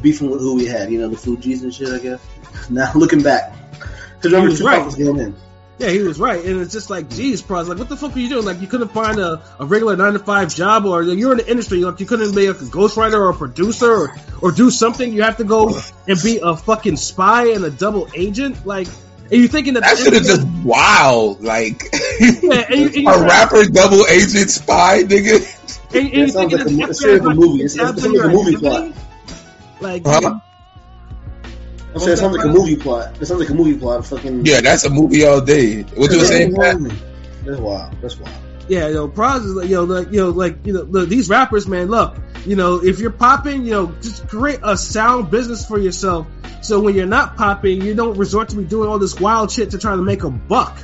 [0.00, 0.92] beefing with who we had.
[0.92, 1.88] You know, the Fugees and shit.
[1.88, 2.24] I guess.
[2.70, 3.52] Now looking back,
[4.16, 4.84] because remember Tupac right.
[4.84, 5.36] was going in.
[5.78, 8.18] Yeah, he was right, and it's just like, geez, Pras, like, what the fuck are
[8.18, 8.44] you doing?
[8.44, 11.48] Like, you couldn't find a, a regular nine to five job, or you're in the
[11.48, 15.12] industry, like, you couldn't be a ghostwriter or a producer, or, or do something.
[15.12, 18.88] You have to go and be a fucking spy and a double agent, like.
[19.30, 21.44] And you thinking that That should have just wild.
[21.44, 25.36] Like Yeah, and you- and you- a rapper, double agent, spy, nigga.
[25.94, 27.30] And, and you That sounds thinking like that a- the it FBI sounds like a
[27.30, 27.62] is movie.
[27.62, 28.92] It sounds tabs like on a movie plot.
[29.80, 30.40] Like, Huh?
[31.94, 33.20] I'm saying it sounds like a movie plot.
[33.20, 34.04] It sounds like a movie plot.
[34.06, 35.82] Fucking Yeah, that's a movie all day.
[35.82, 37.96] What you were saying, That's wild.
[38.00, 38.36] That's wild.
[38.68, 41.66] Yeah, yo, Pras is like, yo, like, you know, like, you know, the, these rappers,
[41.66, 45.78] man, look, you know, if you're popping, you know, just create a sound business for
[45.78, 46.26] yourself.
[46.60, 49.70] So when you're not popping, you don't resort to be doing all this wild shit
[49.70, 50.76] to try to make a buck.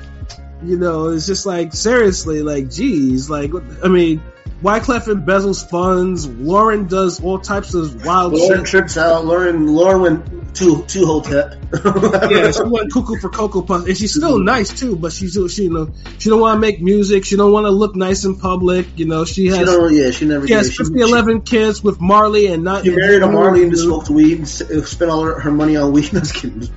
[0.67, 3.51] You know, it's just like, seriously, like, geez, like,
[3.83, 4.23] I mean,
[4.65, 8.67] Wyclef embezzles funds, Lauren does all types of wild Lauren shit.
[8.67, 9.27] trips out.
[9.27, 11.57] Lauren Lauren went to to Hotep.
[12.31, 14.45] Yeah, she went cuckoo for Cocoa Puffs, and she's still mm-hmm.
[14.45, 14.97] nice too.
[14.97, 17.27] But she's she you know she don't want to make music.
[17.27, 18.87] She don't want to look nice in public.
[18.99, 19.93] You know she She has don't.
[19.93, 20.47] Yeah, she never.
[20.47, 20.77] she has did.
[20.79, 22.85] 50, 11 kids with Marley and not.
[22.85, 25.77] She married a Marley and just smoked weed and uh, spent all her, her money
[25.77, 26.05] on weed.
[26.11, 26.71] Just kidding.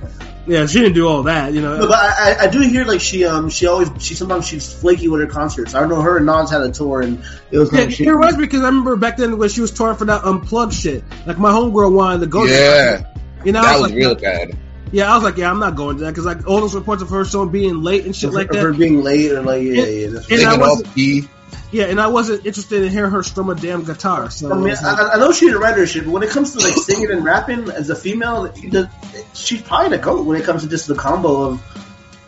[0.48, 0.60] Just playing.
[0.60, 1.52] Yeah, she didn't do all that.
[1.52, 1.76] You know.
[1.78, 4.72] No, but I, I, I do hear like she um she always she sometimes she's
[4.72, 5.74] flaky with her concerts.
[5.74, 8.36] I know her and Nas had a tour and it was Yeah, kind it was
[8.36, 11.04] because I remember back then when she was touring for that unplugged shit.
[11.26, 12.46] Like my homegirl wanted to go.
[12.46, 13.12] to Yeah,
[13.44, 14.58] you know, I that was was like, real bad.
[14.92, 17.02] yeah, I was like, yeah, I'm not going to that because like all those reports
[17.02, 18.78] of her song being late and shit of, like of her that.
[18.78, 20.06] being late or like yeah yeah.
[20.10, 21.28] That's And I wasn't- off key.
[21.70, 24.30] Yeah, and I wasn't interested in hearing her strum a damn guitar.
[24.30, 26.54] So I mean, like- I, I know she's a writer shit, but when it comes
[26.54, 28.90] to like singing and rapping as a female, the,
[29.34, 31.62] she's probably the goat when it comes to just the combo of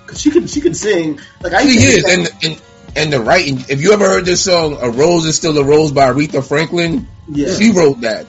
[0.04, 2.62] because she could she could sing like I She used to is, and and
[2.96, 3.64] and the writing.
[3.68, 7.08] If you ever heard this song, "A Rose Is Still a Rose" by Aretha Franklin,
[7.28, 7.54] yeah.
[7.54, 8.26] she wrote that,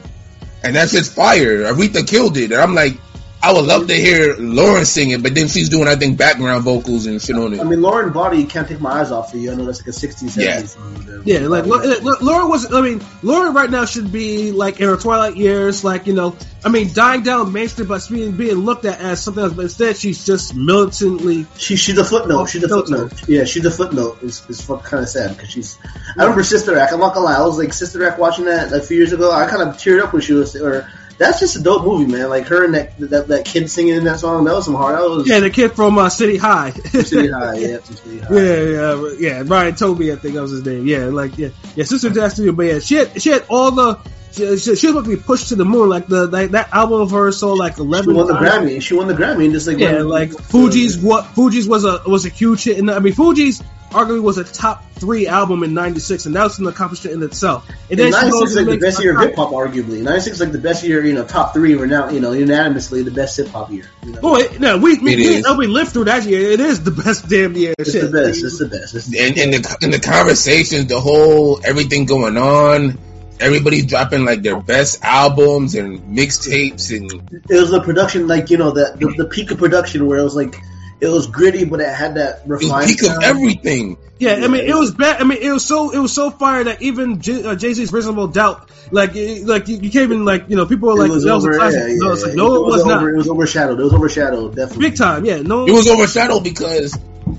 [0.64, 1.64] and that's just fire.
[1.64, 2.98] Aretha killed it, and I'm like,
[3.44, 6.64] I would love to hear Lauren sing it, but then she's doing, I think, background
[6.64, 7.60] vocals and shit on it.
[7.60, 9.52] I mean, Lauren Body can't take my eyes off of you.
[9.52, 10.64] I know that's like a 60s, 70s Yeah.
[10.64, 11.06] song.
[11.10, 12.72] Uh, yeah, like Lo- Lo- was.
[12.72, 16.36] I mean, Lauren right now should be like in her twilight years, like you know.
[16.64, 19.98] I mean, dying down mainstream but being being looked at as something else, but instead
[19.98, 21.48] she's just militantly.
[21.58, 22.46] She, she's a footnote.
[22.46, 23.10] She's a Filter.
[23.10, 23.28] footnote.
[23.28, 24.20] Yeah, she's a footnote.
[24.22, 25.80] It's, it's kind of sad because she's.
[26.18, 26.94] I remember Sister Act.
[26.94, 27.38] I'm not gonna lie.
[27.38, 29.32] I was like Sister Act watching that like, a few years ago.
[29.32, 30.56] I kind of teared up when she was.
[30.56, 30.88] Or
[31.22, 32.30] that's just a dope movie, man.
[32.30, 34.44] Like her and that that, that kid singing in that song.
[34.46, 34.98] That was some hard.
[34.98, 36.72] That was Yeah, the kid from uh, City High.
[36.72, 37.56] City High.
[37.58, 38.28] Yeah, City High.
[38.34, 39.44] Yeah, yeah, yeah.
[39.46, 40.88] Ryan Toby, I think that was his name.
[40.88, 41.84] Yeah, like yeah, yeah.
[41.84, 44.00] Sister Destiny, but yeah, she had she had all the.
[44.32, 45.90] She, she, she was about to be pushed to the moon.
[45.90, 48.14] Like the like, that album of hers sold like eleven.
[48.14, 48.36] She eleven.
[48.36, 48.72] won the times.
[48.72, 48.82] Grammy.
[48.82, 52.26] She won the Grammy and just like Yeah, like Fugees what Fugees was a was
[52.26, 56.26] a huge hit, and I mean Fugees arguably was a top three album in '96,
[56.26, 57.68] and that was an accomplishment in itself.
[57.90, 60.02] And And then 96 goes is like the best year of hip hop, arguably.
[60.02, 63.04] 96 is like the best year, you know, top three were now, you know, unanimously
[63.04, 63.86] the best hip hop year.
[64.04, 64.22] You know?
[64.22, 65.58] Boy, no, we we, It we, is.
[65.58, 66.52] we lived through that year.
[66.52, 67.74] It is the best damn year.
[67.78, 68.10] it's Shit.
[68.10, 68.44] the best.
[68.44, 68.96] It's the best.
[68.96, 72.98] It's the And in the in the conversations, the whole everything going on,
[73.42, 77.12] everybody's dropping like their best albums and mixtapes and
[77.50, 80.24] it was the production, like you know, the, the the peak of production where it
[80.24, 80.56] was like
[81.00, 82.88] it was gritty, but it had that it was refined.
[82.88, 83.98] peak of everything.
[84.20, 85.20] Yeah, I mean, it was bad.
[85.20, 87.92] I mean, it was so it was so fire that even J- uh, Jay Z's
[87.92, 91.10] "Reasonable Doubt," like, it- like you, you can't even like, you know, people were like,
[91.10, 92.36] it was "That was a classic." Yeah, yeah, no, it's like, yeah.
[92.36, 93.04] no, it, was, over, not.
[93.08, 93.80] It was overshadowed.
[93.80, 94.90] It was overshadowed, definitely.
[94.90, 95.42] Big time, yeah.
[95.42, 96.96] No, It was overshadowed because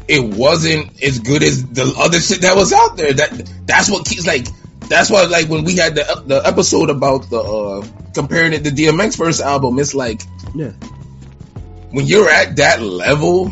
[0.08, 3.12] it wasn't as good as the other shit that was out there.
[3.12, 4.48] That that's what keeps like.
[4.92, 8.70] That's why like when we had the the episode about the uh, comparing it to
[8.70, 10.20] DMX first album, it's like
[10.54, 10.72] yeah.
[11.92, 13.50] when you're at that level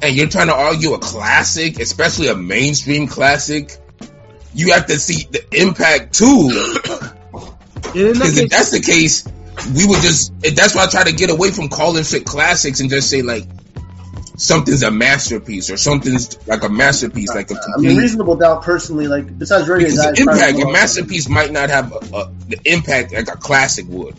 [0.00, 3.76] and you're trying to argue a classic, especially a mainstream classic,
[4.54, 6.50] you have to see the impact too.
[7.92, 9.26] That Because if that's the case,
[9.76, 10.32] we would just.
[10.40, 13.44] That's why I try to get away from calling shit classics and just say like
[14.42, 17.98] something's a masterpiece or something's like a masterpiece, like a I mean, complete.
[17.98, 18.62] reasonable doubt.
[18.62, 22.16] Personally, like besides Ready to because Die, the impact, a masterpiece might not have a,
[22.16, 24.16] a, the impact like a classic would.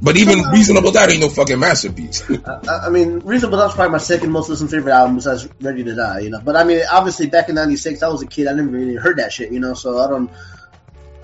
[0.00, 2.28] But even reasonable doubt ain't no fucking masterpiece.
[2.46, 5.94] I, I mean, Reasonable Doubt's probably my second most listened favorite album besides Ready to
[5.94, 6.40] Die, you know.
[6.42, 8.46] But I mean, obviously back in '96, I was a kid.
[8.48, 9.74] I never really heard that shit, you know.
[9.74, 10.30] So I don't.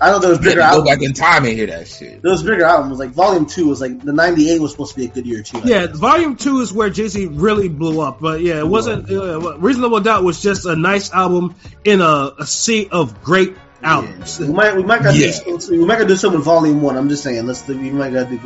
[0.01, 2.23] I know there was You bigger to go back in time and hear that shit.
[2.23, 2.97] There was bigger albums.
[2.97, 5.59] Like Volume Two was like the '98 was supposed to be a good year too.
[5.59, 5.97] I Yeah, guess.
[5.97, 8.19] Volume Two is where Jay Z really blew up.
[8.19, 9.09] But yeah, it wasn't.
[9.11, 14.39] Uh, Reasonable Doubt was just a nice album in a, a sea of great albums.
[14.39, 15.31] We might we might got Yeah.
[15.45, 16.97] do, we might got do something with Volume One.
[16.97, 17.45] I'm just saying.
[17.45, 18.39] Let's do, we might got do.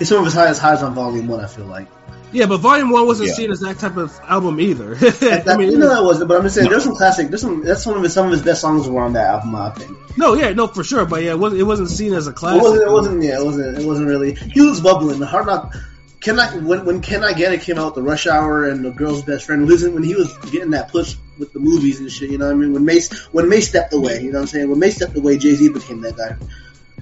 [0.00, 1.40] It's some of his highest highs on Volume One.
[1.40, 1.88] I feel like.
[2.32, 3.34] Yeah, but Volume One wasn't Yeah.
[3.34, 4.94] seen as that type of album either.
[5.18, 7.28] That, I mean, you know that wasn't, but I'm just saying there's some classic.
[7.28, 7.64] There's some.
[7.64, 9.54] That's one of his some of his best songs were on that album.
[9.54, 9.96] I think.
[10.18, 11.04] no, yeah, no, for sure.
[11.06, 12.62] But yeah, it wasn't, it wasn't seen as a It classic.
[12.62, 12.82] wasn't.
[12.82, 13.22] It wasn't.
[13.22, 13.78] Yeah, it wasn't.
[13.78, 14.34] It wasn't really.
[14.34, 15.18] He was bubbling.
[15.20, 15.74] The Hard Knock.
[16.20, 18.90] Can I when when Can I Get It came out, the Rush Hour and the
[18.90, 19.66] Girl's Best Friend.
[19.66, 22.52] Listen, when he was getting that push with the movies and shit, you know what
[22.52, 22.72] I mean?
[22.72, 24.68] When Mase when Mase stepped away, you know what I'm saying?
[24.68, 26.36] When Mase stepped away, Jay Z became that guy.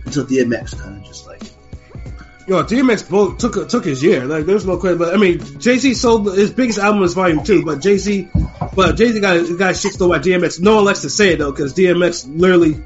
[0.04, 1.42] Until DMX kind of just like
[2.46, 4.24] Yo, DMX both took took his year.
[4.24, 4.98] Like, there's no question.
[4.98, 7.64] But I mean, Jay Z sold his biggest album is Volume Two.
[7.64, 8.28] But Jay Z,
[8.74, 10.60] but Jay Z got got shit stole by DMX.
[10.60, 12.76] No one likes to say it though, because DMX literally,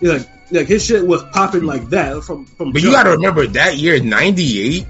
[0.00, 2.72] you know, like, like his shit was popping like that from from.
[2.72, 4.86] But you gotta remember that year, '98,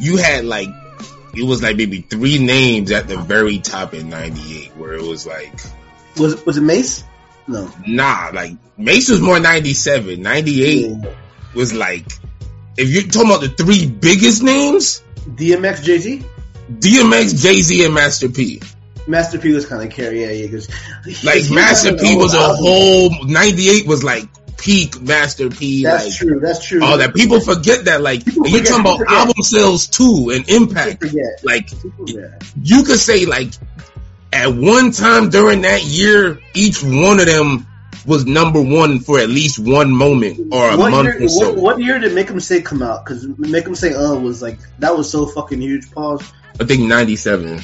[0.00, 0.68] you had like
[1.34, 5.26] it was like maybe three names at the very top in '98, where it was
[5.26, 5.52] like,
[6.16, 7.04] was was it Mase?
[7.46, 7.70] No.
[7.86, 10.20] nah, like Mase was more '97.
[10.20, 11.14] '98 Yeah.
[11.54, 12.06] was like,
[12.78, 16.24] if you're talking about the three biggest names, DMX, Jay Z,
[16.70, 18.62] DMX, Jay Z, and Master P.
[19.06, 20.22] Master P was kind of carry.
[20.22, 20.46] Yeah, yeah.
[20.46, 20.68] Because
[21.24, 24.24] Like Master P was a whole '98 was like
[24.56, 25.82] peak Master P.
[25.84, 26.40] That's like, true.
[26.40, 26.84] That's true.
[26.84, 29.14] All that people forget that like People you're forget, talking about forget.
[29.14, 31.04] album sales too and impact.
[31.42, 31.70] Like
[32.62, 33.52] you could say like
[34.32, 37.66] at one time during that year, each one of them
[38.06, 41.52] was number one for at least one moment or a What month year, or so.
[41.52, 43.04] what, what year did Make 'Em Say come out?
[43.04, 45.90] Because Make 'Em Say Uh was like that was so fucking huge.
[45.90, 46.22] Pause.
[46.60, 47.60] I think ninety seven.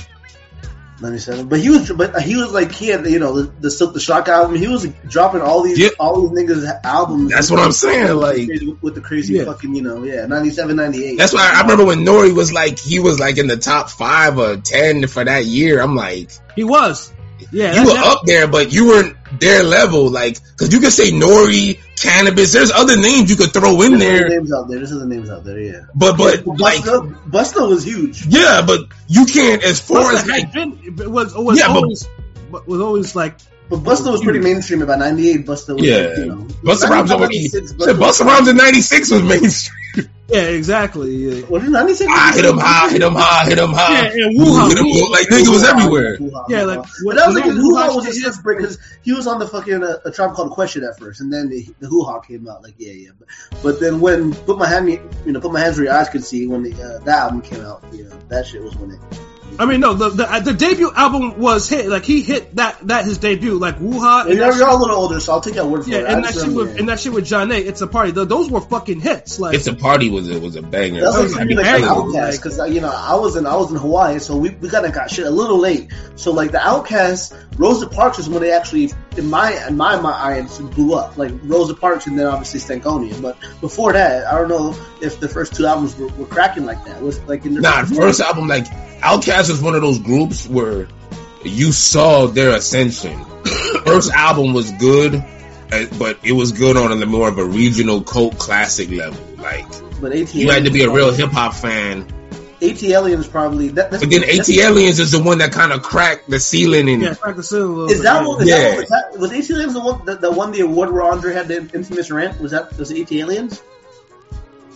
[1.01, 1.49] 97.
[1.49, 4.01] But he was, but he was like he had, you know, the, the Silk the
[4.01, 4.55] Shock album.
[4.57, 5.93] He was dropping all these, Yep.
[5.99, 7.33] all these niggas albums.
[7.33, 9.45] That's what I'm saying, like- with, with the crazy Yeah.
[9.45, 11.19] fucking, you know, yeah, 97, 98.
[11.19, 14.39] That's why I remember when Nori was like he was like in the top five
[14.39, 15.81] or ten for that year.
[15.83, 17.13] I'm like, he was.
[17.51, 20.09] Yeah, you were up there, but you weren't their level.
[20.11, 22.53] Like, cause you could say Nori, cannabis.
[22.53, 24.79] There's other names you could throw in There's there, names out there.
[24.79, 25.59] There's other names out there.
[25.61, 25.81] Yeah.
[25.95, 28.27] but but like Busta, Busta was huge.
[28.27, 32.67] yeah, but you can't as far Busta as like been- it was, was Yeah, but-
[32.69, 33.37] was always like
[33.71, 34.83] But Busta was pretty mainstream.
[34.83, 36.17] About 98, Busta was, Yeah.
[36.19, 36.37] you know.
[36.63, 37.49] Busta Rhymes already.
[37.49, 40.09] 96, Busta Rhymes in '96 was mainstream.
[40.29, 41.15] yeah, exactly.
[41.15, 41.47] Yeah.
[41.47, 42.11] Was it 96?
[42.15, 44.03] I hit him high, hit him high, hit him high.
[44.15, 44.69] Yeah, and Wuhan.
[44.69, 45.09] Hit 'em low.
[45.11, 46.19] like nigga was everywhere.
[46.49, 48.33] Yeah, like, what, that was like when the Hoo Hoo Ha Ha was a shit
[48.33, 51.21] stiff break because he was on the fucking uh, a tribe called Question at first,
[51.23, 52.63] and then the, the Hoo Ha came out.
[52.63, 53.11] Like yeah, yeah.
[53.19, 53.29] But,
[53.63, 55.01] but then when put my hand, you
[55.33, 57.63] know, put my hands where your eyes could see when the, uh, that album came
[57.63, 59.01] out, you know, that shit was when it.
[59.59, 61.87] I mean, no, the, the the debut album was hit.
[61.87, 63.59] Like he hit that that his debut.
[63.59, 65.91] Like Wuha And and you're, you're a little older, so I'll take that word for
[65.91, 66.07] yeah, it.
[66.07, 68.13] I and that just shit with and that shit with Zhané It's a party.
[68.13, 69.39] Th- Those were fucking hits.
[69.39, 71.03] Like It's a party was a was a banger.
[71.03, 73.47] That's like, was something like like banging, Outkast because uh, you know I was in
[73.47, 75.93] I was in Hawaii, so we, we kind of got shit a little late.
[76.17, 80.13] So like the Outkast, Rosa Parks is when they actually in my in my my
[80.13, 81.17] eyes blew up.
[81.17, 83.21] Like Rosa Parks and then obviously Stankonia.
[83.21, 86.85] But before that, I don't know if the first two albums were, were cracking like
[86.85, 87.01] that.
[87.01, 88.67] Was like in the Nah, first album like
[89.01, 90.89] Outkast is one of those groups where
[91.45, 93.25] you saw their ascension.
[93.85, 98.03] first album was good, uh, but it was good on a more of a regional
[98.03, 99.23] cult classic level.
[99.37, 99.67] Like
[100.01, 102.07] but you had to be a real hip hop fan.
[102.71, 106.41] ATLiens probably that, that's, But then ATLiens is the one that kind of cracked the
[106.41, 108.29] ceiling and yeah, crack the seal a Is bit, that yeah.
[108.29, 108.43] one?
[108.43, 108.59] Is Yeah.
[108.59, 111.33] that one was, that, was ATLiens the one that, that won the award where Andre
[111.35, 112.41] had the infamous rant?
[112.41, 113.63] Was that was it ATLiens,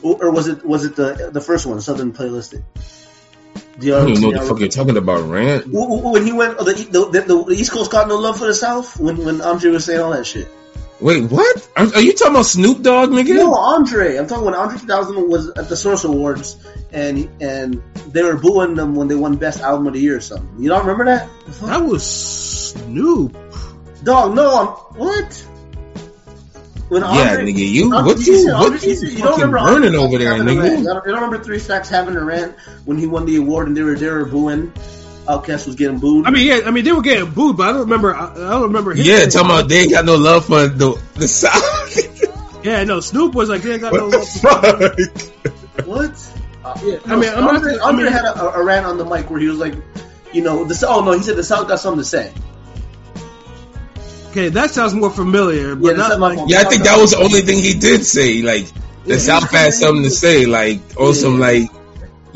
[0.02, 2.62] or, or was it was it the the first one Southernplayalistic?
[3.78, 5.64] Do you I don't even know what the y'all- fuck you're talking about, Rant.
[5.72, 8.36] W- w- When he went, oh, the, the, the, the East Coast got no love
[8.38, 8.98] for the South.
[8.98, 10.48] When when Andre was saying all that shit.
[11.00, 11.70] Wait, what?
[11.76, 13.36] Are, are you talking about Snoop Dogg, nigga?
[13.36, 14.16] No, Andre.
[14.16, 16.56] I'm talking when Andre 2000 was at the Source Awards,
[16.92, 20.20] and and they were booing them when they won Best Album of the Year or
[20.20, 20.60] something.
[20.60, 21.28] You don't remember that?
[21.62, 23.36] That was Snoop.
[24.02, 24.58] Dog, no.
[24.58, 24.66] I'm,
[24.98, 25.46] what?
[26.88, 30.18] When yeah, nigga, you Andre- what you what you you don't remember burning Andre over
[30.18, 30.72] there, having a rant?
[30.72, 30.78] nigga?
[30.78, 33.68] You don't, you don't remember Three Stacks having a rant when he won the award
[33.68, 34.72] and they were they were booing.
[35.28, 36.26] Outkast was getting booed.
[36.26, 38.14] I mean, yeah, I mean they were getting booed, but I don't remember.
[38.14, 38.94] I, I don't remember.
[38.94, 42.24] his Yeah, talking about they ain't got no love for the the South.
[42.64, 44.08] Yeah, no, Snoop was like they ain't got no.
[44.08, 45.86] what the love- fuck?
[45.86, 46.32] What?
[46.64, 48.84] Uh, Yeah, I no, mean, I'm not- Andre, I Andre mean- had a, a rant
[48.84, 49.74] on the mic where he was like,
[50.32, 52.32] you know, the oh no, he said the South got something to say.
[54.30, 56.48] Okay, that sounds more familiar, Yeah, but that's not not like.
[56.50, 58.42] Yeah, I think that was the only thing he did say.
[58.42, 58.66] Like
[59.04, 59.18] the Yeah.
[59.18, 60.44] South had something to say.
[60.46, 61.70] Like or some like,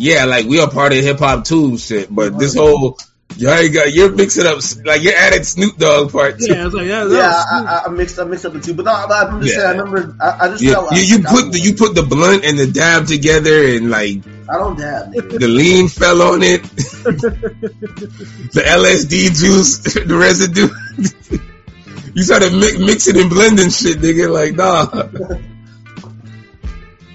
[0.02, 2.12] yeah, like we are part of hip hop too, shit.
[2.14, 2.98] But this whole
[3.36, 6.46] y'all ain't got you're mixing up like you're adding Snoop Dogg part too.
[6.52, 8.74] Yeah, it's like yeah, Yeah, was I, I, I mixed I mixed up the two,
[8.74, 9.60] but no, I'm just Yeah.
[9.62, 9.80] saying.
[9.80, 10.16] I remember.
[10.20, 12.44] I, I just You, felt you, like you I put the you put the blunt
[12.44, 14.18] and the dab together and like
[14.50, 15.14] I don't dab.
[15.14, 15.38] nigga.
[15.38, 16.62] the lean fell on it,
[17.02, 20.68] the LSD juice, the residue.
[22.14, 24.28] you started mi- mixing and blending shit, nigga.
[24.30, 24.88] Like nah.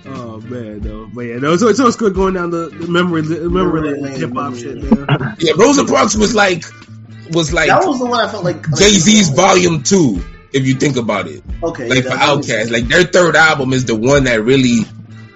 [0.09, 0.96] Oh man, though.
[1.17, 3.81] But yeah, Yeah, no, it's, it's always good going down the, the memory the memory
[3.81, 4.77] Memory lane lane, hip hop memory shit.
[4.77, 5.05] lane.
[5.07, 5.35] Man.
[5.39, 6.63] Yeah, Rosa Parks was like
[7.31, 10.23] was like That was the one I felt like, like Jay Z's Volume Two.
[10.53, 13.35] If you think about it, Okay, like yeah, for that was- Outkast, like their third
[13.35, 14.81] album is the one that really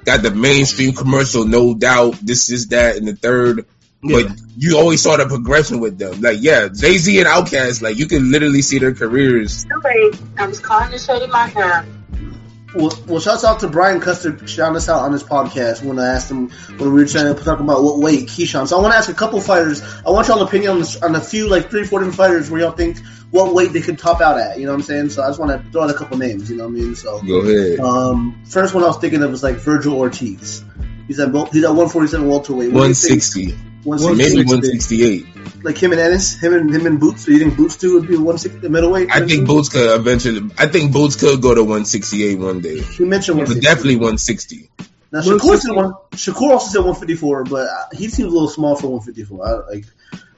[0.05, 2.13] got the mainstream commercial, no doubt.
[2.21, 3.65] This is that, and the third.
[4.03, 4.21] Yeah.
[4.23, 6.21] But you always saw the progression with them.
[6.21, 9.65] Like, yeah, Jay Z and Outkast, like you can literally see their careers.
[9.83, 11.85] Wait, I was calling to show you my hair.
[12.73, 16.07] Well, well, shouts out to Brian Custer shouting us out on his podcast when I
[16.07, 18.67] asked him when we were trying to talk about what weight Keyshawn.
[18.67, 19.81] So I want to ask a couple fighters.
[20.05, 22.61] I want y'all opinion on, this, on a few like three, four different fighters where
[22.61, 22.97] y'all think
[23.31, 24.57] what weight they could top out at.
[24.57, 25.09] You know what I'm saying?
[25.09, 26.49] So I just want to throw out a couple names.
[26.49, 26.95] You know what I mean?
[26.95, 27.79] So Go ahead.
[27.79, 30.63] um, first one I was thinking of was like Vergil Ortiz.
[31.11, 32.71] He's at both, he's at 147 welterweight.
[32.71, 33.19] What do you think?
[33.19, 33.51] 160,
[33.83, 34.15] 160.
[34.15, 35.61] maybe 168.
[35.61, 37.25] Like him and Ennis, him and him and Boots.
[37.25, 39.09] So you think Boots too would be 160 the middleweight?
[39.11, 40.49] I think Boots could eventually.
[40.57, 42.79] I think Boots could go to 168 one day.
[42.79, 43.59] He mentioned But 160.
[43.59, 44.69] definitely 160.
[45.11, 45.91] Now Shakur said one.
[46.11, 49.45] Shakur also said 154, but uh, he seems a little small for 154.
[49.45, 49.85] I, like,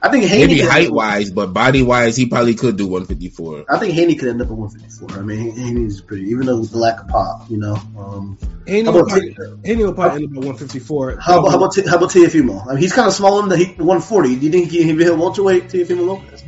[0.04, 0.46] I think Haney.
[0.56, 3.64] Maybe height wise, but body wise, he probably could do 154.
[3.70, 5.18] I think Haney could end up at 154.
[5.18, 7.74] I mean, Haney's pretty, even though with the lack of pop, you know.
[7.98, 8.36] Um,
[8.66, 11.16] Haney How will about probably, Haney will probably end up at 154.
[11.20, 12.66] how, about- how about T- how about Teofimo?
[12.66, 14.36] I mean, he's kind of small in the he, 140.
[14.36, 16.44] Do you think he can be a welterweight, Teofimo Lopez?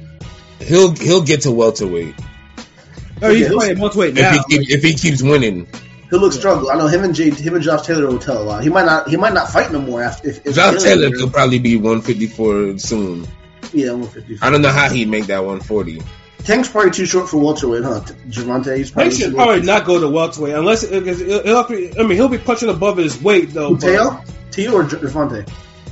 [0.60, 2.14] He'll he'll get to welterweight
[3.22, 4.32] Oh, he's Yeah, probably at welterweight if now.
[4.32, 5.66] he keep, if he keeps winning.
[6.10, 6.70] He'll look struggle.
[6.70, 8.62] I know him and Jay, him and Josh Taylor will tell a lot.
[8.62, 9.08] He might not.
[9.08, 10.28] He might not fight no more after.
[10.28, 13.26] If, if Josh Taylor could probably be 154 soon.
[13.72, 14.46] Yeah, 154.
[14.46, 16.02] I don't know how he'd make that 140.
[16.44, 18.00] Tank's probably too short for welterweight, huh?
[18.28, 21.92] Gervonta, he's He should too probably not go to welterweight unless because he'll, he'll be,
[21.98, 23.74] I mean he'll be punching above his weight though.
[23.74, 24.22] but- Teo,
[24.52, 25.48] Teo or Gervonta?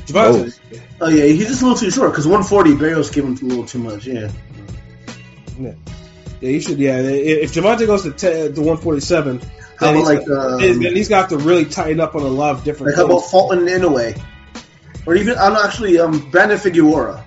[0.06, 0.56] Gervonta.
[1.00, 3.66] Oh yeah, he's just a little too short because 140 Barrios gave him a little
[3.66, 4.06] too much.
[4.06, 4.30] Yeah,
[5.58, 5.72] Yeah,
[6.40, 6.78] yeah he should.
[6.78, 9.46] Yeah, if Gervonta goes to te- to 147, How
[9.92, 12.26] then, about he's, like, um, then then he's got to really tighten up on a
[12.28, 12.92] lot of different.
[12.92, 13.30] like how about things.
[13.32, 14.14] Fulton in a way,
[15.06, 17.24] or even I'm actually um Brandon Figueroa.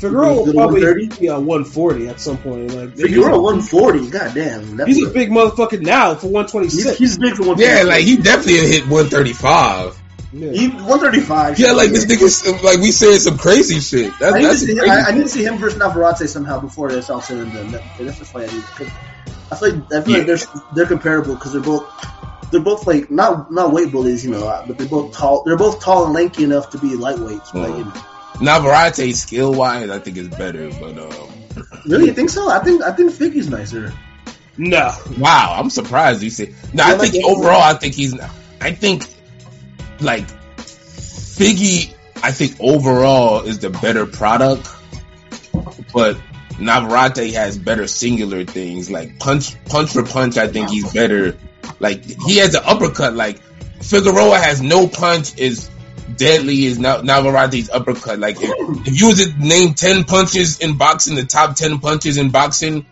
[0.00, 1.20] Figueroa will probably 130?
[1.20, 2.72] be on 140 at some point.
[2.74, 4.10] Like Figueroa 140.
[4.10, 6.84] God damn, he's, a, a big motherfucker now for 126.
[6.90, 7.62] He's, he's big for 140.
[7.62, 9.98] Yeah, like he definitely hit 135.
[10.32, 10.50] yeah.
[10.52, 11.58] He, 135.
[11.58, 14.12] Yeah, like this nigga, like we said some crazy shit.
[14.20, 14.90] That's, I need, to that's see, crazy.
[14.90, 17.70] I, I need to see him versus Navarrete somehow before this all said and done.
[17.98, 18.62] That's the fight I need.
[18.64, 18.88] 'cause
[19.50, 20.38] I feel like, I feel like they're
[20.74, 21.86] they're comparable because they're both
[22.50, 25.42] they're both like not not weight bullies, you know, but they're both tall.
[25.44, 27.52] They're both tall and lanky enough to be lightweights.
[27.52, 27.78] But, Mm.
[27.78, 27.92] you know.
[28.40, 31.28] Navarrete skill wise, I think is better, but um,
[31.86, 32.50] Really, you think so?
[32.50, 33.92] I think I think Figgy's nicer.
[34.58, 36.54] No, wow, I'm surprised you said.
[36.72, 38.18] No, Yeah, I think like- overall, I think he's.
[38.60, 39.06] I think
[40.00, 40.26] like
[40.58, 44.68] Figgy, I think overall is the better product,
[45.92, 46.18] but
[46.58, 50.36] Navarrete has better singular things like punch, punch for punch.
[50.38, 51.36] I think he's better.
[51.80, 53.14] Like he has an uppercut.
[53.14, 53.40] Like
[53.82, 55.70] Figueroa has no punch is
[56.16, 58.18] deadly is now Navarrete's uppercut.
[58.18, 62.16] Like if, if you was to name ten punches in boxing, the top ten punches
[62.16, 62.86] in boxing,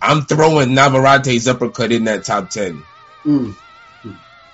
[0.00, 2.82] I'm throwing Navarrete's uppercut in that top ten
[3.24, 3.56] Mm.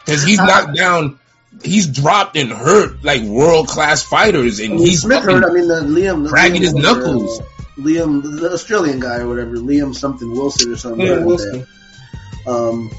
[0.00, 1.20] because he's knocked down.
[1.62, 5.44] He's dropped and hurt like world class fighters, and I mean, he's Smith hurt.
[5.44, 7.40] I mean, the Liam, Liam, his uh, knuckles.
[7.76, 11.06] Liam, the Australian guy or whatever, Liam something Wilson or something.
[11.06, 11.66] Yeah, Wilson.
[12.46, 12.90] Um,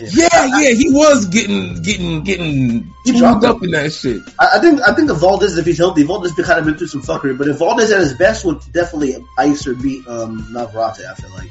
[0.00, 4.22] Yeah, yeah, he was getting getting getting He tuned dropped up in that shit.
[4.38, 6.76] I, I think I think if Valdez, if he's healthy, Valdez be kind of been
[6.76, 7.36] through some fuckery.
[7.36, 11.04] But if Valdez at his best, would definitely ice or beat um, Navarrete.
[11.06, 11.50] I feel like.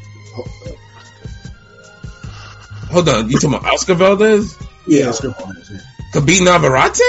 [2.91, 4.55] Hold on, you talking about Oscar Valdez?
[4.87, 5.69] Yeah, let's Valdez.
[5.71, 5.79] Yeah.
[6.13, 7.01] Could beat Navarrete?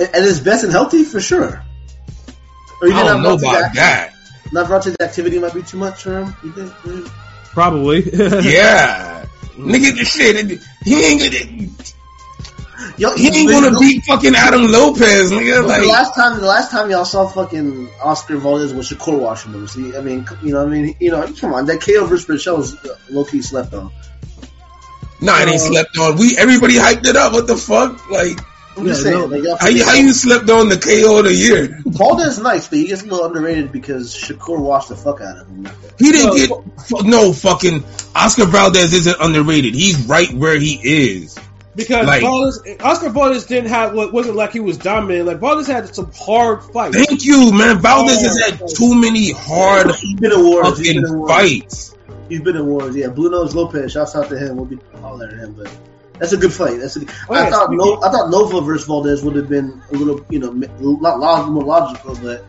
[0.00, 1.62] At at his best and healthy, for sure.
[2.82, 4.12] Or you I don't know Navarrete's about act- that.
[4.52, 6.34] Navarrete's activity might be too much for him.
[6.44, 7.06] You think?
[7.52, 8.02] Probably.
[8.42, 9.19] Yeah,
[9.60, 9.98] nigga, mm.
[9.98, 10.60] the shit.
[10.84, 11.68] He ain't gonna.
[12.96, 13.52] Yo, He ain't mm.
[13.62, 15.62] gonna beat fucking Adam Lopez, nigga.
[15.62, 19.66] the Like, last time, the last time y'all saw fucking Oscar Valdez was Shakur Washington.
[19.68, 22.58] See, I mean, you know, I mean, you know, come on, that KO versus Berchelt
[22.58, 23.90] was uh, low key slept on.
[25.20, 26.16] nah, it ain't Uh, slept on.
[26.16, 27.32] We everybody hyped it up.
[27.32, 28.08] What the fuck?
[28.10, 28.38] Like,
[28.80, 29.26] I'm just saying, no.
[29.26, 31.78] like, how you how you slept on the KO of the year?
[31.86, 35.38] Valdez is nice, but he gets a little underrated because Shakur washed the fuck out
[35.38, 35.68] of him.
[35.98, 36.34] He didn't No,
[36.64, 37.84] get fu- no fucking
[38.14, 39.74] Oscar Valdez isn't underrated.
[39.74, 41.38] He's right where he is.
[41.76, 45.26] because Like- Valdez, Oscar Valdez didn't have what wasn't like he was dominant.
[45.26, 46.96] Like Valdez had some hard fights.
[46.96, 47.78] Thank you, man.
[47.80, 50.78] Valdez has oh, had too many hard He's been in wars.
[50.78, 51.30] He's been in fucking wars.
[51.30, 51.96] fights.
[52.28, 52.94] He's been in wars.
[52.96, 53.92] Yeah, Blue Nose Lopez.
[53.92, 54.56] Shouts out to him.
[54.56, 55.70] We'll be hollering at him, but
[56.20, 56.78] that's a good fight.
[56.78, 59.48] That's a, Oh, I yeah, thought speaking- no, I thought Nova versus Valdez would have
[59.48, 62.44] been a little, you know, not log- more logical, but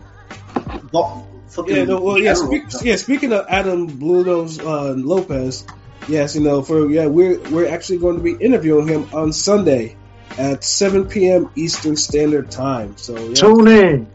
[0.91, 1.75] Val- fucking.
[1.75, 2.33] Yeah, no, well, yeah.
[2.35, 2.95] Speak, yeah.
[2.97, 5.65] Speaking of Adam Blue Nose uh, Lopez,
[6.07, 9.95] yes, you know, for yeah, we're we're actually going to be interviewing him on Sunday.
[10.37, 11.49] at 7 p.m.
[11.55, 12.95] Eastern Standard Time.
[12.97, 14.07] So yeah, Tune in.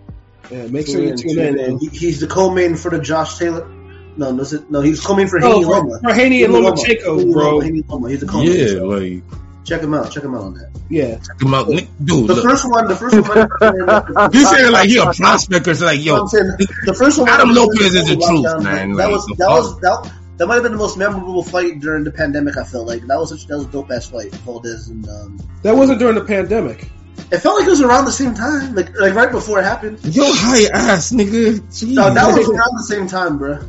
[0.51, 1.59] yeah make sure you tune in.
[1.61, 3.69] And, He, he's the co-main for the Josh Taylor.
[4.17, 6.01] No, no, no, he's co-main for oh, Haney Loma.
[6.03, 7.61] for Haney and Lomachenko, bro.
[7.61, 8.09] Haney Loma.
[8.09, 8.51] He's the co-main.
[8.51, 9.23] Yeah, So like
[9.67, 10.11] check him out.
[10.11, 10.71] Check him out on that.
[10.89, 11.89] Yeah, come out, dude.
[12.29, 14.31] The Look, first one, the first one.
[14.33, 16.21] you saying like he a prospect or something, like yo?
[16.23, 16.53] I'm saying
[16.87, 17.29] the first one.
[17.29, 18.93] Adam Lopez is the Lockdown, truth, man.
[18.93, 20.13] That Like, was the that was that.
[20.39, 22.59] That might have been the most memorable fight during the pandemic.
[22.59, 24.35] I felt like that was such, that was a dope ass fight.
[24.45, 26.91] Valdez and um, that wasn't during the pandemic.
[27.33, 29.99] it felt like it was around the same time, like like right before it happened.
[30.05, 31.59] Yo, high ass nigga.
[31.73, 31.95] Jeez.
[31.95, 33.61] No, that was around the same time, bro.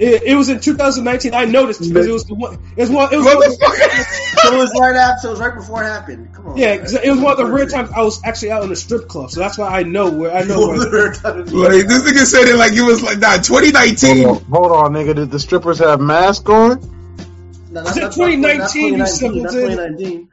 [0.00, 1.34] It, it was in 2019.
[1.34, 2.54] I noticed because it was the one.
[2.76, 3.12] It was one.
[3.12, 4.24] It was one of the, Motherfucker.
[4.38, 5.20] So it was right after.
[5.22, 6.32] So it was right before it happened.
[6.32, 6.56] Come on.
[6.56, 6.80] yeah, man.
[6.80, 9.08] 'cause it was one of the rare times I was actually out in a strip
[9.08, 9.30] club.
[9.32, 11.12] So that's why I know where I know where.
[11.12, 14.22] Like this nigga said it like it was like nah, 2019.
[14.24, 15.14] Hold on, hold on, nigga.
[15.16, 16.80] Did the strippers have masks on?
[17.70, 19.52] No, Is it 2019, you That's simpleton?
[19.52, 20.28] 2019.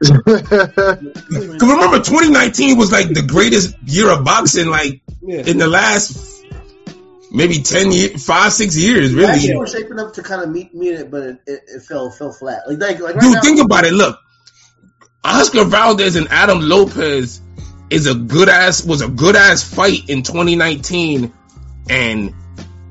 [1.58, 5.40] Cause remember 2019 was like the greatest year of boxing like Yeah.
[5.44, 6.35] in the last
[7.30, 9.38] maybe 10 years, five, six years, really.
[9.48, 12.10] we were shaping up to kind of meet meet it, but it, it, it fell
[12.10, 12.62] fell flat.
[12.68, 13.92] Like like, like right Dude, now, think about it.
[13.92, 14.18] Look,
[15.24, 17.40] Oscar Valdez and Adam Lopez
[17.90, 21.32] is a good ass was a good ass fight in 2019,
[21.88, 22.34] and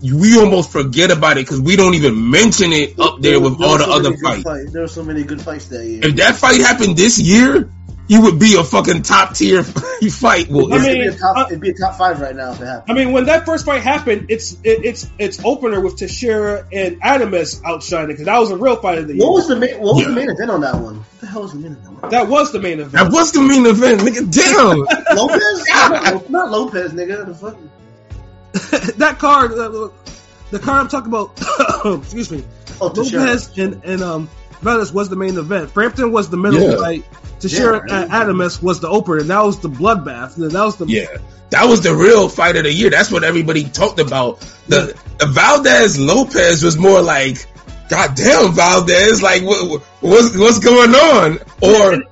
[0.01, 3.67] we almost forget about it because we don't even mention it up there with There
[3.67, 4.71] all the so other fights.
[4.71, 6.05] There were so many good fights that year.
[6.05, 7.69] If that fight happened this year,
[8.07, 9.63] he would be a fucking top tier
[10.09, 10.47] fight.
[10.49, 12.61] Well, I it'd, be a top, uh, it'd be a top five right now if
[12.61, 12.91] it happened.
[12.91, 17.01] I mean, when that first fight happened, it's it, it's it's opener with Teixeira and
[17.01, 19.23] Adames outshining because that was a real fight of the year.
[19.25, 20.09] what was the main, what was Yeah.
[20.09, 20.97] the main event on that one?
[20.97, 22.09] What the hell was the main event?
[22.11, 22.91] that was the main event.
[22.93, 24.31] that was the main event, nigga.
[24.31, 24.79] Damn.
[25.17, 25.65] Lopez?
[25.69, 27.25] not, not Lopez, nigga.
[27.25, 27.57] The fuck?
[28.97, 29.89] that card, uh,
[30.51, 31.31] the card I'm talking about.
[32.03, 32.43] excuse me.
[32.79, 34.29] Oh, Lopez and and um
[34.65, 35.71] Valdez was the main event.
[35.71, 36.77] Frampton was the middle Yeah.
[36.77, 37.05] fight.
[37.39, 38.01] Teixeira Yeah.
[38.01, 40.35] and Adames was the opener, and that was the bloodbath.
[40.37, 41.05] And That was the Yeah,
[41.51, 42.89] that was the real fight of the year.
[42.89, 44.39] That's what everybody talked about.
[44.67, 47.45] The, the Valdez Lopez was more like,
[47.89, 51.39] God damn, Valdez, like what, what's what's going on?
[51.61, 52.03] Or,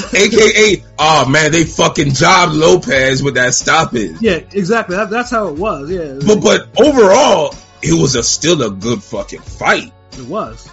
[0.14, 4.16] AKA, oh man, they fucking job Lopez with that stoppage.
[4.20, 4.96] yeah, exactly.
[4.96, 5.90] That, that's how it was.
[5.90, 9.92] Yeah, But but overall, it was a still a good fucking fight.
[10.18, 10.68] it was.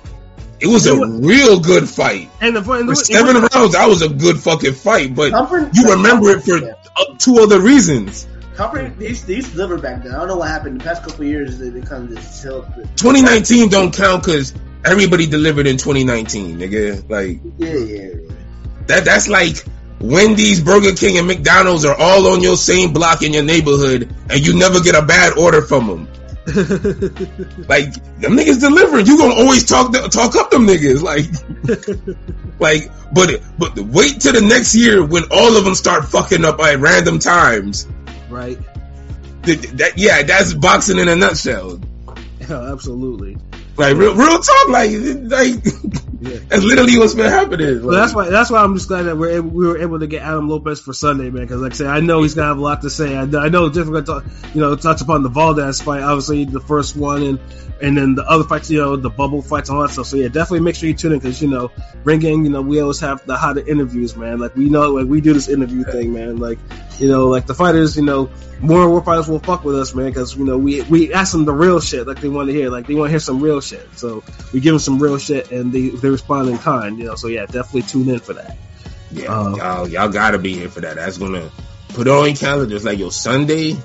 [0.60, 2.30] It was a real good fight.
[2.42, 5.16] And the, and the For seven was- rounds, that was a good fucking fight.
[5.16, 6.74] But Comfort- you remember it for Yeah.
[7.00, 8.28] uh, two other reasons.
[8.56, 10.14] Comfort, they, used, they used to deliver back then.
[10.16, 10.82] I don't know what happened.
[10.82, 12.66] The past couple of years, they, they kind of just held.
[12.96, 14.52] 2019 don't count because
[14.84, 17.08] everybody delivered in 2019, nigga.
[17.08, 18.10] Like Yeah, yeah.
[18.88, 19.06] that.
[19.06, 19.64] That's like
[20.02, 24.46] Wendy's, Burger King, and McDonald's are all on your same block in your neighborhood, and
[24.46, 26.08] you never get a bad order from them.
[27.68, 31.02] Like them niggas delivering, you gonna always talk talk up them niggas.
[31.04, 31.26] Like,
[32.60, 36.60] like, but but wait till the next year when all of them start fucking up
[36.60, 37.88] at random times.
[38.30, 38.58] right.
[39.44, 41.80] Th- That, yeah, that's boxing in a nutshell.
[42.48, 43.36] Yeah, absolutely.
[43.76, 44.70] Like real, real talk.
[44.70, 45.64] Like, like
[46.20, 46.40] Yeah.
[46.48, 47.82] that's literally what's been happening.
[47.86, 50.08] But that's why that's why I'm just glad that we're able, we were able to
[50.08, 51.44] get Adam Lopez for Sunday, man.
[51.44, 53.16] Because like I said, I know he's gonna have a lot to say.
[53.16, 54.24] I, know- I know difficult to
[54.54, 57.40] you know touch upon the Valdez fight, obviously the first one, and
[57.82, 60.08] and then the other fights, you know, the bubble fights and all that stuff.
[60.08, 61.70] So yeah, definitely make sure you tune in because you know,
[62.04, 64.40] Ring Gang, you know, we always have the hotter interviews, man.
[64.40, 66.38] Like we know, like we do this interview thing, man.
[66.38, 66.58] Like
[66.98, 69.94] you know, like the fighters, you know, more and more fighters will fuck with us,
[69.94, 72.54] man, because you know we we ask them the real shit, like they want to
[72.54, 73.88] hear, like they want to hear some real shit.
[73.96, 77.16] So we give them some real shit, and they they respond in kind, you know.
[77.16, 78.58] So yeah, definitely tune in for that.
[79.12, 80.96] Yeah, Uh, y'all, y'all gotta be here for that.
[80.96, 81.50] That's gonna
[81.90, 82.84] put on your calendars.
[82.84, 83.78] Like your Sunday.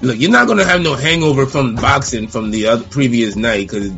[0.00, 3.90] Look, you're not gonna have no hangover from boxing from the other previous night because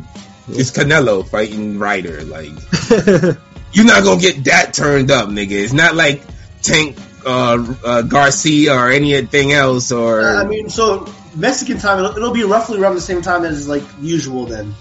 [0.49, 2.23] it's Canelo fighting Ryder.
[2.23, 2.49] Like
[3.73, 5.51] you're not gonna get that turned up, nigga.
[5.51, 6.23] It's not like
[6.61, 9.91] Tank uh, uh, Garcia or anything else.
[9.91, 13.67] Or I mean, so Mexican time, it'll, it'll be roughly around the same time as
[13.67, 14.73] like usual then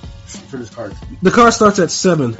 [0.49, 0.95] for this card.
[1.23, 2.37] The card starts at seven,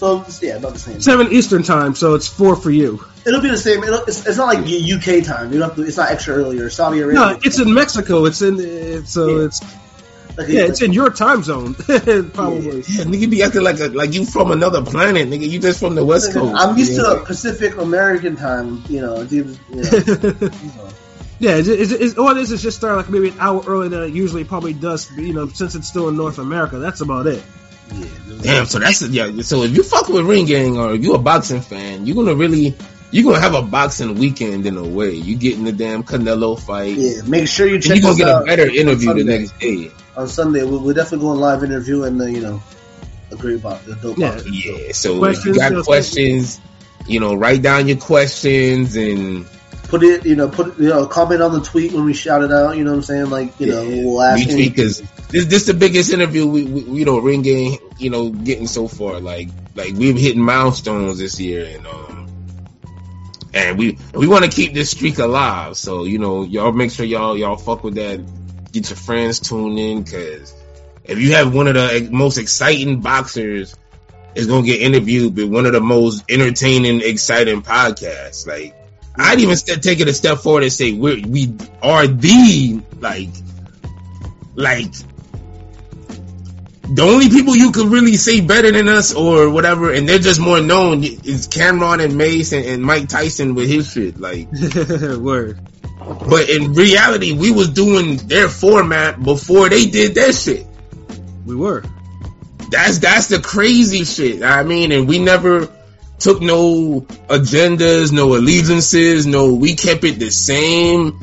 [0.00, 0.98] So it's- yeah, about the same.
[1.00, 3.04] seven Eastern time, so it's four for you.
[3.26, 3.84] It'll be the same.
[3.84, 5.52] It'll, it's, it's not like UK time.
[5.52, 6.70] You don't have to, it's not extra earlier.
[6.70, 7.20] Saudi Arabia.
[7.20, 8.24] No, it's in Mexico.
[8.24, 9.44] It's in it's, so Yeah.
[9.44, 9.60] it's
[10.38, 11.74] like, yeah, it's in your time zone
[12.32, 12.78] probably.
[12.88, 15.46] yeah, nigga be acting like a, like you from another planet, nigga.
[15.46, 16.54] You just from the West Coast.
[16.56, 17.02] I'm used Yeah.
[17.16, 18.82] to Pacific American time.
[18.88, 20.50] You know, it's even- you know.
[21.40, 23.88] Yeah, it's, it's, it's, all it is is just start like maybe an hour earlier
[23.88, 25.10] than it usually probably does.
[25.16, 27.42] You know, since it's still in North America, that's about it.
[28.42, 29.42] Damn, so that's yeah.
[29.42, 32.34] So if you fuck with Ring Gang or if you a boxing fan, you're gonna
[32.34, 32.74] really
[33.10, 35.12] you're gonna have a boxing weekend in a way.
[35.14, 36.96] You getting the damn Canelo fight.
[36.96, 37.96] Yeah, make sure you check.
[37.96, 39.90] You're gonna us get a better interview the next day.
[40.16, 40.62] on Sunday.
[40.62, 42.62] We'll, we'll definitely go on live interview and uh, you know,
[43.30, 44.40] a great box, a dope Yeah.
[44.50, 44.92] Yeah.
[44.92, 46.60] So if you got questions,
[47.06, 49.46] you know, write down your questions and
[49.84, 52.52] Put it, you know, put you know, comment on the tweet when we shout it
[52.52, 52.76] out.
[52.76, 53.28] You know what I'm saying?
[53.30, 54.48] Like, you know, we'll ask.
[54.48, 58.30] any- because this this the biggest interview we, we you know Ring Gang you know
[58.30, 59.20] getting so far.
[59.20, 62.26] Like like we've hitting milestones this year and um
[63.52, 65.76] and we we want to keep this streak alive.
[65.76, 68.20] So you know y'all make sure y'all y'all fuck with that.
[68.72, 70.54] Get your friends tuned in because
[71.04, 73.76] if you have one of the most exciting boxers
[74.34, 78.46] is gonna get interviewed with one of the most entertaining exciting podcasts.
[78.46, 78.76] Like
[79.16, 83.30] I'd even st- take it a step forward and say we we are the like
[84.54, 84.94] like
[86.92, 90.40] the only people you could really say better than us or whatever, and they're just
[90.40, 94.18] more known is Cam'ron and Mase and, and Mike Tyson with his shit.
[94.18, 94.50] Like,
[95.18, 95.60] Word.
[96.28, 100.66] but in reality, we was doing their format before they did their shit.
[101.46, 101.84] We were.
[102.70, 104.42] That's that's the crazy shit.
[104.42, 105.68] I mean, and we never
[106.18, 109.54] took no agendas, no allegiances, no.
[109.54, 111.20] We kept it the same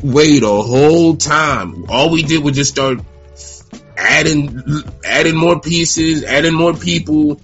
[0.00, 1.86] way the whole time.
[1.88, 3.00] All we did was just start
[4.14, 4.62] adding
[5.04, 7.40] adding more pieces, adding more people,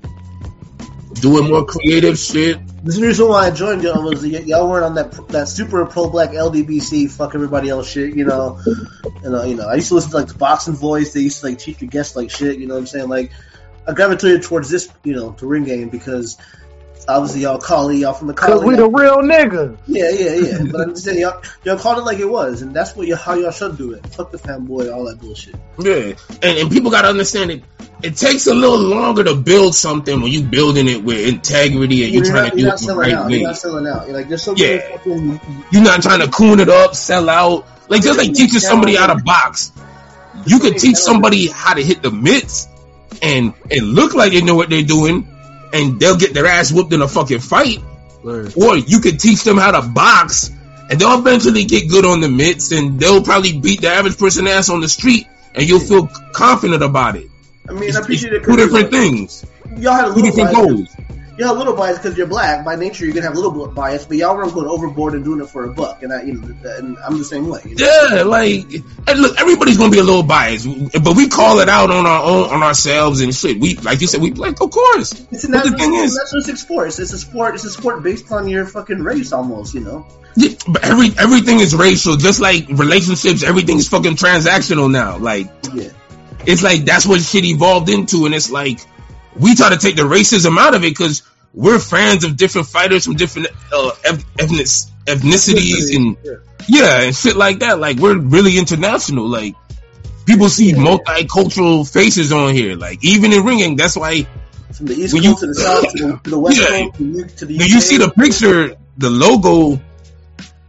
[1.14, 2.58] doing more creative shit.
[2.84, 5.84] This is the reason why I joined y'all was y'all weren't on that that super
[5.84, 8.60] pro black LDBC fuck everybody else shit, you know.
[9.24, 11.12] And uh, you know, I used to listen to like the boxing voice.
[11.12, 12.58] They used to like teach your guests like shit.
[12.58, 13.08] You know what I'm saying?
[13.08, 13.32] Like,
[13.86, 16.38] I gravitated towards this, you know, to Ring Gang because
[17.16, 18.52] obviously y'all call y'all from the college.
[18.52, 18.76] Cause college.
[18.78, 19.78] we the real niggas.
[19.86, 20.70] Yeah, yeah, yeah.
[20.70, 23.16] But I'm just saying y'all y'all called it like it was, and that's what you
[23.16, 24.06] how y'all should do it.
[24.08, 25.54] Fuck the fanboy, all that bullshit.
[25.78, 27.62] Yeah, and, and people gotta understand it.
[28.02, 32.14] It takes a little longer to build something when you building it with integrity and
[32.14, 33.26] you're, You're trying not, to do you're it not the selling right out.
[33.26, 33.32] way.
[33.38, 34.06] You're not selling out.
[34.06, 34.78] You're like there's so Yeah.
[34.96, 37.66] fucking You're not trying to coon it up, sell out.
[37.90, 39.72] Like just like teaching somebody out of box.
[40.46, 42.68] You could teach somebody how to hit the mitts
[43.20, 45.28] and and look like they know what they're doing,
[45.72, 47.78] and they'll get their ass whooped in a fucking fight.
[48.22, 48.52] Word.
[48.56, 50.50] Or you could teach them how to box,
[50.90, 54.46] and they'll eventually get good on the mitts, and they'll probably beat the average person
[54.46, 57.28] ass on the street, and you'll feel confident about it.
[57.68, 58.44] I mean, It's, I appreciate it.
[58.44, 59.44] two different things,
[59.78, 60.66] Y'all had a two different bias.
[60.66, 60.88] goals.
[61.40, 62.66] You have a little bias because you're black.
[62.66, 65.24] By nature, you're gonna have a little bit bias, but y'all weren't going overboard and
[65.24, 66.02] doing it for a buck.
[66.02, 67.62] And I, you know, and I'm the same way.
[67.64, 68.08] You know?
[68.10, 68.66] Yeah, like,
[69.16, 70.66] look, everybody's gonna be a little biased,
[71.02, 73.58] but we call it out on our own, on ourselves and shit.
[73.58, 75.12] We, like you said, we like, of course.
[75.30, 76.88] It's a But the thing is, naturalistic sport.
[76.88, 77.54] It's, it's a sport.
[77.54, 79.72] It's a sport based on your fucking race, almost.
[79.72, 80.06] You know.
[80.36, 83.44] Yeah, but every everything is racial, just like relationships.
[83.44, 85.16] Everything's fucking transactional now.
[85.16, 85.88] Like Yeah.
[86.44, 88.80] it's like that's what shit evolved into, and it's like
[89.38, 91.22] we try to take the racism out of it because
[91.54, 93.90] we're fans of different fighters from different uh,
[94.38, 94.66] ethnic
[95.06, 96.16] ethnicities and
[96.68, 97.78] yeah, and shit like that.
[97.80, 99.26] Like we're really international.
[99.28, 99.54] Like
[100.26, 102.76] people see multicultural faces on here.
[102.76, 104.22] Like even in ringing, that's why
[104.72, 106.66] From the east When coast you- to the south to the, to the west Yeah.
[106.66, 107.68] coast to, the to the UK.
[107.68, 109.80] you see the picture, the logo.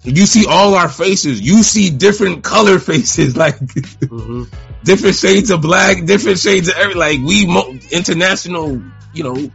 [0.03, 1.39] You see all our faces.
[1.41, 4.43] You see different color faces, like Mm-hmm.
[4.83, 6.95] different shades of black, different shades of every.
[6.95, 8.81] Like we mo- international,
[9.13, 9.51] you know,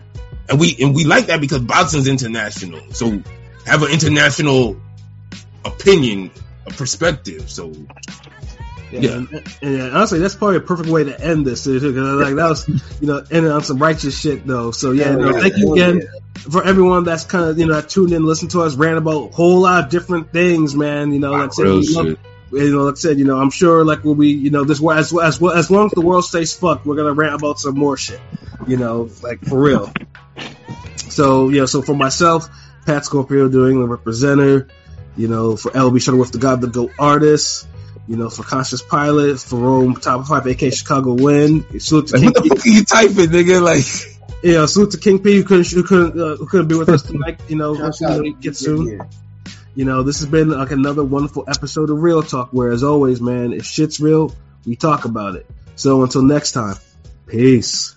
[0.49, 2.81] and we and we like that because boxing's international.
[2.93, 3.23] So
[3.67, 4.81] have an international
[5.65, 6.31] opinion,
[6.67, 7.51] a perspective.
[7.51, 7.73] So
[9.03, 9.13] Yeah.
[9.13, 11.67] And, and honestly, that's probably a perfect way to end this.
[11.67, 12.69] Because like that was,
[13.01, 14.71] you know, ending on some righteous shit though.
[14.71, 15.41] So yeah, Oh, no, yeah.
[15.41, 16.41] thank you again yeah.
[16.51, 19.33] for everyone that's kind of you know tuned in, listened to us, rant about a
[19.35, 21.13] whole lot of different things, man.
[21.13, 22.19] You know, like said, we love- shit.
[22.53, 24.83] you know, like I said, you know, I'm sure like we'll be, you know, this
[24.83, 27.77] as as well as long as the world stays fucked, we're gonna rant about some
[27.79, 28.21] more shit.
[28.67, 29.93] You know, like for real.
[31.09, 32.49] So yeah, so for myself,
[32.85, 34.71] Pat Scorpio, New England representative.
[35.17, 37.67] You know, for LB Shuttleworth, the God, the Go artist.
[38.09, 41.65] You know, for Conscious Pilot, for Rome, Top Five, AK Chicago Win.
[41.81, 42.49] Salute to Like, King what the P.
[42.51, 43.63] fuck are you typing, nigga?
[43.63, 46.89] Like, Yeah, salute to King P who couldn't who couldn't uh, who couldn't be with
[46.89, 47.41] us tonight.
[47.49, 48.25] You know, Shout hopefully out.
[48.27, 48.87] he gets Yeah, soon.
[48.89, 49.05] yeah.
[49.75, 53.21] You know, this has been like another wonderful episode of Real Talk, where as always,
[53.21, 54.33] man, if shit's real,
[54.65, 55.47] we talk about it.
[55.75, 56.77] So until next time,
[57.27, 57.96] peace.